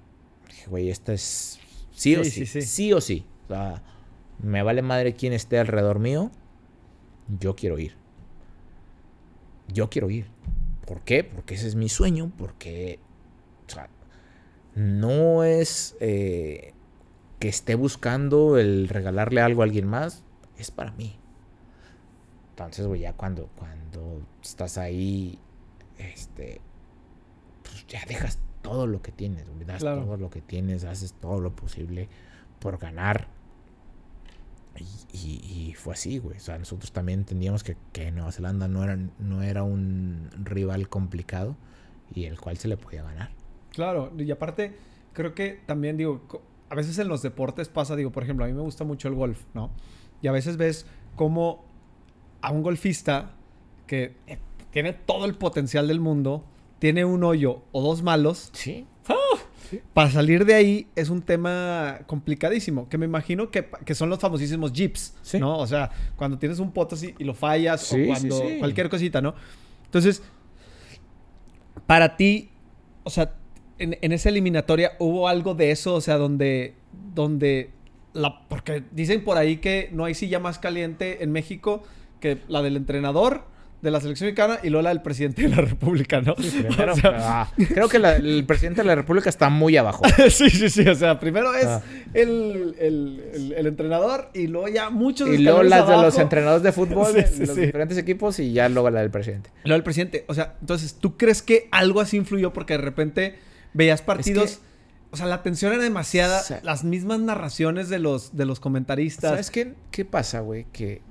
[0.49, 1.61] dije, güey, esta es
[1.93, 2.66] sí o Sí, sí, sí, sí.
[2.66, 3.27] sí o sí.
[3.45, 3.82] O sea,
[4.43, 6.31] me vale madre quién esté alrededor mío,
[7.39, 7.97] yo quiero ir.
[9.74, 10.26] Yo quiero ir.
[10.86, 11.24] ¿Por qué?
[11.24, 12.98] Porque ese es mi sueño, porque
[13.66, 13.88] o sea,
[14.74, 16.72] no es eh,
[17.38, 20.22] que esté buscando el regalarle algo a alguien más,
[20.59, 21.16] es para mí.
[22.51, 25.38] Entonces, güey, ya cuando, cuando estás ahí,
[25.98, 26.60] este,
[27.62, 30.05] pues ya dejas todo lo que tienes, das Claro.
[30.05, 32.09] todo lo que tienes, haces todo lo posible
[32.60, 33.28] por ganar.
[34.78, 36.36] Y, y- y fue así, güey.
[36.36, 40.88] O sea, nosotros también entendíamos que, que Nueva Zelanda no era, no era un rival
[40.88, 41.56] complicado
[42.14, 43.30] y el cual se le podía ganar.
[43.70, 44.76] Claro, y aparte,
[45.12, 46.22] creo que también, digo,
[46.70, 49.14] a veces en los deportes pasa, digo, por ejemplo, a mí me gusta mucho el
[49.14, 49.70] golf, ¿no?
[50.22, 50.86] Y a veces ves
[51.16, 51.64] cómo
[52.40, 53.32] a un golfista
[53.86, 54.38] que eh,
[54.70, 56.44] tiene todo el potencial del mundo,
[56.78, 58.86] tiene un hoyo o dos malos, Sí.
[59.93, 64.19] Para salir de ahí es un tema complicadísimo, que me imagino que, que son los
[64.19, 65.39] famosísimos jeeps, Sí.
[65.39, 65.59] ¿no?
[65.59, 68.57] O sea, cuando tienes un pot así y lo fallas Sí, o sí, cuando sí.
[68.59, 69.35] cualquier cosita, ¿no?
[69.85, 70.23] Entonces,
[71.86, 72.51] para ti,
[73.03, 73.35] o sea,
[73.78, 76.74] en, en esa eliminatoria hubo algo de eso, o sea, donde,
[77.15, 77.70] donde
[78.12, 81.82] la, porque dicen por ahí que no hay silla más caliente en México
[82.20, 83.45] que la del entrenador
[83.85, 86.35] de la selección mexicana y luego la del presidente de la república, ¿no?
[86.36, 87.12] Primero, O sea,
[87.43, 90.02] ah, creo que la- el presidente de la República está muy abajo.
[90.31, 90.89] sí, sí, sí.
[90.89, 91.82] O sea, primero es Ah.
[92.15, 96.62] el, el- el- el entrenador y luego ya muchos Y luego las de los entrenadores
[96.62, 97.61] de fútbol Sí, de sí, los sí.
[97.66, 99.51] diferentes equipos y ya luego la del presidente.
[99.65, 100.24] Luego el presidente.
[100.28, 102.52] O sea, entonces, ¿tú crees que algo así influyó?
[102.52, 103.35] Porque de repente
[103.74, 104.61] veías partidos.
[105.11, 106.40] O sea, la tensión era demasiada.
[106.40, 109.31] O sea- las mismas narraciones de los, de los comentaristas.
[109.31, 110.66] ¿Sabes qué, qué pasa, güey?
[110.73, 111.02] Que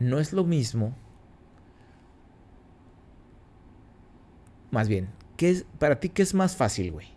[0.00, 0.94] no es lo mismo.
[4.72, 7.08] Más bien, ¿qué es, para ti qué es más fácil, güey?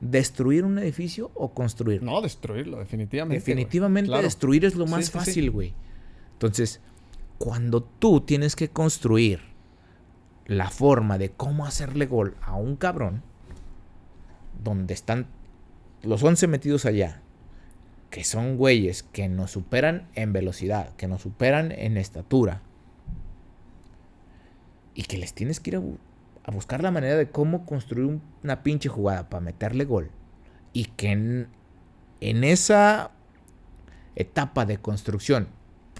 [0.00, 2.10] ¿Destruir un edificio o construirlo?
[2.10, 3.38] No, destruirlo, definitivamente.
[3.38, 4.22] Definitivamente Claro.
[4.22, 5.18] destruir es lo más sí, sí.
[5.18, 5.74] fácil, güey.
[6.32, 6.80] Entonces,
[7.38, 9.40] cuando tú tienes que construir
[10.46, 13.22] la forma de cómo hacerle gol a un cabrón,
[14.62, 15.26] donde están
[16.02, 17.22] los 11 metidos allá,
[18.10, 22.62] que son güeyes que nos superan en velocidad, que nos superan en estatura,
[24.94, 25.98] y que les tienes que ir a, bu-
[26.44, 30.10] a buscar la manera de cómo construir un- una pinche jugada para meterle gol,
[30.72, 31.10] y que
[32.20, 33.10] en esa
[34.14, 35.48] etapa de construcción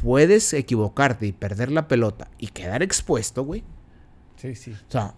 [0.03, 3.65] puedes equivocarte y perder la pelota y quedar expuesto, güey.
[4.37, 4.73] Sí, sí.
[4.73, 5.15] O sea,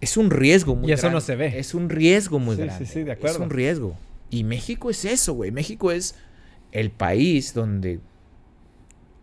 [0.00, 1.14] es un riesgo muy Y eso grande.
[1.16, 1.58] no se ve.
[1.58, 2.86] Es un riesgo muy Sí, sí, grande.
[2.86, 3.36] sí, de acuerdo.
[3.36, 3.96] Es un riesgo.
[4.30, 5.50] Y México es eso, güey.
[5.50, 6.14] México es
[6.72, 8.00] el país donde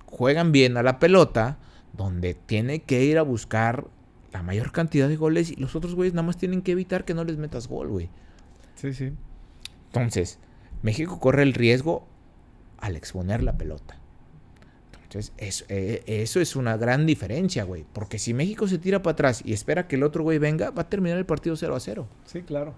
[0.06, 1.57] juegan bien a la pelota,
[1.94, 3.88] donde tiene que ir a buscar
[4.32, 7.14] la mayor cantidad de goles y los otros güeyes nada más tienen que evitar que
[7.14, 8.10] no les metas gol, güey.
[8.76, 9.11] Sí, sí.
[9.88, 10.40] Entonces,
[10.82, 12.06] México corre el riesgo
[12.80, 13.98] al exponer la pelota.
[15.03, 17.86] Entonces, eso, eh, eso es una gran diferencia, güey.
[17.94, 20.82] Porque si México se tira para atrás y espera que el otro güey venga, va
[20.82, 22.07] a terminar el partido 0 a 0.
[22.26, 22.73] Sí, claro.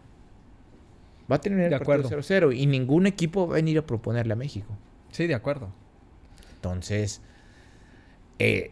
[1.31, 2.07] Va a De el partido acuerdo.
[2.09, 2.51] 0 a 0.
[2.53, 4.73] Y ningún equipo va a venir a proponerle a México.
[5.11, 5.69] Sí, de acuerdo.
[6.55, 7.21] Entonces,
[8.39, 8.71] eh,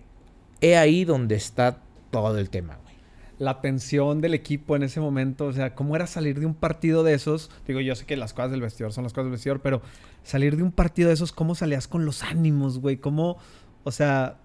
[0.61, 2.95] he ahí donde está todo el tema, güey.
[3.37, 7.03] La tensión del equipo en ese momento, o sea, ¿cómo era salir de un partido
[7.03, 7.51] de esos?
[7.67, 9.81] Digo, yo sé que las cosas del vestidor son las cosas del vestidor, pero
[10.23, 12.95] salir de un partido de esos, ¿cómo salías con los ánimos, güey?
[12.97, 13.37] ¿Cómo,
[13.83, 14.37] o sea,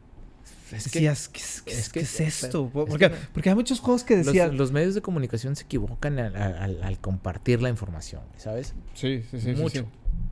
[0.72, 2.66] Es decías, ¿qué, es- qué es es, que- qué es esto?
[2.66, 4.56] es Porque, que- porque hay muchos juegos que decían...
[4.56, 8.74] los medios de comunicación se equivocan al, al- al compartir la información, ¿sabes?
[8.94, 9.52] Sí, sí, sí.
[9.52, 9.86] Mucho.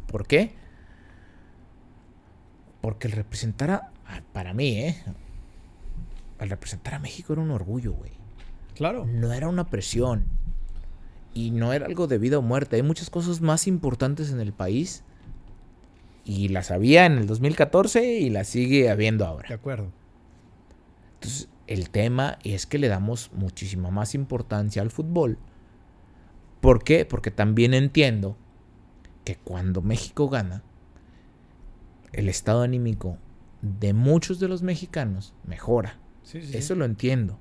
[0.07, 0.53] ¿Por qué?
[2.81, 3.91] Porque el representar a,
[4.33, 4.97] para mí, ¿eh?
[6.39, 8.13] El representar a México era un orgullo, güey.
[8.75, 9.05] Claro.
[9.07, 10.25] No era una presión.
[11.35, 12.77] Y no era algo de vida o muerte.
[12.77, 15.03] Hay muchas cosas más importantes en el país.
[16.25, 19.55] Y las había en el 2014 y las sigue habiendo De ahora.
[19.55, 19.91] acuerdo.
[21.21, 25.39] Entonces, el tema es que le damos muchísima más importancia al fútbol.
[26.61, 27.05] ¿Por qué?
[27.05, 28.37] Porque también entiendo
[29.25, 30.63] que cuando México gana,
[32.13, 33.19] el estado anímico
[33.63, 35.99] de muchos de los mexicanos mejora.
[36.23, 36.57] Sí, sí.
[36.57, 37.39] Eso lo entiendo.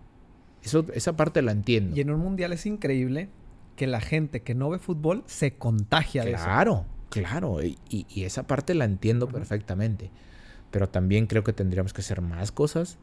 [0.64, 1.96] Eso, esa parte la entiendo.
[1.96, 3.30] Y en un mundial es increíble
[3.76, 6.44] que la gente que no ve fútbol se contagia de eso.
[6.44, 7.64] Claro, claro.
[7.64, 10.10] Y, y- y esa parte la entiendo perfectamente.
[10.72, 12.98] Pero también creo que tendríamos que hacer más cosas.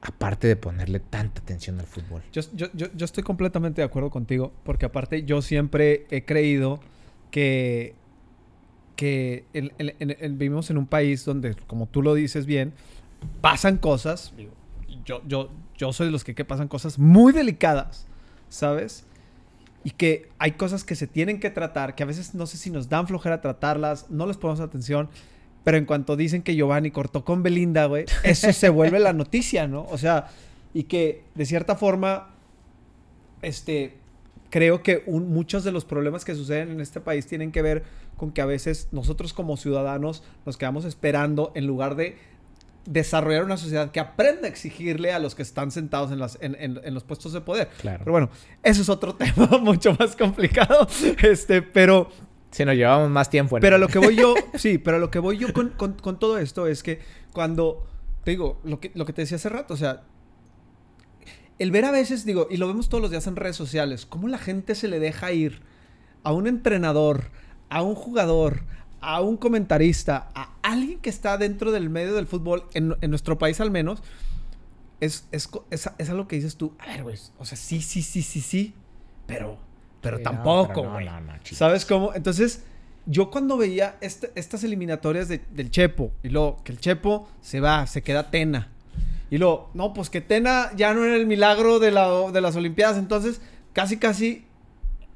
[0.00, 2.22] Aparte de ponerle tanta atención al fútbol.
[2.32, 6.78] Yo, yo- yo- estoy completamente de acuerdo contigo, porque aparte yo siempre he creído
[7.32, 7.94] que,
[8.96, 9.44] que
[10.32, 12.72] vivimos en un país donde, como tú lo dices bien,
[13.40, 14.32] pasan cosas.
[15.04, 18.06] Yo, yo, yo soy de los que, que pasan cosas muy delicadas,
[18.48, 19.04] ¿sabes?
[19.84, 22.70] Y que hay cosas que se tienen que tratar, que a veces no sé si
[22.70, 25.08] nos dan flojera tratarlas, no les ponemos atención.
[25.64, 29.66] Pero en cuanto dicen que Giovanni cortó con Belinda, güey, eso se vuelve la noticia,
[29.66, 29.82] ¿no?
[29.90, 30.28] O sea,
[30.72, 32.28] y que de cierta forma,
[33.42, 33.94] este,
[34.50, 37.84] creo que un- muchos de los problemas que suceden en este país tienen que ver
[38.16, 42.16] con que a veces nosotros como ciudadanos nos quedamos esperando en lugar de
[42.86, 46.56] desarrollar una sociedad que aprenda a exigirle a los que están sentados en, las, en,
[46.58, 47.68] en- en los puestos de poder.
[47.80, 47.98] Claro.
[48.00, 48.30] Pero bueno,
[48.62, 50.88] eso es otro tema mucho más complicado.
[51.22, 52.08] Este, pero
[52.50, 53.56] Si nos llevamos más tiempo.
[53.56, 55.94] en- pero a lo que voy yo, sí, pero lo que voy yo con, con-
[55.94, 57.00] con todo esto es que
[57.32, 57.86] cuando,
[58.24, 60.02] te digo, lo que, lo que te decía hace rato, o sea,
[61.58, 64.28] el ver a veces, digo, y lo vemos todos los días en redes sociales, cómo
[64.28, 65.60] la gente se le deja ir
[66.22, 67.30] a un entrenador,
[67.68, 68.62] a un jugador,
[69.00, 73.38] a un comentarista, a alguien que está dentro del medio del fútbol, en, en nuestro
[73.38, 74.02] país al menos,
[75.00, 78.02] es, es, es, es algo que dices tú, a ver, güey, o sea, sí, sí,
[78.02, 78.74] sí, sí, sí,
[79.26, 79.58] pero,
[80.00, 80.90] pero Sí, no, tampoco, no.
[81.56, 82.14] ¿Sabes cómo?
[82.14, 82.64] Entonces,
[83.06, 87.60] yo cuando veía este- estas eliminatorias de- del Chepo, y luego que el Chepo se
[87.60, 88.68] va, se queda Tena.
[89.30, 92.56] Y luego, no, pues que Tena ya no era el milagro de, la- de las
[92.56, 93.40] Olimpiadas, entonces
[93.72, 94.44] casi, casi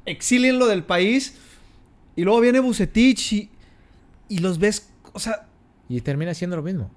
[0.04, 1.36] exílienlo del país.
[2.16, 3.50] Y luego viene Bucetich y,
[4.28, 5.46] y los ves, o sea,
[5.88, 6.90] Y termina siendo lo mismo.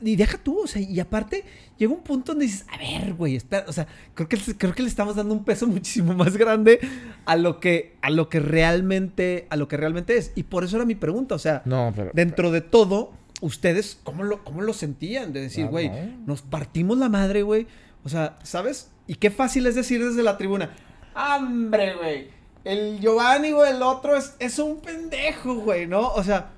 [0.00, 1.44] Y deja tú, o sea, y aparte
[1.76, 4.82] llega un punto donde dices, a ver, güey, espera", o sea, creo que, creo que
[4.82, 6.80] le estamos dando un peso muchísimo más grande
[7.24, 10.32] a lo que, a lo que realmente, a lo que realmente es.
[10.34, 12.10] Y por eso era mi pregunta, o sea, No, pero.
[12.14, 15.32] dentro de todo, ustedes, ¿cómo lo, cómo lo sentían?
[15.32, 16.26] De decir, Ah, güey, no.
[16.26, 17.66] nos partimos la madre, güey.
[18.04, 18.90] O sea, ¿sabes?
[19.08, 20.70] Y qué fácil es decir desde la tribuna,
[21.14, 22.28] ¡hambre, güey!
[22.64, 26.08] El Giovanni, güey, el otro es, es un pendejo, güey, ¿no?
[26.14, 26.50] O sea,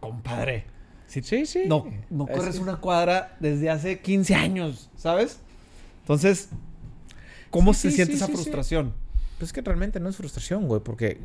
[0.00, 0.64] compadre.
[1.22, 1.64] Sí, sí.
[1.66, 5.38] no, no Es corres una cuadra desde hace 15 años, ¿sabes?
[6.02, 6.48] Entonces,
[7.50, 8.92] ¿cómo Sí, se sí, siente esa frustración?
[9.38, 11.18] Pues es que realmente no es frustración, güey, porque.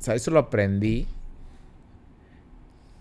[0.00, 1.06] O sea, eso lo aprendí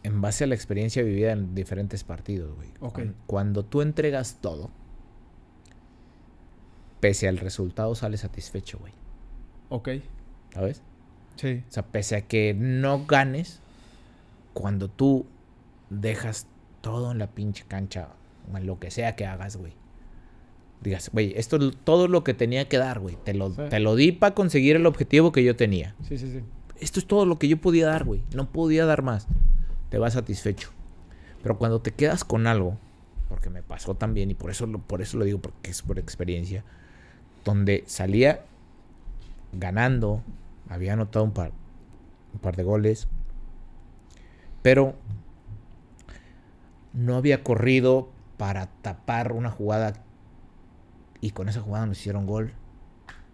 [0.04, 2.70] en base a la experiencia vivida en diferentes partidos, güey.
[3.28, 4.72] Cuando tú entregas todo,
[7.00, 8.94] pese al resultado, sales satisfecho, güey.
[9.70, 9.90] Ok,
[10.54, 10.82] ¿Sabes?
[11.36, 11.64] sí.
[11.68, 13.60] O sea, pese a que no ganes,
[14.54, 15.26] cuando tú
[15.90, 16.48] dejas
[16.82, 18.10] todo en la pinche cancha,
[18.56, 19.74] en lo que sea que hagas, güey,
[20.82, 23.18] digas, güey, esto es todo lo que tenía que dar, güey.
[23.24, 23.62] Te lo, Sí.
[23.70, 25.96] te lo di para conseguir el objetivo que yo tenía.
[26.04, 26.42] Sí, sí, sí.
[26.80, 28.22] Esto es todo lo que yo podía dar, güey.
[28.36, 29.28] No podía dar más.
[29.90, 30.70] Te vas satisfecho.
[31.42, 32.78] Pero cuando te quedas con algo,
[33.30, 35.98] porque me pasó también, y por eso lo, por eso lo digo, porque es por
[35.98, 36.64] experiencia,
[37.44, 38.44] donde salía
[39.54, 40.22] ganando,
[40.70, 41.52] había anotado un par,
[42.34, 43.08] un par de goles,
[44.62, 44.94] pero
[46.98, 49.94] no había corrido para tapar una jugada
[51.22, 52.54] y con esa jugada nos hicieron gol.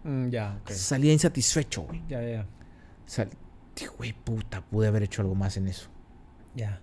[0.04, 0.60] Mm, ya.
[0.66, 2.02] Salía insatisfecho, güey.
[2.08, 2.46] Ya, ya,
[3.06, 3.30] Sal-
[3.74, 5.88] dije, güey, puta, pude haber hecho algo más en eso.
[6.54, 6.80] ya.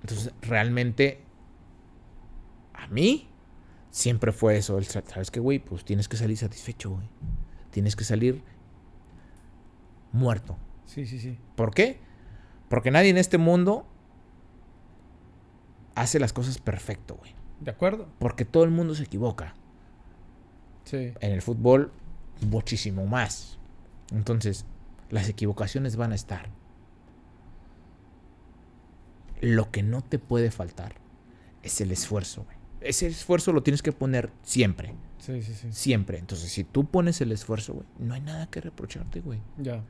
[0.00, 1.22] Entonces, realmente,
[2.74, 3.28] a mí,
[3.90, 4.76] siempre fue eso.
[4.78, 5.58] el sa- ¿Sabes qué, güey?
[5.58, 7.08] Pues tienes que salir satisfecho, güey.
[7.70, 8.42] Tienes que salir
[10.12, 10.56] muerto.
[10.86, 11.38] Sí, sí, sí.
[11.56, 11.98] ¿Por qué?
[12.68, 13.86] Porque nadie en este mundo
[15.94, 17.34] hace las cosas perfecto, güey.
[17.60, 18.08] ¿De acuerdo?
[18.18, 19.54] Porque todo el mundo se equivoca.
[20.84, 21.12] Sí.
[21.20, 21.92] En el fútbol,
[22.42, 23.58] muchísimo más.
[24.12, 24.66] Entonces,
[25.10, 26.48] las equivocaciones van a estar.
[29.40, 30.94] Lo que no te puede faltar
[31.62, 32.56] es el esfuerzo, güey.
[32.80, 34.94] Ese esfuerzo lo tienes que poner siempre.
[35.18, 35.68] Sí, sí, sí.
[35.72, 36.18] Siempre.
[36.18, 39.40] Entonces, si tú pones el esfuerzo, güey, no hay nada que reprocharte, güey.
[39.56, 39.82] Ya.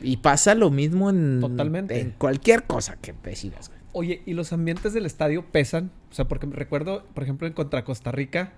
[0.00, 2.00] Y pasa lo mismo en, Totalmente.
[2.00, 3.80] en cualquier cosa que decidas, güey.
[3.96, 5.92] Oye, ¿y los ambientes del estadio pesan?
[6.10, 8.52] O sea, porque me recuerdo, por ejemplo, en contra Costa Rica,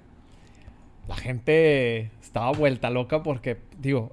[1.09, 4.13] la gente estaba vuelta loca porque, digo,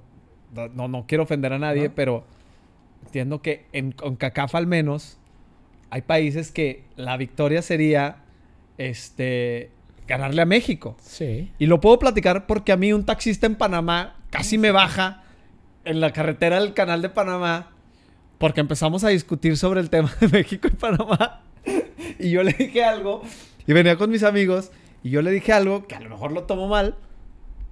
[0.74, 1.94] no, no, quiero ofender a nadie, ¿No?
[1.94, 2.24] pero
[3.06, 5.18] entiendo que en CONCACAF al menos
[5.88, 8.18] hay países que la victoria sería
[8.76, 9.70] este
[10.06, 10.94] ganarle a México.
[11.00, 11.50] Sí.
[11.58, 15.24] Y lo puedo platicar porque a mí un taxista en Panamá casi me baja
[15.86, 17.73] en la carretera del canal de Panamá
[18.44, 21.40] porque empezamos a discutir sobre el tema de México y Panamá.
[22.18, 23.22] Y yo le dije algo
[23.66, 24.70] y venía con mis amigos
[25.02, 26.94] y yo le dije algo que a lo mejor lo tomo mal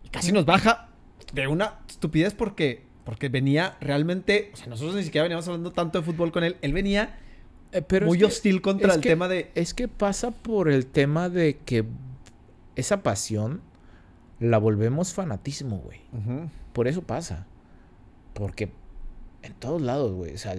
[0.02, 0.88] y casi nos baja
[1.34, 5.98] de una estupidez porque, porque venía realmente, o sea, nosotros ni siquiera veníamos hablando tanto
[6.00, 7.18] de fútbol con él, él venía
[7.72, 9.50] Eh, pero muy que- hostil contra el que- tema de...
[9.54, 11.84] Es que pasa por el tema de que
[12.76, 13.60] esa pasión
[14.40, 16.00] la volvemos fanatismo, güey.
[16.72, 17.46] Por eso pasa.
[18.32, 18.70] Porque
[19.42, 20.34] en todos lados, güey.
[20.34, 20.54] O sea,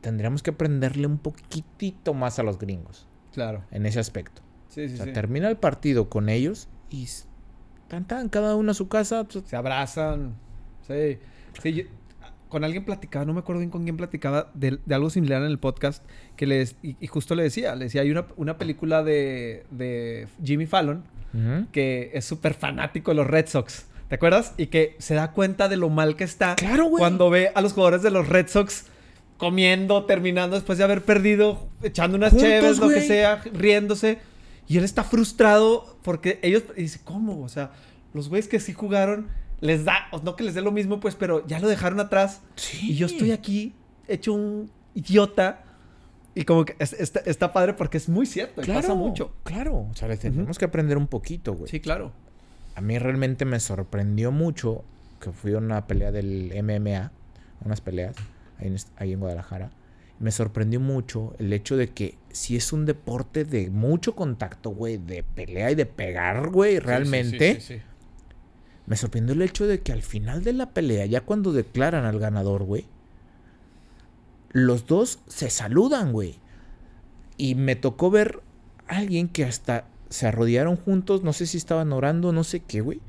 [0.00, 3.64] tendríamos que aprenderle un poquitito más a los gringos Claro.
[3.70, 4.42] en ese aspecto.
[4.68, 5.12] Sí, sí, o sea, sí.
[5.12, 7.08] termina el partido con ellos y
[7.88, 9.26] tan tan, cada uno a su casa.
[9.44, 10.34] Se abrazan.
[10.86, 11.18] Sí.
[11.62, 11.84] Sí, yo-
[12.48, 15.48] con alguien platicaba, no me acuerdo bien con quién platicaba, de, de algo similar en
[15.52, 16.04] el podcast,
[16.34, 20.26] que les, y, y justo le decía, le decía, hay una, una película de, de
[20.42, 21.04] Jimmy Fallon
[21.70, 23.86] que es súper fanático de los Red Sox.
[24.10, 24.52] ¿Te acuerdas?
[24.58, 27.00] Y que se da cuenta de lo mal que está Claro, güey.
[27.00, 28.84] cuando ve a los jugadores de los Red Sox
[29.38, 34.18] comiendo, terminando después de haber perdido, echando unas Juntos, cheves, lo que sea, riéndose.
[34.68, 37.40] Y él está frustrado porque ellos, y dice, ¿cómo?
[37.42, 37.70] O sea,
[38.12, 39.28] los güeyes que sí jugaron,
[39.60, 42.40] les da, o no que les dé lo mismo, pues, pero ya lo dejaron atrás.
[42.56, 42.90] Sí.
[42.92, 43.74] Y yo estoy aquí
[44.08, 45.62] hecho un idiota.
[46.34, 49.34] Y como que es- está, está padre porque es muy cierto, y pasa mucho.
[49.42, 49.86] Claro.
[49.90, 51.70] O sea, le tenemos que aprender un poquito, güey.
[51.70, 52.12] Sí, claro.
[52.74, 54.84] A mí realmente me sorprendió mucho
[55.20, 57.12] que fui a una pelea del MMA,
[57.64, 58.16] unas peleas
[58.58, 59.70] ahí en, ahí en Guadalajara.
[60.18, 64.98] Me sorprendió mucho el hecho de que si es un deporte de mucho contacto, güey,
[64.98, 67.54] de pelea y de pegar, güey, realmente.
[67.54, 67.82] Sí, sí, sí.
[68.86, 72.18] Me sorprendió el hecho de que al final de la pelea, ya cuando declaran al
[72.18, 72.86] ganador, güey,
[74.50, 76.38] los dos se saludan, güey.
[77.36, 78.40] Y me tocó ver
[78.88, 82.80] a alguien que hasta se arrodillaron juntos, no sé si estaban orando, no sé qué,
[82.82, 83.00] güey.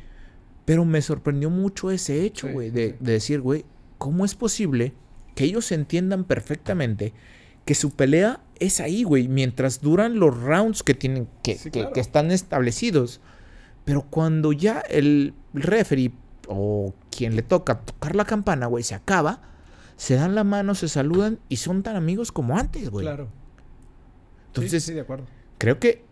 [0.63, 2.95] Pero me sorprendió mucho ese hecho, güey, sí, de, sí.
[2.99, 3.65] de decir, güey,
[3.97, 4.93] ¿cómo es posible
[5.35, 7.13] que ellos entiendan perfectamente
[7.65, 11.79] que su pelea es ahí, güey, mientras duran los rounds que tienen, que, Sí, que-
[11.81, 11.93] claro.
[11.93, 13.19] que están establecidos?
[13.83, 16.11] Pero cuando ya el referee
[16.47, 19.41] o quien le toca tocar la campana, güey, se acaba,
[19.97, 23.05] se dan la mano, se saludan y son tan amigos como antes, güey.
[23.05, 23.27] Claro.
[24.47, 25.25] Entonces, sí, sí, de acuerdo.
[25.57, 26.03] creo que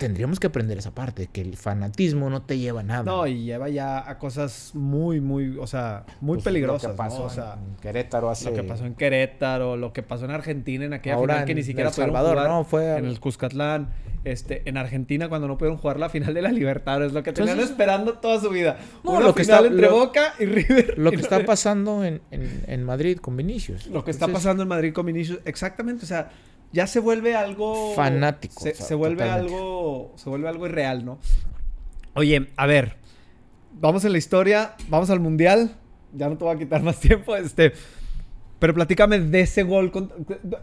[0.00, 3.02] tendríamos que aprender esa parte, que el fanatismo no te lleva a nada.
[3.04, 6.84] No, y lleva ya a cosas muy, muy, o sea, muy Pues, peligrosas.
[6.84, 7.24] Lo que pasó ¿no?
[7.26, 8.46] O sea, en Querétaro hace...
[8.50, 11.54] lo que pasó en Querétaro, lo que pasó en Argentina en aquella Ahora final que
[11.54, 12.64] ni siquiera El pudieron Salvador, jugar ¿no?
[12.64, 13.90] Fue en el Cuscatlán,
[14.24, 17.50] este, en Argentina cuando no pudieron jugar la final de la Libertadores, lo que tenían
[17.52, 18.78] Entonces- esperando toda su vida.
[19.04, 20.94] No, Una lo que final está- entre lo- Boca y River.
[20.98, 23.86] Lo que está pasando en, en- en Madrid con Vinicius.
[23.86, 26.30] Lo que está pasando en Madrid con Vinicius, exactamente, o sea,
[26.72, 29.54] ya se vuelve algo Fanático, Se, o sea, se vuelve totalmente.
[29.54, 31.18] algo, se vuelve algo irreal, ¿no?
[32.14, 32.96] Oye, a ver,
[33.72, 35.76] vamos en la historia, vamos al mundial.
[36.12, 37.72] Ya no te voy a quitar más tiempo, este,
[38.58, 39.90] pero platícame de ese gol.
[39.90, 40.12] con-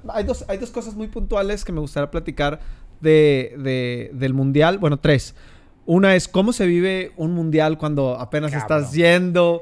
[0.09, 2.59] hay dos, hay dos cosas muy puntuales que me gustaría platicar
[3.01, 4.77] de, de- del mundial.
[4.77, 5.35] Bueno, tres.
[5.85, 8.79] Una es cómo se vive un mundial cuando apenas Cabrón.
[8.81, 9.61] estás yendo,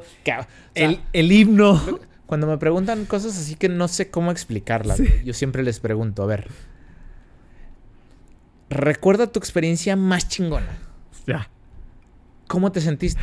[0.73, 1.79] el, el himno.
[2.25, 5.07] Cuando me preguntan cosas así que no sé cómo explicarlas, Sí.
[5.23, 6.47] yo siempre les pregunto, a ver,
[8.69, 10.77] recuerda tu experiencia más chingona.
[11.27, 11.49] Ya,
[12.47, 13.21] ¿Cómo te sentiste?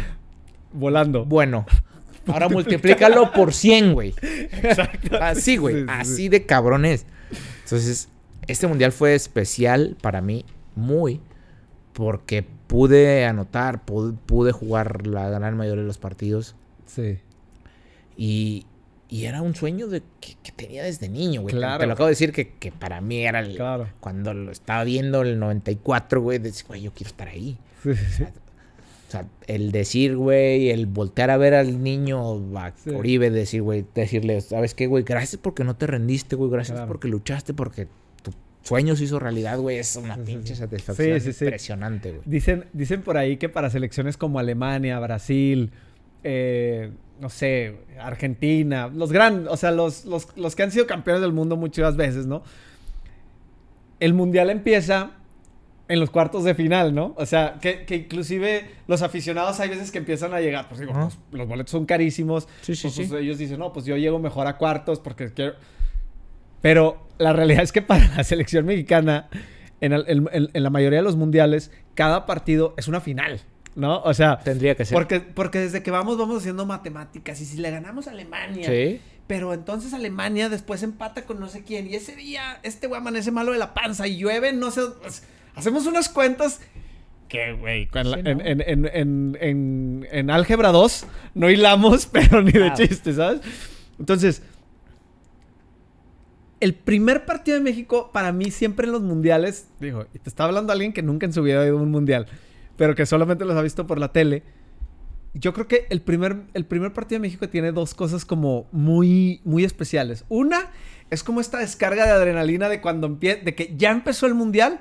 [0.73, 1.25] volando.
[1.25, 1.67] Bueno,
[2.27, 4.15] ahora multiplícalo por 100, güey.
[4.23, 5.17] Exacto.
[5.21, 6.29] Así, güey, Sí, sí, así sí.
[6.29, 7.05] de cabrones.
[7.65, 8.09] Entonces,
[8.47, 11.21] este mundial fue especial para mí, muy,
[11.93, 16.55] porque pude anotar, pude, pude jugar la gran mayoría de los partidos
[16.87, 17.19] Sí.
[18.17, 18.67] y,
[19.13, 21.53] y era un sueño de que, que tenía desde niño, güey.
[21.53, 21.81] Te- Claro.
[21.81, 23.89] Te, lo acabo de decir que, que para mí era el, Claro.
[24.01, 27.59] cuando lo estaba viendo el 94, güey, decía, güey, yo quiero estar ahí.
[27.83, 28.25] Sí, sí, sí.
[28.25, 32.89] O sea, el decir, güey, el voltear a ver al niño, a Sí.
[32.91, 35.05] Oribe, decir, güey, decirle, ¿sabes qué, güey?
[35.05, 36.51] Gracias porque no te rendiste, güey.
[36.51, 36.89] Gracias Claro.
[36.89, 37.89] porque luchaste, porque
[38.23, 38.33] tu
[38.63, 39.77] sueño se hizo realidad, güey.
[39.77, 41.45] Es una pinche satisfacción Sí, sí, sí.
[41.45, 42.23] impresionante, güey.
[42.25, 45.71] Dicen, dicen por ahí que para selecciones como Alemania, Brasil,
[46.25, 46.91] eh,
[47.23, 51.33] no sé, Argentina, los grandes, o sea, los, los, los que han sido campeones del
[51.33, 52.43] mundo muchas veces, ¿no?
[54.01, 55.13] El mundial empieza
[55.89, 57.15] en los cuartos de final, ¿no?
[57.17, 60.93] O sea, que, que inclusive los aficionados hay veces que empiezan a llegar, pues digo,
[60.95, 62.49] los, los boletos son carísimos.
[62.63, 63.05] Sí, sí, pues, sí.
[63.05, 65.55] pues, ellos dicen, no, pues yo llego mejor a cuartos porque quiero...
[66.61, 69.29] Pero la realidad es que para la selección mexicana,
[69.81, 73.41] en, el- en la mayoría de los mundiales, cada partido es una final,
[73.75, 74.01] ¿no?
[74.03, 74.95] O sea, Tendría que ser.
[74.95, 77.41] porque, porque desde que vamos, vamos haciendo matemáticas.
[77.41, 79.01] Y si le ganamos a Alemania, Sí.
[79.27, 81.89] pero entonces Alemania después empata con no sé quién.
[81.89, 84.83] Y ese día, este güey amanece malo de la panza y llueve, no sé.
[85.01, 85.25] pues,
[85.55, 86.61] Hacemos unas cuentas.
[87.29, 92.75] Que, güey, en, en, en, en, álgebra 2 no hilamos, pero ni de Claro.
[92.77, 93.41] chiste, ¿sabes?
[93.99, 94.43] Entonces,
[96.61, 100.45] el primer partido de México, para mí, siempre en los mundiales, digo, y te está
[100.45, 102.27] hablando alguien que nunca en su vida ha ido a un mundial,
[102.77, 104.43] pero que solamente los ha visto por la tele.
[105.35, 109.41] Yo creo que el primer, el primer partido de México tiene dos cosas como muy,
[109.45, 110.25] muy especiales.
[110.29, 110.71] Una
[111.11, 114.81] es como esta descarga de adrenalina de cuando empieza, de que ya empezó el mundial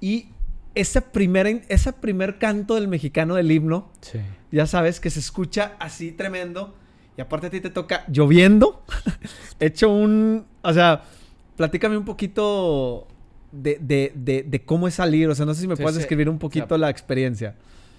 [0.00, 0.28] y
[0.76, 4.20] ese primer, ese primer canto del mexicano del himno, Sí.
[4.52, 6.76] ya sabes, que se escucha así tremendo.
[7.16, 8.84] Y aparte a ti te toca lloviendo.
[9.58, 10.46] Hecho un...
[10.62, 11.02] O sea,
[11.56, 13.07] platícame un poquito
[13.52, 15.28] de, de- de- de cómo es salir.
[15.28, 16.00] O sea, no sé si me Sí, puedes sí.
[16.00, 17.54] describir un poquito O sea, la experiencia.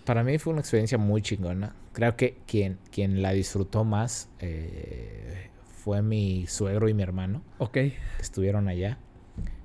[0.05, 1.76] Para mí fue una experiencia muy chingona.
[1.93, 5.49] Creo que quien, quien la disfrutó más eh,
[5.84, 7.73] fue mi suegro y mi hermano, Ok.
[7.73, 8.97] que estuvieron allá.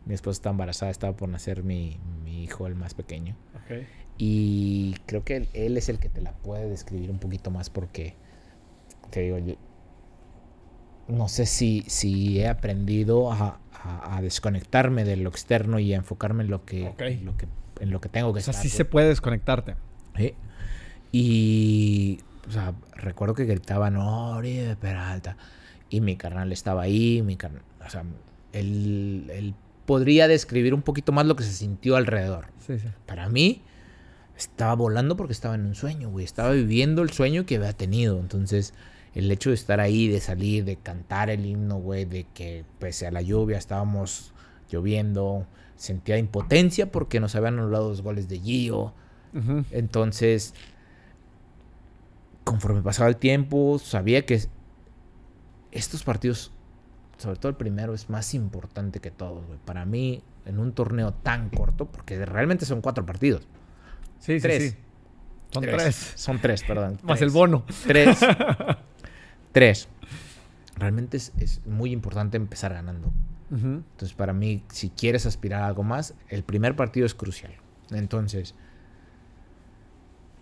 [0.07, 3.37] Mi esposa está embarazada, estaba por nacer mi, mi hijo, el más pequeño.
[3.55, 3.85] Ok.
[4.19, 7.71] Y creo que él, él es el que te la puede describir un poquito más
[7.71, 8.15] porque,
[9.11, 9.55] te digo, yo
[11.09, 15.97] no sé si, si he aprendido a, a- a desconectarme de lo externo y a
[15.97, 17.03] enfocarme en lo que, Ok.
[17.23, 17.47] lo que,
[17.81, 19.77] en lo que tengo que O sea, estar, sí se puede desconectarte.
[20.17, 20.35] Sí.
[21.13, 25.37] Y, o sea, recuerdo que gritaban, Oribe Peralta.
[25.91, 28.03] Y mi carnal estaba ahí, mi carnal, o sea,
[28.53, 29.55] él, él
[29.87, 32.47] podría describir un poquito más lo que se sintió alrededor.
[32.67, 32.89] Sí, sí.
[33.07, 33.63] Para mí,
[34.37, 36.25] estaba volando porque estaba en un sueño, güey.
[36.25, 38.19] Estaba viviendo el sueño que había tenido.
[38.19, 38.75] Entonces,
[39.15, 43.07] el hecho de estar ahí, de salir, de cantar el himno, güey, de que pese
[43.07, 44.33] a la lluvia estábamos
[44.71, 45.47] lloviendo,
[45.77, 48.93] sentía impotencia porque nos habían anulado los goles de Gio.
[49.73, 50.55] Entonces,
[52.45, 54.41] conforme pasaba el tiempo, sabía que
[55.73, 56.53] estos partidos,
[57.19, 59.59] sobre todo el primero, es más importante que todos, güey.
[59.65, 63.49] Para mí, en un torneo tan corto, porque realmente son cuatro partidos.
[64.21, 64.73] Sí, Tres.
[64.73, 64.79] sí.
[65.51, 66.13] Son tres.
[66.17, 66.99] Son tres, perdón.
[67.03, 67.23] Más tres.
[67.23, 67.65] el bono.
[67.87, 68.19] Tres.
[69.55, 69.89] tres.
[70.77, 73.11] Realmente es, es muy importante empezar ganando.
[73.51, 77.55] Entonces, para mí, si quieres aspirar a algo más, el primer partido es crucial.
[77.93, 78.55] Entonces,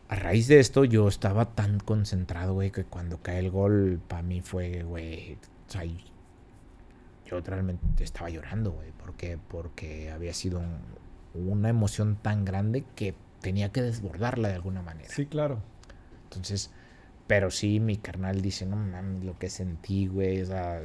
[0.09, 4.23] a raíz de esto, yo estaba tan concentrado, güey, que cuando cae el gol, para
[4.23, 5.35] mí fue, güey,
[5.69, 10.81] o sea, yo realmente estaba llorando, güey, porque, porque había sido un-
[11.35, 15.09] una emoción tan grande que tenía que desbordarla de alguna manera.
[15.11, 15.61] Sí, claro.
[16.25, 16.71] Entonces,
[17.27, 20.81] pero sí, mi carnal dice, no mames, lo que sentí, güey, o sea,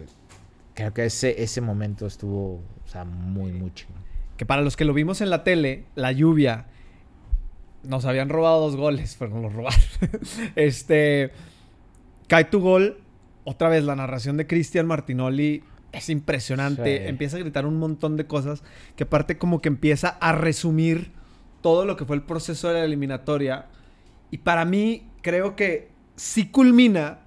[0.73, 2.55] creo que ese, ese momento estuvo,
[2.85, 4.01] o sea, muy, muy chingón.
[4.37, 6.67] Que para los que lo vimos en la tele, la lluvia,
[7.83, 9.79] nos habían robado dos goles, pero nos los robaron.
[10.55, 11.31] este,
[12.27, 13.01] cae tu gol,
[13.43, 17.07] otra vez la narración de Cristian Martinoli es impresionante, Sí.
[17.07, 18.61] empieza a gritar un montón de cosas,
[18.95, 21.11] que aparte como que empieza a resumir
[21.61, 23.65] todo lo que fue el proceso de la eliminatoria.
[24.29, 27.19] Y para mí, creo que sí culmina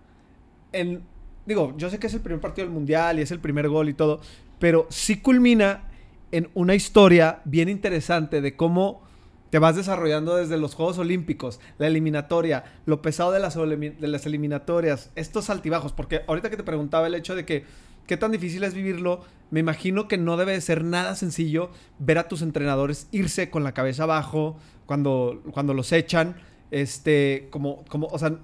[0.73, 1.03] en...
[1.47, 3.89] Digo, yo sé que es el primer partido del Mundial y es el primer gol
[3.89, 4.21] y todo,
[4.59, 5.89] pero sí culmina
[6.33, 9.03] en una historia bien interesante de cómo
[9.51, 14.27] te vas desarrollando desde los Juegos Olímpicos, la eliminatoria, lo pesado de las, de las
[14.27, 17.65] eliminatorias, estos altibajos, porque ahorita que te preguntaba el hecho de que
[18.07, 22.19] qué tan difícil es vivirlo, me imagino que no debe de ser nada sencillo ver
[22.19, 24.57] a tus entrenadores irse con la cabeza abajo
[24.87, 26.37] cuando, cuando los echan,
[26.71, 28.39] este, como, como, o sea,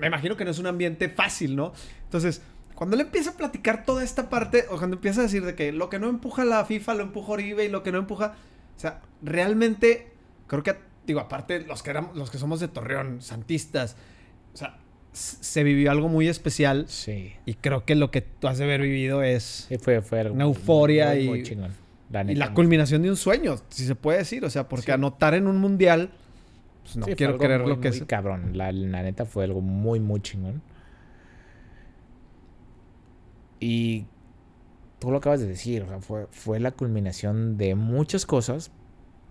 [0.00, 1.72] me imagino que no es un ambiente fácil, ¿no?
[2.04, 2.42] Entonces,
[2.74, 5.72] cuando le empieza a platicar toda esta parte, o cuando empieza a decir de que
[5.72, 8.34] lo que no empuja la FIFA lo empuja Oribe y lo que no empuja,
[8.76, 10.12] o sea, realmente
[10.46, 13.96] creo que, digo, aparte los que, éramos, los que somos de Torreón, santistas,
[14.54, 14.78] o sea,
[15.12, 16.86] se vivió algo muy especial.
[16.88, 17.32] Sí.
[17.44, 20.44] Y creo que lo que tú has de haber vivido es sí, fue, fue una
[20.44, 21.72] euforia muy, y, muy chingón.
[22.10, 24.44] La y la culminación de un sueño, si se puede decir.
[24.44, 24.92] O sea, porque Sí.
[24.92, 26.10] anotar en un mundial,
[26.92, 28.02] pues no Sí, quiero creer muy, lo que es.
[28.04, 28.56] cabrón.
[28.56, 30.60] La, la neta fue algo muy, muy chingón.
[33.60, 34.06] Y
[34.98, 38.70] tú lo acabas de decir, o sea, fue, fue la culminación de muchas cosas,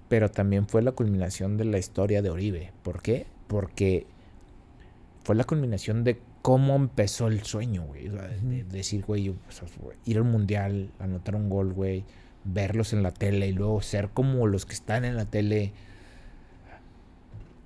[0.07, 2.71] pero también fue la culminación de la historia de Oribe.
[2.83, 3.25] ¿Por qué?
[3.47, 4.05] Porque
[5.23, 8.07] fue la culminación de cómo empezó el sueño, güey.
[8.07, 8.71] O sea, de- de, Ujú.
[8.71, 12.05] decir, güey, o sea, fue ir al mundial, anotar un gol, güey,
[12.45, 15.73] verlos en la tele y luego ser como los que están en la tele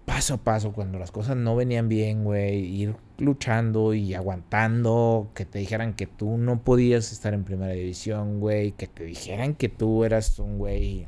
[0.05, 5.45] paso a paso, cuando las cosas no venían bien, güey, ir luchando y aguantando, que
[5.45, 9.69] te dijeran que tú no podías estar en primera división, güey, que te dijeran que
[9.69, 11.07] tú eras un güey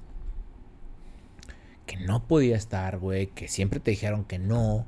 [1.85, 4.85] que no podía estar, güey, que siempre te dijeron que no.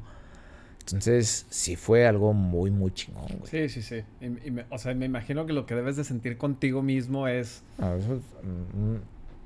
[0.80, 3.52] Entonces, sí fue algo muy, muy chingón, güey.
[3.52, 4.04] Sí, sí, sí.
[4.22, 7.28] Y- y me- o sea, me imagino que lo que debes de sentir contigo mismo
[7.28, 7.62] es...
[7.78, 8.22] No, eso es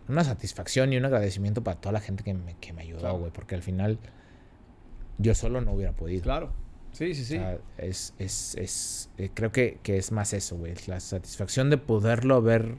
[0.08, 3.18] una satisfacción y un agradecimiento para toda la gente que me, que me ayudó, Claro.
[3.18, 3.98] güey, porque al final
[5.22, 6.23] yo solo no hubiera podido.
[6.23, 6.52] Claro.
[6.91, 7.34] Sí, sí, O sí.
[7.38, 10.73] sea, es, es, es, eh, creo que, que es más eso, güey.
[10.88, 12.77] La satisfacción de poderlo ver,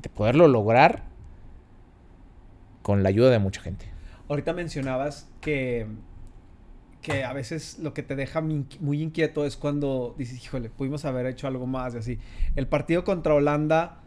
[0.00, 1.04] de poderlo lograr
[2.82, 3.86] con la ayuda de mucha gente.
[4.28, 5.86] Ahorita mencionabas que,
[7.00, 11.26] que a veces lo que te deja muy inquieto es cuando dices, híjole, pudimos haber
[11.26, 12.18] hecho algo más y así.
[12.56, 14.00] El partido contra Holanda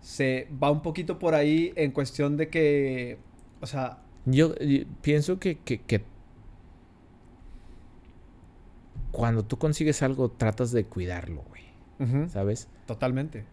[0.00, 3.18] se va un poquito por ahí en cuestión de que,
[3.60, 4.54] o sea, Yo,
[5.02, 6.04] pienso que, que, que
[9.12, 12.28] cuando tú consigues algo, tratas de cuidarlo, güey.
[12.28, 12.68] ¿Sabes?
[12.86, 13.44] totalmente.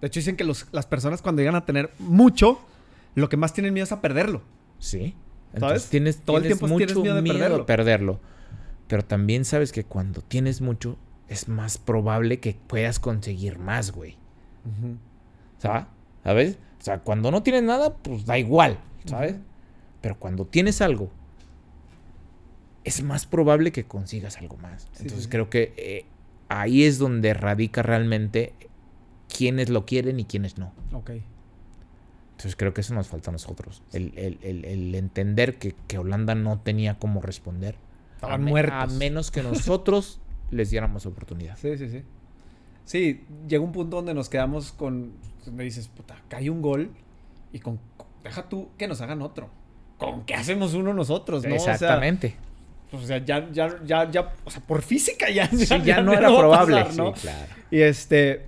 [0.00, 2.58] De hecho, dicen que los- las personas cuando llegan a tener mucho,
[3.14, 4.40] lo que más tienen miedo es a perderlo.
[4.78, 4.98] Sí.
[4.98, 5.14] ¿Sabes?
[5.54, 7.62] Entonces tienes, Todo el tienes tiempo mucho tienes miedo de miedo perderlo.
[7.62, 8.20] a perderlo.
[8.88, 10.96] Pero también sabes que cuando tienes mucho,
[11.28, 14.16] es más probable que puedas conseguir más, güey.
[15.58, 15.84] ¿Sabes?
[16.24, 16.58] ¿Sabes?
[16.80, 19.36] O sea, cuando no tienes nada, pues da igual, ¿sabes?
[20.00, 21.10] Pero cuando tienes algo,
[22.84, 24.82] es más probable que consigas algo más.
[24.92, 26.04] Sí, Entonces sí, creo que eh,
[26.48, 28.52] ahí es donde radica realmente
[29.34, 30.72] quiénes lo quieren y quiénes no.
[30.92, 31.10] Ok.
[32.32, 33.82] Entonces creo que eso nos falta a nosotros.
[33.92, 37.76] El, el- el- el entender que, que Holanda no tenía cómo responder.
[38.14, 38.74] Estaban a, me- muertos.
[38.74, 40.20] a menos que nosotros
[40.50, 41.56] les diéramos oportunidad.
[41.58, 42.02] Sí, sí, sí.
[42.86, 45.12] Sí, llega un punto donde nos quedamos con.
[45.44, 46.90] Donde dices, puta, cae un gol
[47.52, 47.78] y con.
[48.24, 49.48] Deja tú que nos hagan otro.
[49.98, 51.54] ¿Con qué hacemos uno nosotros, no?
[51.54, 52.28] Exactamente.
[52.28, 52.49] O sea,
[52.92, 54.32] o sea, ya, ya, ya, ya.
[54.44, 55.46] O sea, por física ya.
[55.48, 56.76] Sí, ya, no era probable.
[56.82, 57.14] pasar, ¿no?
[57.14, 57.46] Sí, claro.
[57.70, 58.46] Y este.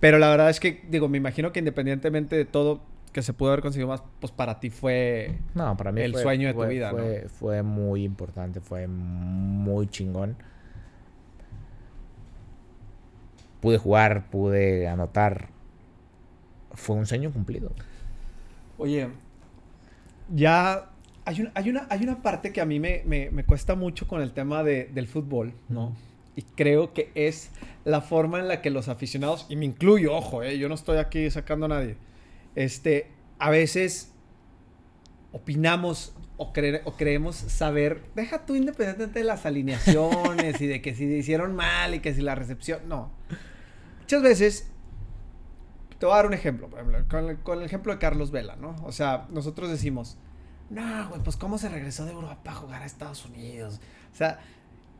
[0.00, 2.80] Pero la verdad es que, digo, me imagino que independientemente de todo
[3.12, 5.38] que se pudo haber conseguido más, pues para ti fue.
[5.54, 6.98] No, para mí El fue- sueño de tu fue- vida, ¿no?
[7.28, 10.36] fue muy importante, fue muy chingón.
[13.60, 15.48] Pude jugar, pude anotar.
[16.72, 17.72] Fue un sueño cumplido.
[18.76, 19.08] Oye,
[20.32, 20.90] ya
[21.28, 24.08] hay, un- hay, una, hay una parte que a mí me, me- me cuesta mucho
[24.08, 25.94] con el tema de- del fútbol, ¿no?
[26.36, 27.50] Y creo que es
[27.84, 30.98] la forma en la que los aficionados, y me incluyo, ojo, eh, yo no estoy
[30.98, 31.96] aquí sacando a nadie,
[32.54, 34.12] este, a veces
[35.32, 40.94] opinamos o, creer- o creemos saber, deja tú independientemente de las alineaciones y de que
[40.94, 43.10] si hicieron mal y que si la recepción, no.
[44.00, 44.70] Muchas veces
[45.98, 48.30] te voy a dar un ejemplo, por ejemplo, con el, con el ejemplo de Carlos
[48.30, 48.76] Vela, ¿no?
[48.84, 50.16] O sea, nosotros decimos,
[50.70, 53.80] no, güey, pues cómo se regresó de Europa a jugar a Estados Unidos.
[54.12, 54.40] O sea,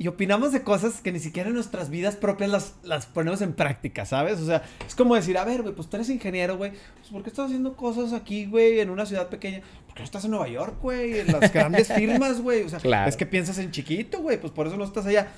[0.01, 3.53] y opinamos de cosas que ni siquiera en nuestras vidas propias las, las ponemos en
[3.53, 4.39] práctica, ¿sabes?
[4.39, 7.23] O sea, es como decir, a ver, güey, pues tú eres ingeniero, güey, pues ¿por
[7.24, 9.61] qué estás haciendo cosas aquí, güey, en una ciudad pequeña?
[9.86, 11.19] ¿Por qué no estás en Nueva York, güey?
[11.19, 12.62] En las grandes firmas, güey.
[12.62, 13.09] O sea, Claro.
[13.09, 15.32] es que piensas en chiquito, güey, pues por eso no estás allá.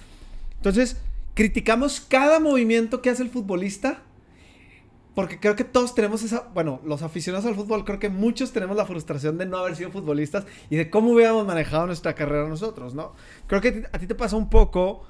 [0.57, 0.99] Entonces,
[1.35, 4.03] criticamos cada movimiento que hace el futbolista.
[5.15, 8.77] Porque creo que todos tenemos esa, bueno, los aficionados al fútbol, creo que muchos tenemos
[8.77, 12.95] la frustración de no haber sido futbolistas y de cómo hubiéramos manejado nuestra carrera nosotros,
[12.95, 13.13] ¿no?
[13.49, 15.05] Creo que a ti- te pasa un poco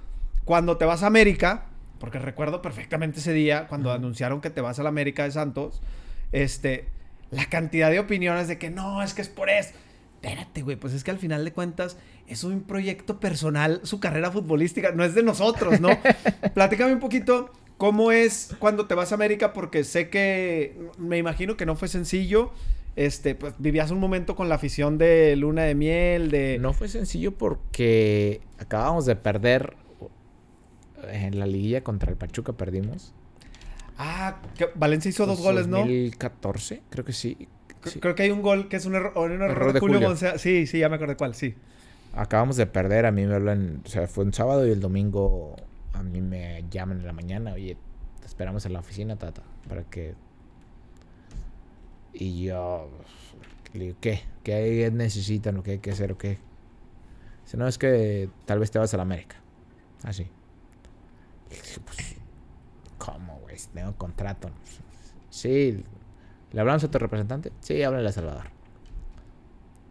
[0.45, 1.67] cuando te vas a América,
[1.99, 5.83] porque recuerdo perfectamente ese día cuando anunciaron que te vas a la América de Santos,
[6.33, 6.89] este,
[7.31, 9.75] la cantidad de opiniones de que no, es que es por eso.
[10.15, 14.31] espérate, güey, pues es que al final de cuentas es un proyecto personal, su carrera
[14.31, 15.91] futbolística, no es de nosotros, ¿no?
[16.55, 17.51] Platícame un poquito
[17.81, 21.89] cómo es cuando te vas a América, porque sé que, me imagino que no fue
[21.89, 22.53] sencillo.
[22.95, 26.59] Este, pues vivías un momento con la afición de Luna de Miel, de...
[26.61, 29.77] No fue sencillo porque acabamos de perder
[31.11, 33.15] en la liguilla contra el Pachuca, perdimos.
[33.97, 35.79] Ah, que Valencia hizo dos goles, ¿no?
[35.79, 37.49] 2014, creo que sí.
[37.83, 40.09] C- Creo que hay un gol que es un error, un error de Julio, Julio.
[40.09, 40.43] González.
[40.43, 41.55] Sí, sí, ya me acordé cuál, sí.
[42.13, 45.57] Acabamos de perder, a mí me hablan, o sea, fue un sábado y el domingo
[46.01, 47.77] a mí me llaman en la mañana, oye,
[48.21, 50.15] te esperamos en la oficina, tata, para que...
[52.13, 52.91] Y yo
[53.73, 54.23] le digo, ¿qué?
[54.43, 56.39] ¿Qué necesitan o qué hay que hacer o qué?
[57.45, 59.37] Dice, no, es que tal vez te vas a la América.
[60.03, 60.27] Así.
[61.51, 62.17] Le dije, pues,
[62.99, 63.59] ¿cómo, güey?
[63.59, 64.51] Si Tengo contrato.
[65.31, 65.85] Sí.
[66.53, 67.53] ¿Le hablamos a tu representante?
[67.61, 68.51] Sí, háblale a Salvador.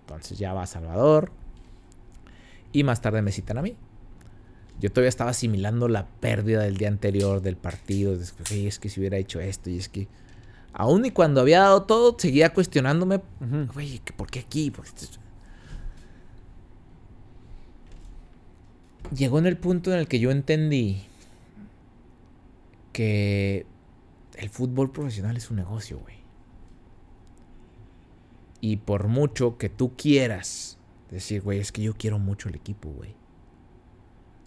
[0.01, 1.31] Entonces ya va a Salvador.
[2.71, 3.77] Y más tarde me citan a mí.
[4.79, 8.13] Yo todavía estaba asimilando la pérdida del día anterior del partido.
[8.13, 10.07] Es que, "Oye, es que si hubiera hecho esto y es que...
[10.71, 13.21] Aún y cuando había dado todo, seguía cuestionándome.
[14.05, 14.71] ¿que ¿por qué aquí?
[14.71, 15.19] ¿Por qué esto?".
[19.15, 21.01] Llegó en el punto en el que yo entendí
[22.93, 23.65] que
[24.37, 26.15] el fútbol profesional es un negocio, güey.
[28.61, 30.77] Y por mucho que tú quieras
[31.09, 33.18] decir, güey, es que yo quiero mucho el equipo, güey.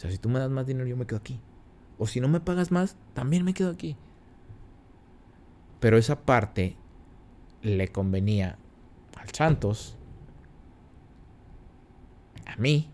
[0.03, 1.39] O sea, si tú me das más dinero, yo me quedo aquí.
[1.99, 3.97] O si no me pagas más, también me quedo aquí.
[5.79, 6.77] Pero esa parte
[7.63, 8.59] le convenía
[9.17, 9.97] al Santos,
[12.47, 12.91] a mí,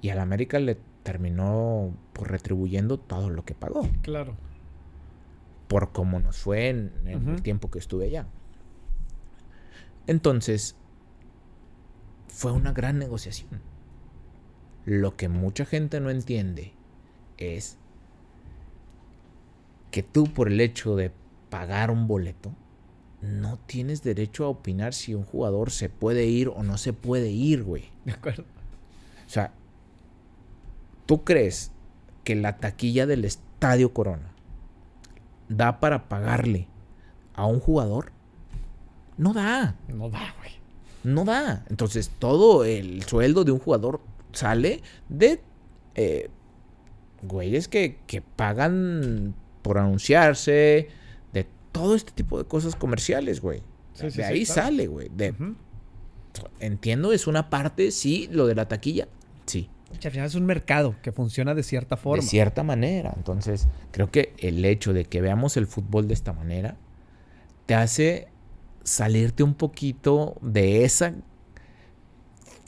[0.00, 4.34] y al América le terminó por retribuyendo todo lo que pagó Claro.
[5.68, 8.26] por cómo nos fue en, en el tiempo que estuve allá.
[10.06, 10.76] Entonces,
[12.28, 13.60] fue una gran negociación.
[14.84, 16.72] Lo que mucha gente no entiende
[17.38, 17.76] es
[19.90, 21.12] que tú por el hecho de
[21.50, 22.52] pagar un boleto,
[23.20, 27.30] no tienes derecho a opinar si un jugador se puede ir o no se puede
[27.30, 27.90] ir, güey.
[28.04, 28.44] De acuerdo.
[29.26, 29.52] O sea,
[31.06, 31.70] ¿tú crees
[32.24, 34.32] que la taquilla del Estadio Corona
[35.48, 36.66] da para pagarle
[37.34, 38.12] a un jugador?
[39.18, 40.52] No da, No da, güey.
[41.04, 41.64] no da.
[41.68, 44.00] Entonces, todo el sueldo de un jugador
[44.32, 45.40] sale de
[45.94, 46.30] eh,
[47.22, 50.88] güeyes que, que pagan por anunciarse,
[51.32, 53.62] de todo este tipo de cosas comerciales, güey.
[53.94, 55.10] Sí, de sí, ahí sale, güey.
[55.14, 55.34] De.
[56.60, 59.08] Entiendo, es una parte, sí, lo de la taquilla,
[59.46, 59.68] sí.
[60.00, 62.22] Que al final es un mercado que funciona de cierta forma.
[62.22, 63.12] De cierta manera.
[63.16, 66.76] Entonces, creo que el hecho de que veamos el fútbol de esta manera
[67.66, 68.28] te hace
[68.84, 71.14] salirte un poquito de esa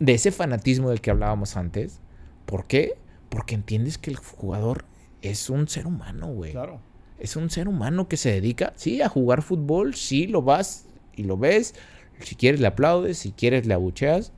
[0.05, 2.01] de ese fanatismo del que hablábamos antes.
[2.45, 2.99] ¿Por qué?
[3.29, 4.85] Porque entiendes que el jugador
[5.23, 6.51] es un ser humano, güey.
[6.51, 6.81] Claro.
[7.21, 11.23] Es un ser humano que se dedica, sí, a jugar fútbol, sí, lo vas y
[11.23, 11.77] lo ves.
[12.21, 14.33] Si quieres le aplaudes, si quieres le abucheas.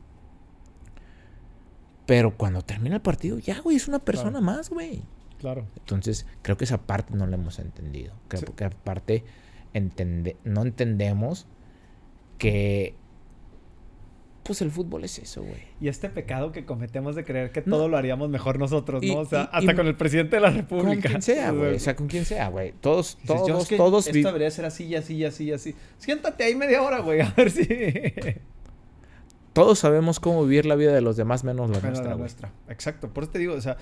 [2.05, 4.45] Pero cuando termina el partido, ya, güey, es una persona Claro.
[4.45, 5.03] más, güey.
[5.39, 5.67] Claro.
[5.79, 8.13] Entonces, creo que esa parte no la hemos entendido.
[8.29, 8.53] Creo Sí.
[8.55, 9.25] que aparte
[9.73, 11.47] entende, no entendemos
[12.37, 12.95] que
[14.45, 15.63] pues el fútbol es eso, güey.
[15.81, 17.77] Y este pecado que cometemos de creer que No.
[17.77, 19.09] todo lo haríamos mejor nosotros, ¿no?
[19.09, 21.09] Y- o sea, y- hasta y- con el presidente de la Con República.
[21.09, 21.75] quien sea, güey.
[21.75, 22.73] O sea, con quien sea, güey.
[22.81, 24.07] Todos, dices, yo todos, es que todos.
[24.07, 25.75] Esto debería ser así, y así, y así, y así.
[25.99, 27.67] Siéntate ahí media hora, güey, a ver si.
[29.55, 32.51] Todos sabemos cómo vivir la vida de los demás menos la nuestra, la nuestra.
[32.69, 33.09] Exacto.
[33.15, 33.77] Por eso te digo, o sea.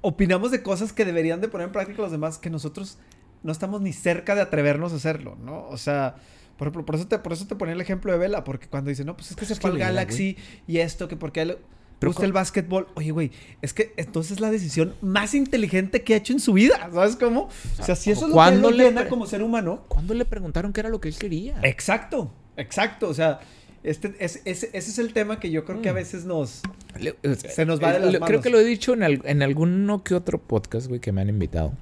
[0.00, 2.98] Opinamos de cosas que deberían de poner en práctica los demás que nosotros
[3.42, 5.66] no estamos ni cerca de atrevernos a hacerlo, ¿no?
[5.68, 6.16] O sea,
[6.56, 8.90] por ejemplo, por eso te, por eso te ponía el ejemplo de Vela, porque cuando
[8.90, 10.36] dice, no, pues es que se Es fue al Galaxy
[10.66, 11.58] y esto, que porque a él
[12.02, 12.86] gusta el básquetbol.
[12.96, 13.30] Oye, güey,
[13.62, 17.16] es que entonces es la decisión más inteligente que ha hecho en su vida, ¿sabes
[17.16, 17.48] cómo?
[17.80, 19.84] O sea, si eso es lo que él ¿cuándo lo le llena como ser humano,
[19.88, 21.58] ¿Cuándo le preguntaron qué era lo que él quería?
[21.62, 23.08] Exacto, exacto.
[23.08, 23.40] O sea,
[23.82, 25.96] este, es- ese, ese es el tema que yo creo que a Mm.
[25.96, 26.60] veces nos...
[26.98, 28.42] Le- o sea, Se nos va de eh, las lo- Creo manos.
[28.42, 31.28] que lo he dicho en, al- en alguno que otro podcast, güey, que me han
[31.30, 31.72] invitado.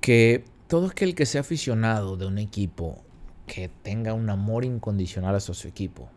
[0.00, 3.02] Que todo aquel que sea aficionado de un equipo,
[3.46, 6.10] que tenga un amor incondicional hacia su equipo,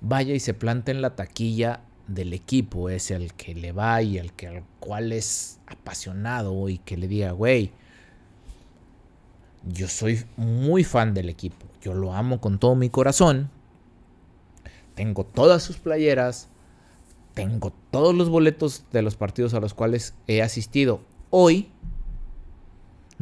[0.00, 4.18] vaya y se plante en la taquilla del equipo ese al que le va y
[4.18, 7.70] al que al cual es apasionado y que le diga, güey,
[9.64, 13.48] yo soy muy fan del equipo, yo lo amo con todo mi corazón,
[14.96, 16.48] tengo todas sus playeras,
[17.34, 21.00] tengo todos los boletos de los partidos a los cuales he asistido.
[21.30, 21.71] Hoy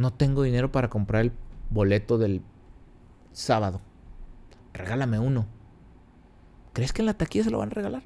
[0.00, 1.32] no tengo dinero para comprar el
[1.70, 2.42] boleto del
[3.32, 3.80] sábado.
[4.72, 5.46] regálame uno.
[6.72, 8.02] ¿Crees que en la taquilla se lo van a regalar?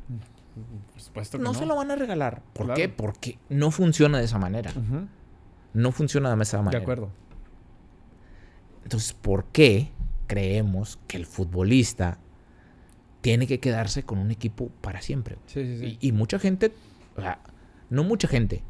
[0.93, 1.59] Por supuesto que No, no.
[1.59, 2.43] se lo van a regalar.
[2.55, 2.77] ¿Por Claro.
[2.81, 2.89] qué?
[2.89, 4.73] Porque no funciona de esa manera.
[5.75, 6.83] No funciona de esa De manera.
[6.83, 7.11] acuerdo.
[8.83, 9.91] Entonces, ¿por qué
[10.27, 12.19] creemos que el futbolista
[13.21, 15.37] tiene que quedarse con un equipo para siempre?
[15.47, 15.99] Sí, sí, sí.
[16.01, 16.73] Y, y mucha gente,
[17.17, 17.41] o sea,
[17.91, 18.63] no mucha gente,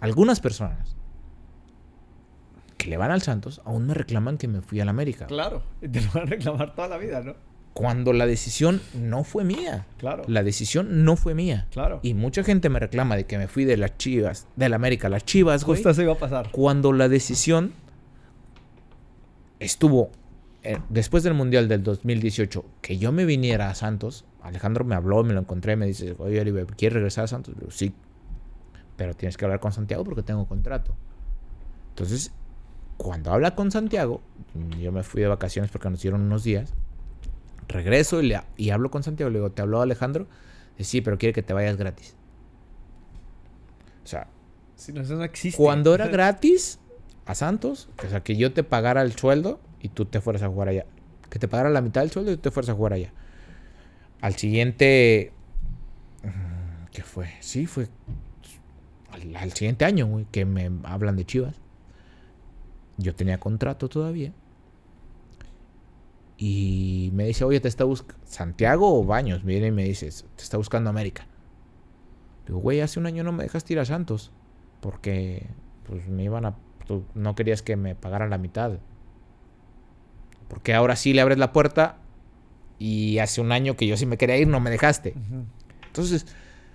[0.00, 0.96] algunas personas
[2.82, 5.26] que le van al Santos aún me reclaman que me fui al América.
[5.26, 5.62] Claro.
[5.80, 7.36] Y te lo van a reclamar toda la vida, ¿no?
[7.74, 9.86] Cuando la decisión no fue mía.
[9.98, 10.24] Claro.
[10.26, 11.68] La decisión no fue mía.
[11.70, 12.00] Claro.
[12.02, 15.10] Y mucha gente me reclama de que me fui de las Chivas, del América a
[15.10, 15.76] las Chivas, güey.
[15.76, 16.50] Justo eso iba a pasar.
[16.50, 17.72] Cuando la decisión
[19.60, 20.10] estuvo
[20.64, 25.22] eh, después del Mundial del 2018, que yo me viniera a Santos, Alejandro me habló,
[25.22, 27.54] me lo encontré, me dice, oye, Oliver, ¿quieres regresar a Santos?
[27.54, 27.94] Le digo, sí,
[28.96, 30.96] pero tienes que hablar con Santiago porque tengo contrato.
[31.90, 32.32] Entonces,
[33.02, 34.22] cuando habla con Santiago,
[34.80, 36.72] yo me fui de vacaciones porque nos dieron unos días,
[37.68, 40.26] regreso y, le, y hablo con Santiago, le digo, ¿te habló Alejandro?
[40.78, 42.14] Dice, sí, pero quiere que te vayas gratis.
[44.04, 44.28] O sea,
[44.76, 45.56] Si no, eso no existe.
[45.56, 46.78] cuando era gratis
[47.26, 50.48] a Santos, o sea, que yo te pagara el sueldo y tú te fueras a
[50.48, 50.86] jugar allá.
[51.30, 53.12] Que te pagara la mitad del sueldo y tú te fueras a jugar allá.
[54.20, 55.32] Al siguiente.
[56.22, 57.30] mm, ¿Qué fue?
[57.40, 57.88] Sí, fue.
[59.10, 61.54] Al, al siguiente año, güey, que me hablan de Chivas.
[62.98, 64.32] Yo tenía contrato todavía.
[66.38, 68.20] Y me dice, oye, te está buscando.
[68.26, 71.26] Santiago o Baños, viene y me dice, te está buscando América.
[72.46, 74.32] Digo, güey, hace un año no me dejaste ir a Santos.
[74.80, 75.46] Porque
[75.86, 76.56] pues me iban a.
[76.86, 78.78] Tú no querías que me pagaran la mitad.
[80.48, 81.98] Porque ahora sí le abres la puerta.
[82.78, 85.14] Y hace un año que yo sí me quería ir, no me dejaste.
[85.86, 86.26] Entonces,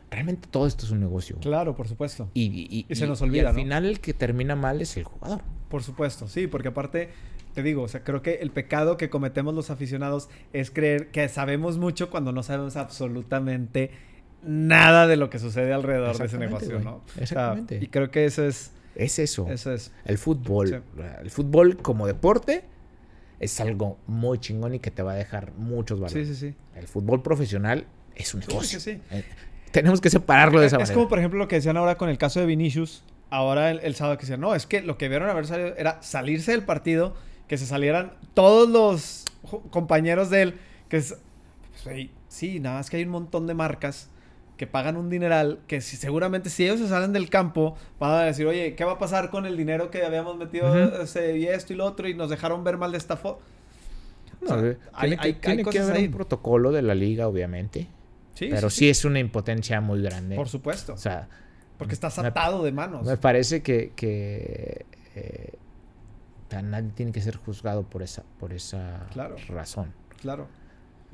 [0.09, 1.35] realmente todo esto es un negocio.
[1.41, 2.29] Claro, por supuesto.
[2.33, 3.61] Y, y- Y se nos y olvida, al ¿no?
[3.61, 5.41] final el que termina mal es el jugador.
[5.69, 7.09] Por supuesto, sí, porque aparte,
[7.53, 11.27] te digo, o sea, creo que el pecado que cometemos los aficionados es creer que
[11.29, 13.91] sabemos mucho cuando no sabemos absolutamente
[14.43, 16.83] nada de lo que sucede alrededor de ese negocio, güey.
[16.83, 16.95] ¿no?
[16.97, 17.79] O sea, Exactamente.
[17.81, 19.47] y creo que eso es, Es eso.
[19.49, 19.91] eso es.
[20.05, 20.67] El fútbol.
[20.69, 20.75] Sí.
[21.21, 22.63] El fútbol como deporte
[23.39, 26.27] es algo muy chingón y que te va a dejar muchos valores.
[26.27, 26.55] Sí, sí, sí.
[26.75, 27.85] El fútbol profesional
[28.15, 28.79] es un Sí, negocio.
[28.79, 29.01] sí, sí.
[29.11, 29.23] Eh,
[29.71, 30.95] tenemos que separarlo de esa Es manera.
[30.95, 33.95] como, por ejemplo, lo que decían ahora con el caso de Vinicius, ahora el, el
[33.95, 37.15] sábado que decían, no, es que lo que vieron haber salido era salirse del partido,
[37.47, 39.25] que se salieran todos los
[39.69, 40.53] compañeros de él,
[40.89, 41.15] que es,
[41.83, 44.09] pues, sí, nada más que hay un montón de marcas
[44.57, 48.23] que pagan un dineral, que si, seguramente si ellos se salen del campo, van a
[48.23, 51.01] decir, oye, ¿qué va a pasar con el dinero que habíamos metido Ujú.
[51.03, 53.39] ese, y esto y lo otro y nos dejaron ver mal de esta forma?
[54.41, 56.05] No, o sea, hay- tiene que, hay- tiene hay que cosas haber ahí.
[56.07, 57.87] un protocolo de la liga, obviamente.
[58.33, 60.35] Sí, pero sí, es una impotencia muy grande.
[60.35, 60.93] Por supuesto.
[60.93, 61.27] O sea,
[61.77, 63.05] porque estás me- atado de manos.
[63.05, 64.85] me parece que, que
[65.15, 65.53] eh,
[66.63, 69.35] nadie tiene que ser juzgado por esa, por esa Claro.
[69.49, 69.93] razón.
[70.21, 70.47] Claro.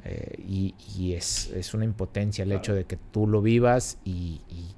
[0.05, 2.59] Eh, y y es, es una impotencia el Claro.
[2.61, 4.73] hecho de que tú lo vivas y, y-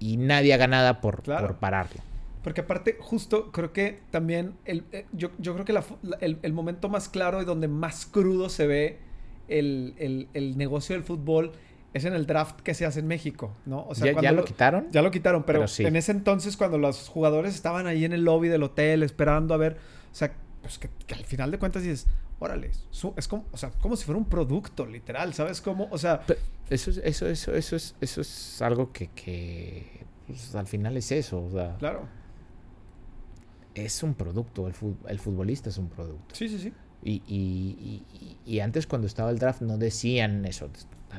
[0.00, 1.46] y nadie haga nada por, Claro.
[1.46, 2.00] por pararlo.
[2.42, 6.16] Porque aparte, justo creo que también el, eh, yo, yo creo que la fu- la-
[6.20, 8.98] el, el momento más claro y donde más crudo se ve
[9.46, 11.52] el, el- el negocio del fútbol
[11.94, 13.86] es en el draft que se hace en México, ¿no?
[13.86, 14.86] O sea, ¿Ya, cuando ya lo quitaron?
[14.90, 15.84] ya lo quitaron, pero, Pero sí.
[15.84, 19.56] en ese entonces cuando los jugadores estaban ahí en el lobby del hotel esperando a
[19.58, 19.76] ver,
[20.10, 20.32] o sea,
[20.62, 22.06] pues que, que al final de cuentas dices,
[22.38, 25.88] órale, su- es como, o sea, como si fuera un producto, literal, ¿sabes cómo?
[25.90, 26.22] O sea,
[26.70, 31.12] Eso es, eso, eso, eso es, eso es algo que, que pues, al final es
[31.12, 31.42] eso.
[31.44, 32.06] O sea, claro,
[33.74, 34.66] es un producto.
[34.68, 36.34] El, fut- el futbolista es un producto.
[36.34, 36.72] sí, sí, sí.
[37.04, 40.70] Y, y- y- y antes cuando estaba el draft no decían eso.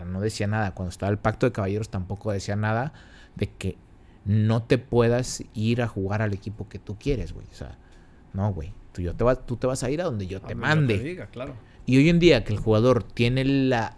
[0.06, 0.74] No decía nada.
[0.74, 2.94] Cuando estaba el pacto de caballeros tampoco decía nada
[3.36, 3.78] de que
[4.26, 7.46] no te puedas ir a jugar al equipo que tú quieres, güey.
[7.52, 7.78] O sea,
[8.34, 8.74] no, güey.
[8.94, 10.98] Tú, yo te vas, tú te vas a ir a donde yo te A mande.
[10.98, 11.56] te diga, claro.
[11.86, 13.98] Y hoy en día que el jugador tiene la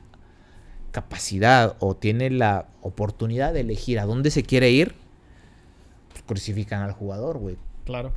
[0.91, 4.95] capacidad o tiene la oportunidad de elegir a dónde se quiere ir,
[6.09, 7.57] pues crucifican al jugador, güey.
[7.83, 8.13] Claro.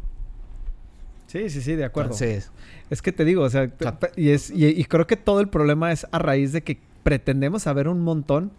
[1.27, 2.13] Sí, sí, sí, de acuerdo.
[2.13, 2.51] Entonces,
[2.89, 3.71] Es que te digo, o sea,
[4.17, 7.63] y, es, y, y creo que todo el problema es a raíz de que pretendemos
[7.63, 8.51] saber un montón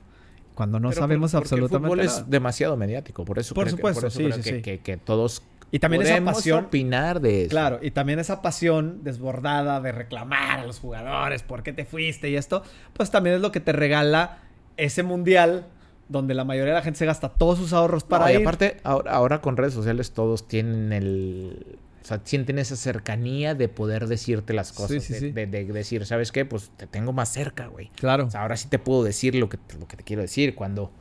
[0.55, 2.19] cuando no pero sabemos absolutamente El fútbol nada.
[2.19, 4.55] es demasiado mediático, por eso Por creo que- supuesto, por eso sí, creo sí, que,
[4.57, 4.61] sí.
[4.61, 7.49] que- que todos Y también esa pasión, opinar de eso.
[7.51, 12.29] claro, y también esa pasión desbordada de reclamar a los jugadores, ¿por qué te fuiste?
[12.29, 12.63] Y esto,
[12.93, 14.39] pues también es lo que te regala
[14.77, 15.67] ese mundial
[16.07, 18.41] donde la mayoría de la gente se gasta todos sus ahorros para No, y ir.
[18.41, 21.77] aparte, ahora, ahora con redes sociales todos tienen el...
[22.01, 25.03] O sea, sienten esa cercanía de poder decirte las cosas.
[25.03, 25.31] sí, de, sí.
[25.31, 26.45] de- de decir, ¿sabes qué?
[26.45, 27.89] Pues te tengo más cerca, güey.
[27.95, 28.25] Claro.
[28.25, 30.55] O sea, ahora sí te puedo decir lo que, lo que te quiero decir.
[30.55, 30.91] Cuando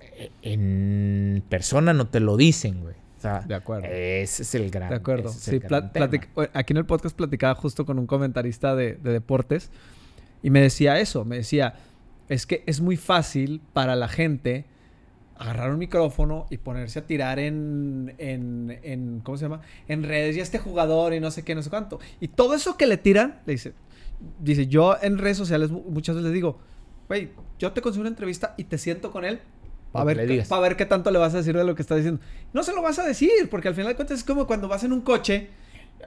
[0.00, 2.94] eh, en persona no te lo dicen, güey.
[3.18, 3.86] O sea, De acuerdo.
[3.90, 5.30] ese es el gran De acuerdo.
[5.30, 6.10] es Sí, gran tema.
[6.34, 9.70] o- aquí en el podcast platicaba justo con un comentarista de, de deportes
[10.42, 11.74] Y me decía eso, me decía,
[12.28, 14.66] es que es muy fácil para la gente
[15.36, 19.62] agarrar un micrófono y ponerse a tirar en, en, en, ¿cómo se llama?
[19.88, 21.98] En redes y este jugador y no sé qué, no sé cuánto.
[22.20, 23.74] Y todo eso que le tiran, le dice,
[24.38, 26.58] dice, yo en redes sociales muchas veces le digo,
[27.08, 29.40] güey, yo te consigo una entrevista y te siento con él
[29.92, 32.20] para ver, para ver qué tanto le vas a decir de lo que está diciendo.
[32.52, 34.84] No se lo vas a decir, porque al final de cuentas es como cuando vas
[34.84, 35.50] en un coche,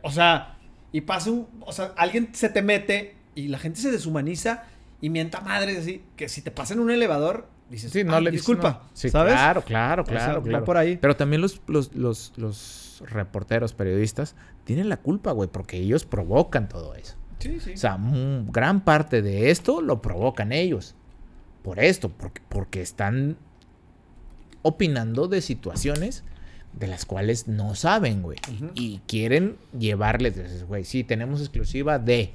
[0.03, 0.57] o sea,
[0.91, 4.63] y pasa un, o sea, alguien se te mete y la gente se deshumaniza
[4.99, 8.31] y mienta madre así, que si te pasa en un elevador, dices, sí, no le
[8.31, 9.33] disculpa, sí, ¿sabes?
[9.33, 10.65] Claro, claro, claro, claro.
[10.65, 10.97] por ahí.
[10.97, 16.69] Pero también los, los, los, los reporteros, periodistas, tienen la culpa, güey, porque ellos provocan
[16.69, 17.15] todo eso.
[17.39, 17.73] Sí, sí.
[17.73, 17.97] O sea,
[18.47, 20.95] gran parte de esto lo provocan ellos.
[21.61, 23.37] Por esto, porque, porque están
[24.61, 26.23] opinando de situaciones
[26.73, 28.37] de las cuales no saben, güey.
[28.75, 32.33] Y quieren llevarles, güey, sí, tenemos exclusiva de...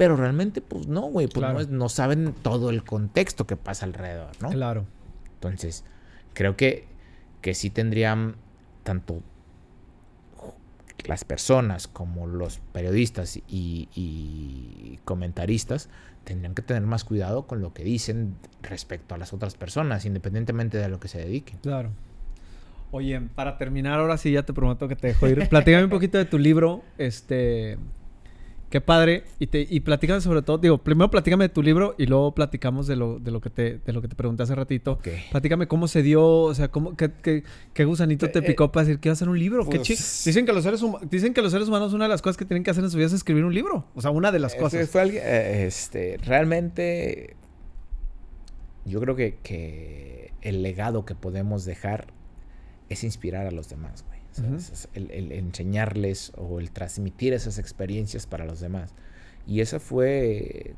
[0.00, 4.48] Pero realmente, pues no, güey, pues no, saben todo el contexto que pasa alrededor, ¿no?
[4.48, 4.86] Claro.
[5.34, 5.84] Entonces,
[6.32, 6.86] creo que,
[7.42, 8.36] que sí tendrían
[8.82, 9.22] tanto
[11.04, 15.90] las personas como los periodistas y, y, comentaristas
[16.24, 20.78] tendrían que tener más cuidado con lo que dicen respecto a las otras personas, independientemente
[20.78, 21.58] de lo que se dediquen.
[21.58, 21.90] Claro.
[22.90, 25.46] Oye, para terminar, ahora sí ya te prometo que te dejo ir.
[25.50, 27.76] Platícame un poquito de tu libro, este,
[28.70, 29.24] Qué padre.
[29.40, 32.86] Y, te, y platícame sobre todo, digo, primero platícame de tu libro y luego platicamos
[32.86, 34.92] de lo, de lo, que, te, de lo que te pregunté hace ratito.
[34.92, 35.24] Okay.
[35.32, 37.42] Platícame cómo se dio, o sea, cómo, qué, qué,
[37.74, 39.68] qué gusanito te eh, picó para decir que iba a hacer un libro.
[39.68, 40.80] qué pues, dicen, que los seres
[41.10, 42.96] dicen que los seres humanos una de las cosas que tienen que hacer en su
[42.96, 43.86] vida es escribir un libro.
[43.96, 44.88] O sea, una de las cosas.
[44.88, 47.34] Fue eh, este, realmente,
[48.84, 52.06] yo creo que, que el legado que podemos dejar
[52.88, 54.04] es inspirar a los demás,
[54.94, 58.94] el, enseñarles o el transmitir esas experiencias para los demás.
[59.46, 60.74] Y esa fue,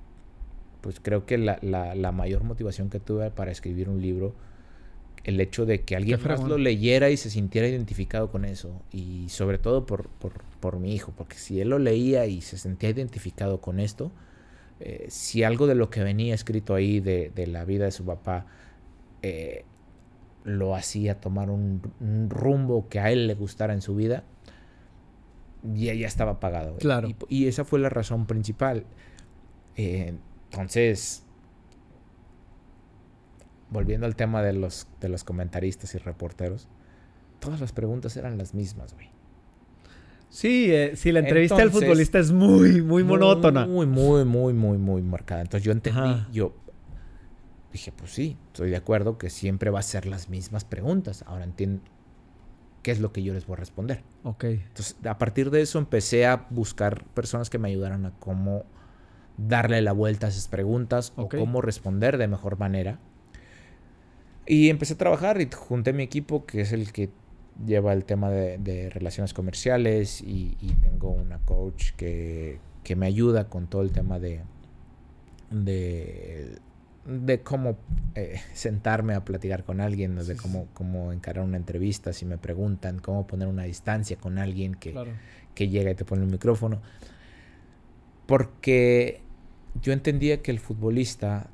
[0.81, 4.35] pues creo que la, la, mayor motivación que tuve para escribir un libro.
[5.25, 8.83] El hecho de que alguien más lo leyera y se sintiera identificado con eso.
[8.91, 12.59] Y sobre todo por, por, por, mi hijo, porque si él lo leía y se
[12.59, 14.11] sentía identificado con esto,
[14.81, 18.05] eh, si algo de lo que venía escrito ahí de, de la vida de su
[18.05, 18.47] papá
[19.23, 19.65] eh,
[20.45, 21.83] lo hacía tomar un,
[22.29, 24.25] rumbo que a él le gustara en su vida,
[25.63, 26.77] ya, ya estaba pagado.
[26.77, 27.09] Claro.
[27.29, 28.85] Y, esa fue la razón principal.
[29.77, 30.15] Eh,
[30.51, 31.25] entonces,
[33.71, 36.69] volviendo al tema de los, de los comentaristas y reporteros,
[37.39, 39.11] todas las preguntas eran las mismas, güey.
[40.33, 43.67] Sí, eh, si la entrevista del futbolista es muy, muy monótona.
[43.67, 45.43] Muy, muy, muy, muy, muy marcada.
[45.43, 46.55] Entonces yo entendí, yo,
[47.73, 51.25] Dije, pues sí, estoy de acuerdo que siempre va a ser las mismas preguntas.
[51.27, 51.83] Ahora entiendo
[52.83, 54.03] qué es lo que yo les voy a responder.
[54.25, 54.45] Ok.
[54.45, 58.65] Entonces, a partir de eso empecé a buscar personas que me ayudaran a cómo
[59.39, 62.99] darle la vuelta a esas preguntas o cómo responder de mejor manera.
[64.47, 67.11] Y empecé a trabajar y junté mi equipo, que es el que
[67.65, 73.69] lleva el tema de, relaciones comerciales y, tengo una coach que, que, me ayuda con
[73.69, 74.43] todo el tema de,
[75.51, 76.59] de
[77.05, 77.79] de cómo
[78.15, 82.99] eh, sentarme a platicar con alguien, de cómo, cómo, encarar una entrevista, si me preguntan,
[83.01, 84.95] cómo poner una distancia con alguien que,
[85.55, 86.81] que llega y te pone un micrófono.
[88.27, 89.21] Porque
[89.81, 91.51] yo entendía que el futbolista,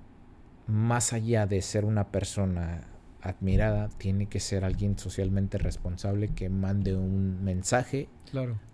[0.66, 2.82] más allá de ser una persona
[3.22, 8.08] admirada, tiene que ser alguien socialmente responsable que mande un mensaje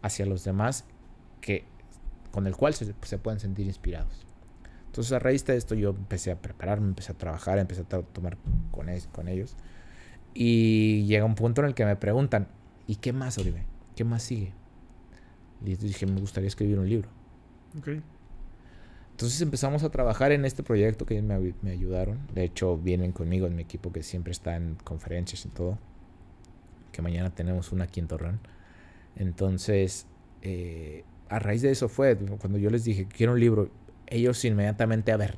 [0.03, 0.85] hacia los demás
[1.41, 1.65] que,
[2.33, 4.27] con el cual se, se pueden sentir inspirados.
[4.95, 8.39] Entonces a raíz de esto yo empecé a prepararme, empecé a trabajar, empecé a tomar
[8.71, 9.57] con, con ellos.
[10.35, 12.47] Y llega un punto en el que me preguntan,
[12.87, 13.66] ¿y qué más, Oribe?
[13.97, 14.53] ¿Qué más sigue?
[15.65, 17.09] Y dije, me gustaría escribir un libro.
[19.11, 22.29] Entonces empezamos a trabajar en este proyecto que me, me, ayudaron.
[22.33, 25.77] De hecho, vienen conmigo en mi equipo que siempre está en conferencias y todo.
[26.93, 28.39] Que mañana tenemos una aquí en Torreón.
[29.16, 30.07] Entonces,
[30.43, 33.73] eh, a raíz de eso fue cuando yo les dije, quiero un libro
[34.07, 35.37] ellos inmediatamente, a ver,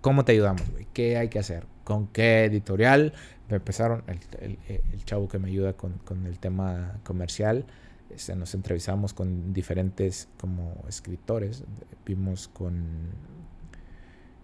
[0.00, 0.62] ¿cómo te ayudamos,
[0.92, 1.66] ¿Qué hay que hacer?
[1.84, 3.12] ¿Con qué editorial?
[3.48, 7.66] Me empezaron, el, chavo que me ayuda con, el tema comercial,
[8.10, 11.64] este, nos entrevistamos con diferentes como escritores.
[12.04, 13.10] Vimos con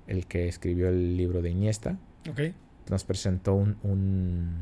[0.07, 1.99] el que escribió el libro de Iniesta.
[2.31, 2.55] Okay.
[2.89, 4.59] Nos presentó un, un,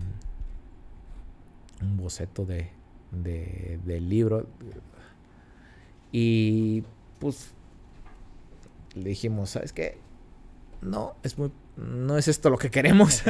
[1.97, 2.71] boceto de,
[3.13, 4.47] de, del libro.
[6.13, 6.83] Y
[7.19, 7.53] pues
[8.95, 9.99] le dijimos, ¿sabes qué?
[10.81, 13.23] No, es muy, no es esto lo que queremos.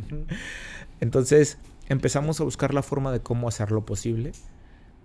[1.00, 4.32] Entonces empezamos a buscar la forma de cómo hacerlo posible.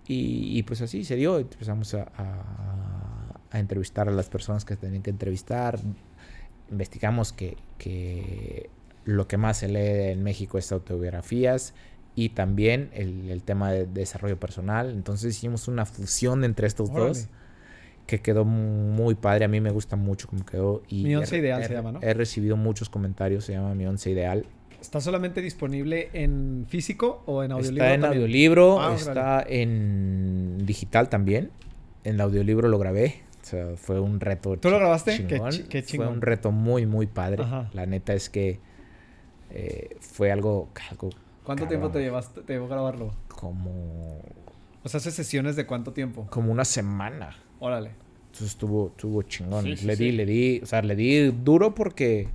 [0.05, 1.39] Y, pues así se dio.
[1.39, 2.11] Empezamos a,
[3.53, 5.79] a entrevistar a las personas que tenían que entrevistar.
[6.69, 8.69] Investigamos que, que
[9.05, 11.73] lo que más se lee en México es autobiografías
[12.15, 14.89] y también el, el tema de desarrollo personal.
[14.89, 17.07] Entonces hicimos una fusión entre estos Órale.
[17.07, 17.27] dos
[18.07, 19.45] que quedó muy padre.
[19.45, 20.83] A mí me gusta mucho cómo quedó.
[20.87, 21.99] Y Mi he- once ideal he- se llama, ¿no?
[22.01, 24.45] He recibido muchos comentarios, se llama Mi Once Ideal.
[24.81, 27.83] ¿Está solamente disponible en físico o en audiolibro?
[27.85, 28.21] Está en también?
[28.23, 31.51] audiolibro, Ah, está en digital también.
[32.03, 33.21] En el audiolibro lo grabé.
[33.41, 34.57] O sea, fue un reto.
[34.57, 35.25] ¿Tú lo grabaste?
[35.25, 35.51] Qué chingón.
[35.69, 37.43] qué Fue un reto muy, muy padre.
[37.43, 37.69] Ajá.
[37.73, 38.59] La neta es que
[39.51, 41.09] eh, fue algo, algo
[41.43, 41.67] ¿Cuánto cabrón.
[41.69, 43.13] tiempo te llevaste, te llevó grabarlo?
[43.29, 44.19] como,
[44.83, 46.27] O sea, hace sesiones de cuánto tiempo?
[46.29, 47.35] como una semana.
[47.63, 47.91] Órale.
[48.25, 49.63] Entonces estuvo, estuvo chingón.
[49.63, 52.27] Sí, sí, le di, le di, o sea, le di duro porque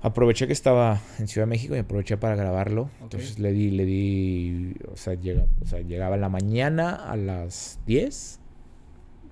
[0.00, 2.88] aproveché que estaba en Ciudad de México y aproveché para grabarlo.
[3.02, 7.16] Entonces le di, le di, o sea, llega, o sea, llegaba en la mañana a
[7.16, 8.40] las 10,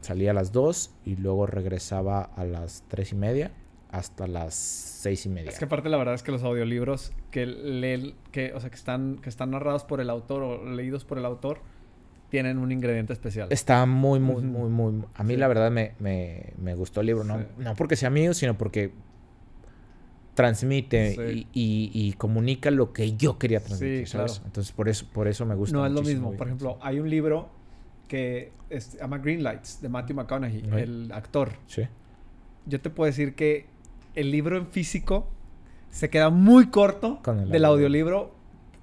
[0.02, 3.52] salía a las 2 y luego regresaba a las 3 y media
[3.90, 5.50] hasta las 6 y media.
[5.50, 8.76] Es que aparte la verdad es que los audiolibros que leen, que, o sea, que
[8.76, 11.60] están, que están narrados por el autor o leídos por el autor,
[12.32, 13.48] tienen un ingrediente especial.
[13.50, 15.04] Está muy, muy, muy, muy...
[15.16, 15.38] A mí Sí.
[15.38, 17.24] la verdad me, me, me gustó el libro.
[17.24, 17.44] No, Sí.
[17.58, 18.90] no porque sea mío, sino porque
[20.34, 21.46] transmite Sí.
[21.52, 24.32] y, y- y comunica lo que yo quería transmitir, Sí, ¿sabes?
[24.32, 24.46] claro.
[24.46, 26.32] Entonces por eso, por eso me gusta no es lo mismo.
[26.32, 27.50] Por ejemplo, hay un libro
[28.08, 31.50] que es- se llama Green Lights de Matthew McConaughey, el actor.
[31.66, 31.82] Sí.
[32.64, 33.66] Yo te puedo decir que
[34.14, 35.28] el libro en físico
[35.90, 38.34] se queda muy corto del audiolibro.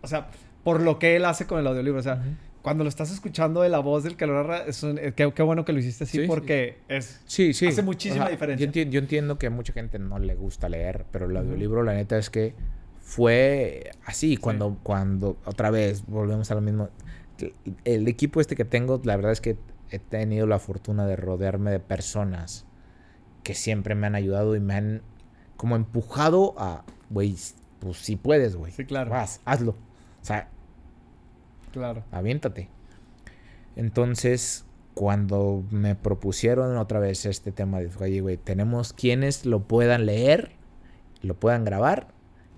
[0.03, 0.27] O sea,
[0.63, 1.99] por lo que él hace con el audiolibro.
[1.99, 2.21] O sea.
[2.61, 5.31] Cuando lo estás escuchando de la voz del que lo narra, es un- eh, qué,
[5.33, 6.27] qué bueno que lo hiciste así Sí, sí.
[6.27, 7.21] porque es...
[7.25, 7.67] Sí, sí.
[7.67, 8.59] Hace muchísima diferencia.
[8.63, 11.83] Yo entiendo, yo entiendo que a mucha gente no le gusta leer, pero el audiolibro,
[11.83, 12.53] la neta es que
[12.99, 14.37] fue así.
[14.37, 16.89] Cuando, cuando otra vez volvemos a lo mismo.
[17.85, 19.57] El equipo este que tengo, la verdad es que
[19.91, 22.65] he tenido la fortuna de rodearme de personas
[23.43, 25.01] que siempre me han ayudado y me han
[25.55, 27.35] como empujado a, güey,
[27.79, 28.71] pues si puedes, güey.
[28.73, 29.09] Sí, claro.
[29.11, 29.71] Vas, hazlo.
[29.71, 30.49] O sea,
[31.71, 32.03] Claro.
[32.11, 32.69] aviéntate.
[33.75, 40.05] Entonces, cuando me propusieron otra vez este tema, de, oye, güey, tenemos quienes lo puedan
[40.05, 40.51] leer,
[41.21, 42.07] lo puedan grabar,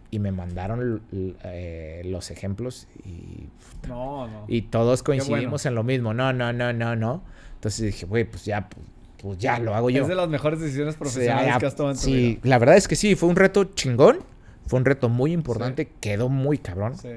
[0.09, 1.01] y me mandaron
[1.45, 3.47] eh, los ejemplos y,
[3.87, 4.43] No, no.
[4.47, 5.23] y todos bueno.
[5.23, 6.13] coincidimos en lo mismo.
[6.13, 7.23] No, no, no, no, no.
[7.55, 8.85] Entonces dije, güey, pues ya, pues,
[9.21, 10.01] pues ya lo hago yo.
[10.01, 12.39] Es de las mejores decisiones profesionales ya, que has tomado en tu sí, vida.
[12.43, 14.19] la verdad es que sí, fue un reto chingón.
[14.67, 16.95] Fue un reto muy importante, quedó muy cabrón.
[16.97, 17.09] Sí.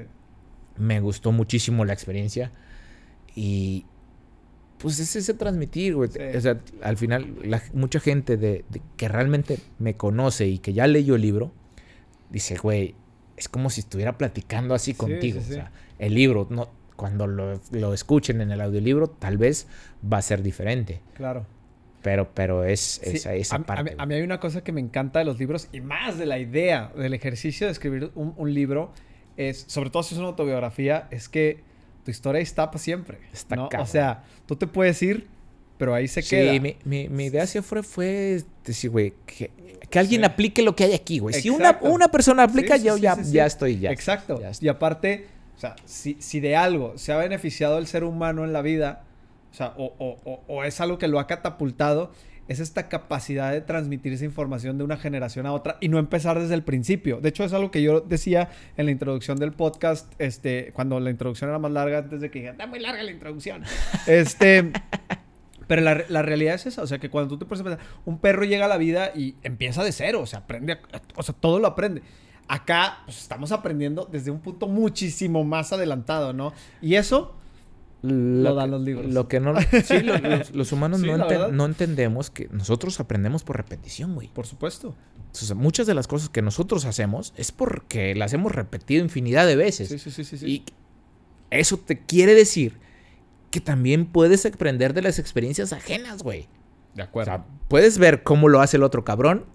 [0.77, 2.51] Me gustó muchísimo la experiencia.
[3.35, 3.85] Y
[4.77, 6.09] pues es ese transmitir, güey.
[6.09, 6.19] Sí.
[6.35, 10.73] O sea, al final, la- mucha gente de, de- que realmente me conoce y que
[10.73, 11.51] ya leyó el libro,
[12.29, 12.95] dice, güey,
[13.37, 15.39] es como si estuviera platicando así Sí, contigo.
[15.41, 15.51] sí.
[15.51, 19.67] O sea, el libro, no, cuando lo, lo escuchen en el audiolibro, tal vez
[20.11, 21.01] va a ser diferente.
[21.15, 21.45] Claro.
[22.01, 23.83] Pero, pero es Sí, esa, a, a parte.
[23.91, 26.25] mí, a mí hay una cosa que me encanta de los libros y más de
[26.27, 28.91] la idea del ejercicio de escribir un, un libro,
[29.37, 31.59] es, sobre todo si es una autobiografía, es que
[32.03, 33.17] tu historia está para siempre.
[33.33, 33.69] Está ¿no?
[33.79, 35.27] O sea, tú te puedes ir,
[35.77, 36.53] pero ahí se Sí, queda.
[36.59, 39.51] mi, mi, mi idea siempre fue decir, güey, que,
[39.89, 40.25] que alguien Sí.
[40.25, 41.33] aplique lo que hay aquí, güey.
[41.33, 43.31] Si una, una persona aplica, Sí, sí, yo sí, ya, sí, sí.
[43.31, 43.91] ya estoy, ya.
[43.91, 44.39] Exacto.
[44.39, 48.43] ya y aparte, o sea, si, si de algo se ha beneficiado el ser humano
[48.45, 49.03] en la vida,
[49.51, 52.11] o sea, o, o- o- o es algo que lo ha catapultado,
[52.47, 56.39] es esta capacidad de transmitir esa información de una generación a otra y no empezar
[56.39, 57.19] desde el principio.
[57.21, 61.09] De hecho, es algo que yo decía en la introducción del podcast, este, cuando la
[61.09, 63.63] introducción era más larga, antes de que dije, está muy larga la introducción.
[64.07, 64.71] Este.
[65.67, 67.63] Pero la, re- la realidad es esa, o sea, que cuando tú te pones a
[67.63, 70.79] pensar, un perro llega a la vida y empieza de cero, o sea, aprende, a-
[71.15, 72.03] o sea, todo lo aprende.
[72.47, 76.53] Acá pues, estamos aprendiendo desde un punto muchísimo más adelantado, ¿no?
[76.83, 77.35] Y eso,
[78.05, 79.13] Lo, dan los libros.
[79.13, 79.53] Lo que no...
[79.85, 84.27] Sí, lo- los, los humanos Sí, no, enten- entendemos que nosotros aprendemos por repetición, güey.
[84.29, 84.89] por supuesto.
[84.89, 89.45] O sea, muchas de las cosas que nosotros hacemos es porque las hemos repetido infinidad
[89.47, 89.89] de veces.
[89.89, 90.37] Sí, sí, sí, sí.
[90.37, 90.45] sí.
[90.47, 90.63] Y
[91.51, 92.77] eso te quiere decir
[93.51, 96.47] que también puedes aprender de las experiencias ajenas, güey.
[96.93, 97.31] de O acuerdo.
[97.31, 99.45] sea, puedes ver cómo lo hace el otro cabrón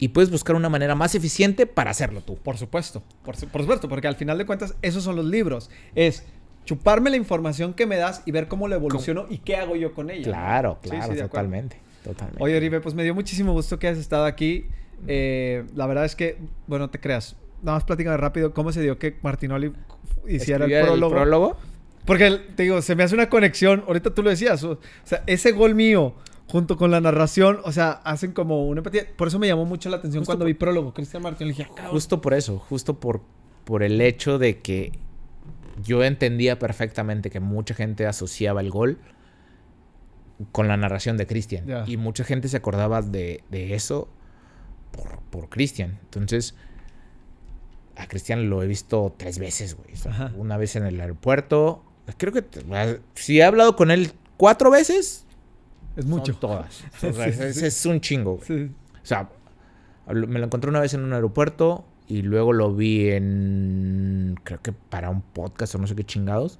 [0.00, 2.36] y puedes buscar una manera más eficiente para hacerlo tú.
[2.36, 5.70] Por supuesto, por, su- por supuesto, porque al final de cuentas esos son los libros.
[5.96, 6.24] Es
[6.68, 9.94] chuparme la información que me das y ver cómo lo evoluciono y qué hago yo
[9.94, 10.24] con ella.
[10.24, 11.78] Claro, claro, sí, totalmente.
[12.04, 12.42] Totalmente.
[12.44, 14.66] Oye, Oribe, pues me dio muchísimo gusto que hayas estado aquí.
[15.06, 16.36] Eh, la verdad es que,
[16.66, 17.36] bueno, no te creas.
[17.62, 19.72] Nada más platícame rápido cómo se dio que Martinoli
[20.28, 21.56] hiciera el Escribía prólogo.
[22.04, 23.82] Porque, te digo, se me hace una conexión.
[23.86, 24.62] Ahorita tú lo decías.
[24.62, 26.16] O, o sea, ese gol mío
[26.48, 29.06] junto con la narración, o sea, hacen como una empatía.
[29.16, 30.92] Por eso me llamó mucho la atención Justo cuando por- vi prólogo.
[30.92, 31.52] Cristian Martinoli.
[31.56, 31.92] Dije, "Ah, cabrón".
[31.92, 33.22] Justo por eso, justo por,
[33.64, 34.92] por el hecho de que
[35.84, 38.98] yo entendía perfectamente que mucha gente asociaba el gol
[40.52, 41.64] con la narración de Cristian.
[41.86, 44.08] Y mucha gente se acordaba de, de eso
[44.92, 45.98] por, por Cristian.
[46.04, 46.54] Entonces,
[47.96, 49.92] a Cristian lo he visto tres veces, güey.
[49.94, 50.32] O sea, Ajá.
[50.36, 51.82] una vez en el aeropuerto.
[52.16, 52.62] Creo que t-
[53.14, 55.26] si he hablado con él cuatro veces,
[55.96, 56.32] Es mucho.
[56.32, 56.84] son todas.
[57.02, 57.66] O sea, Sí, sí, es, sí.
[57.66, 58.46] es un chingo, güey.
[58.46, 58.70] Sí.
[59.02, 59.28] O sea,
[60.06, 64.34] me lo encontré una vez en un aeropuerto y luego lo vi en.
[64.44, 66.58] Creo que para un podcast o no sé qué chingados.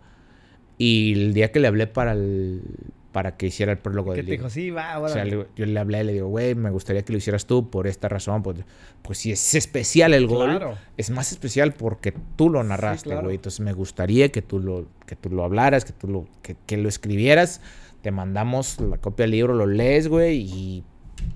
[0.76, 2.62] Y el día que le hablé para el.
[3.10, 4.44] Para que hiciera el prólogo ¿Qué del te libro.
[4.48, 4.54] dijo?
[4.54, 7.12] Sí, va, O sea, le- yo le hablé y le digo, güey, me gustaría que
[7.12, 8.42] lo hicieras tú por esta razón.
[8.42, 8.58] Pues,
[9.02, 10.76] pues si es especial el gol, Claro.
[10.98, 13.24] es más especial porque tú lo narraste, claro.
[13.24, 13.36] güey.
[13.36, 16.76] Entonces me gustaría que tú lo, que tú lo hablaras, que tú lo, que, que
[16.76, 17.62] lo escribieras.
[18.02, 20.84] Te mandamos la copia del libro, lo lees, güey, y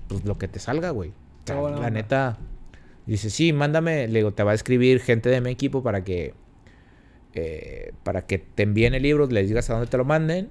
[0.07, 1.09] pues lo que te salga, güey.
[1.09, 1.13] O
[1.47, 1.89] sea, la onda.
[1.89, 2.37] neta,
[3.05, 6.33] dice, sí, mándame, le digo, te va a escribir gente de mi equipo para que,
[7.33, 10.49] eh, para que te envíen el libro, les digas a dónde te lo manden.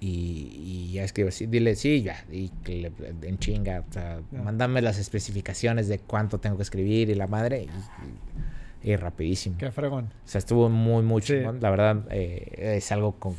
[0.00, 2.92] Y, y ya escribe así, dile sí, ya, y le-
[3.22, 7.64] en chinga, o sea, mándame las especificaciones de cuánto tengo que escribir y la madre,
[7.64, 9.56] y, y- y rapidísimo.
[9.58, 10.04] Qué fregón.
[10.24, 11.32] O sea, estuvo muy, muy Sí.
[11.34, 11.58] chingón.
[11.60, 13.34] La verdad, eh, es algo con,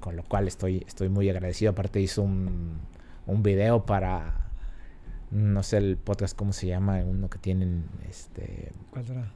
[0.00, 1.72] con lo cual estoy, estoy muy agradecido.
[1.72, 2.78] Aparte hizo un,
[3.26, 4.43] un video para,
[5.34, 9.30] no sé el podcast cómo se llama, uno que tienen, este, ¿Cuál será?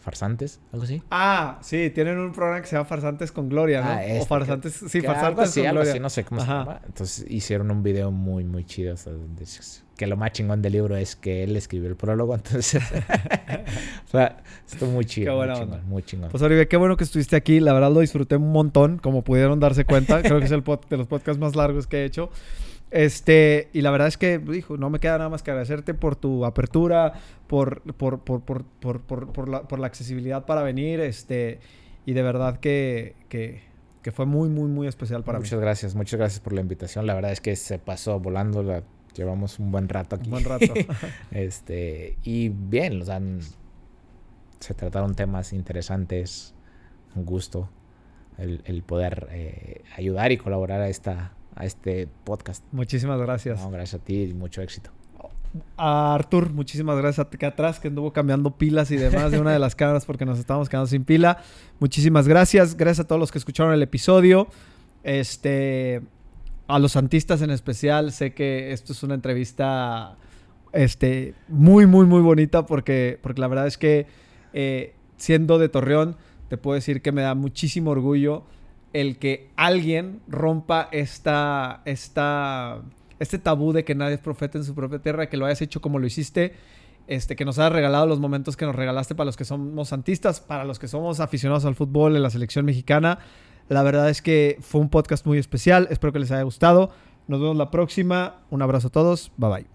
[0.00, 1.00] farsantes, algo así.
[1.12, 3.90] Ah, sí, tienen un programa que se llama Farsantes con Gloria, ¿no?
[3.90, 5.92] Ah, o este, Farsantes, sí, Que algo Farsantes así, con algo Gloria.
[5.92, 6.52] así, no sé cómo Ajá.
[6.52, 6.80] se llama.
[6.86, 8.94] Entonces hicieron un video muy, muy chido.
[8.94, 9.12] o sea,
[9.96, 12.34] que lo más chingón del libro es que él escribió el prólogo.
[12.34, 14.38] Entonces, o sea,
[14.68, 15.26] estuvo muy chido.
[15.26, 15.86] Qué muy buena chingón, onda.
[15.86, 16.30] muy chingón.
[16.30, 17.60] Pues Oribe, qué bueno que estuviste aquí.
[17.60, 20.20] La verdad lo disfruté un montón, como pudieron darse cuenta.
[20.22, 22.28] Creo que es el pod- de los podcasts más largos que he hecho.
[22.92, 26.14] Este, y la verdad es que, hijo, no me queda nada más que agradecerte por
[26.14, 27.14] tu apertura,
[27.46, 31.00] por, por, por, por, por, por, por la, por la accesibilidad para venir.
[31.00, 31.58] Este,
[32.04, 33.62] y de verdad que, que,
[34.02, 37.06] que fue muy, muy, muy especial para muchas gracias, muchas gracias por la invitación.
[37.06, 38.62] La verdad es que se pasó volando.
[38.62, 38.82] la-
[39.14, 40.20] llevamos un buen rato mí.
[40.20, 40.28] aquí.
[40.30, 40.74] Un buen rato.
[41.30, 43.20] Este, y bien, o sea,
[44.60, 46.54] se trataron temas interesantes,
[47.14, 47.68] un gusto
[48.38, 52.64] el, el poder eh, ayudar y colaborar a esta a este podcast.
[52.72, 53.60] Muchísimas gracias.
[53.60, 54.90] No, gracias a ti y mucho éxito.
[55.76, 59.58] A Artur, muchísimas gracias acá atrás que anduvo cambiando pilas y demás de una de
[59.58, 61.42] las cámaras porque nos estábamos quedando sin pila.
[61.78, 62.76] Muchísimas gracias.
[62.76, 64.48] Gracias a todos los que escucharon el episodio.
[65.02, 66.00] Este,
[66.68, 70.16] a los santistas en especial, sé que esto es una entrevista
[70.72, 74.06] este, muy, muy, muy bonita porque, porque la verdad es que
[74.54, 76.16] eh, siendo de Torreón,
[76.48, 78.44] te puedo decir que me da muchísimo orgullo
[78.92, 82.82] el que alguien rompa esta, esta,
[83.18, 85.80] este tabú de que nadie es profeta en su propia tierra, que lo hayas hecho
[85.80, 86.54] como lo hiciste,
[87.06, 90.40] este, que nos hayas regalado los momentos que nos regalaste para los que somos santistas,
[90.40, 93.18] para los que somos aficionados al fútbol, en la selección mexicana.
[93.68, 96.90] La verdad es que fue un podcast muy especial, espero que les haya gustado.
[97.28, 98.42] Nos vemos la próxima.
[98.50, 99.32] Un abrazo a todos.
[99.36, 99.71] Bye bye.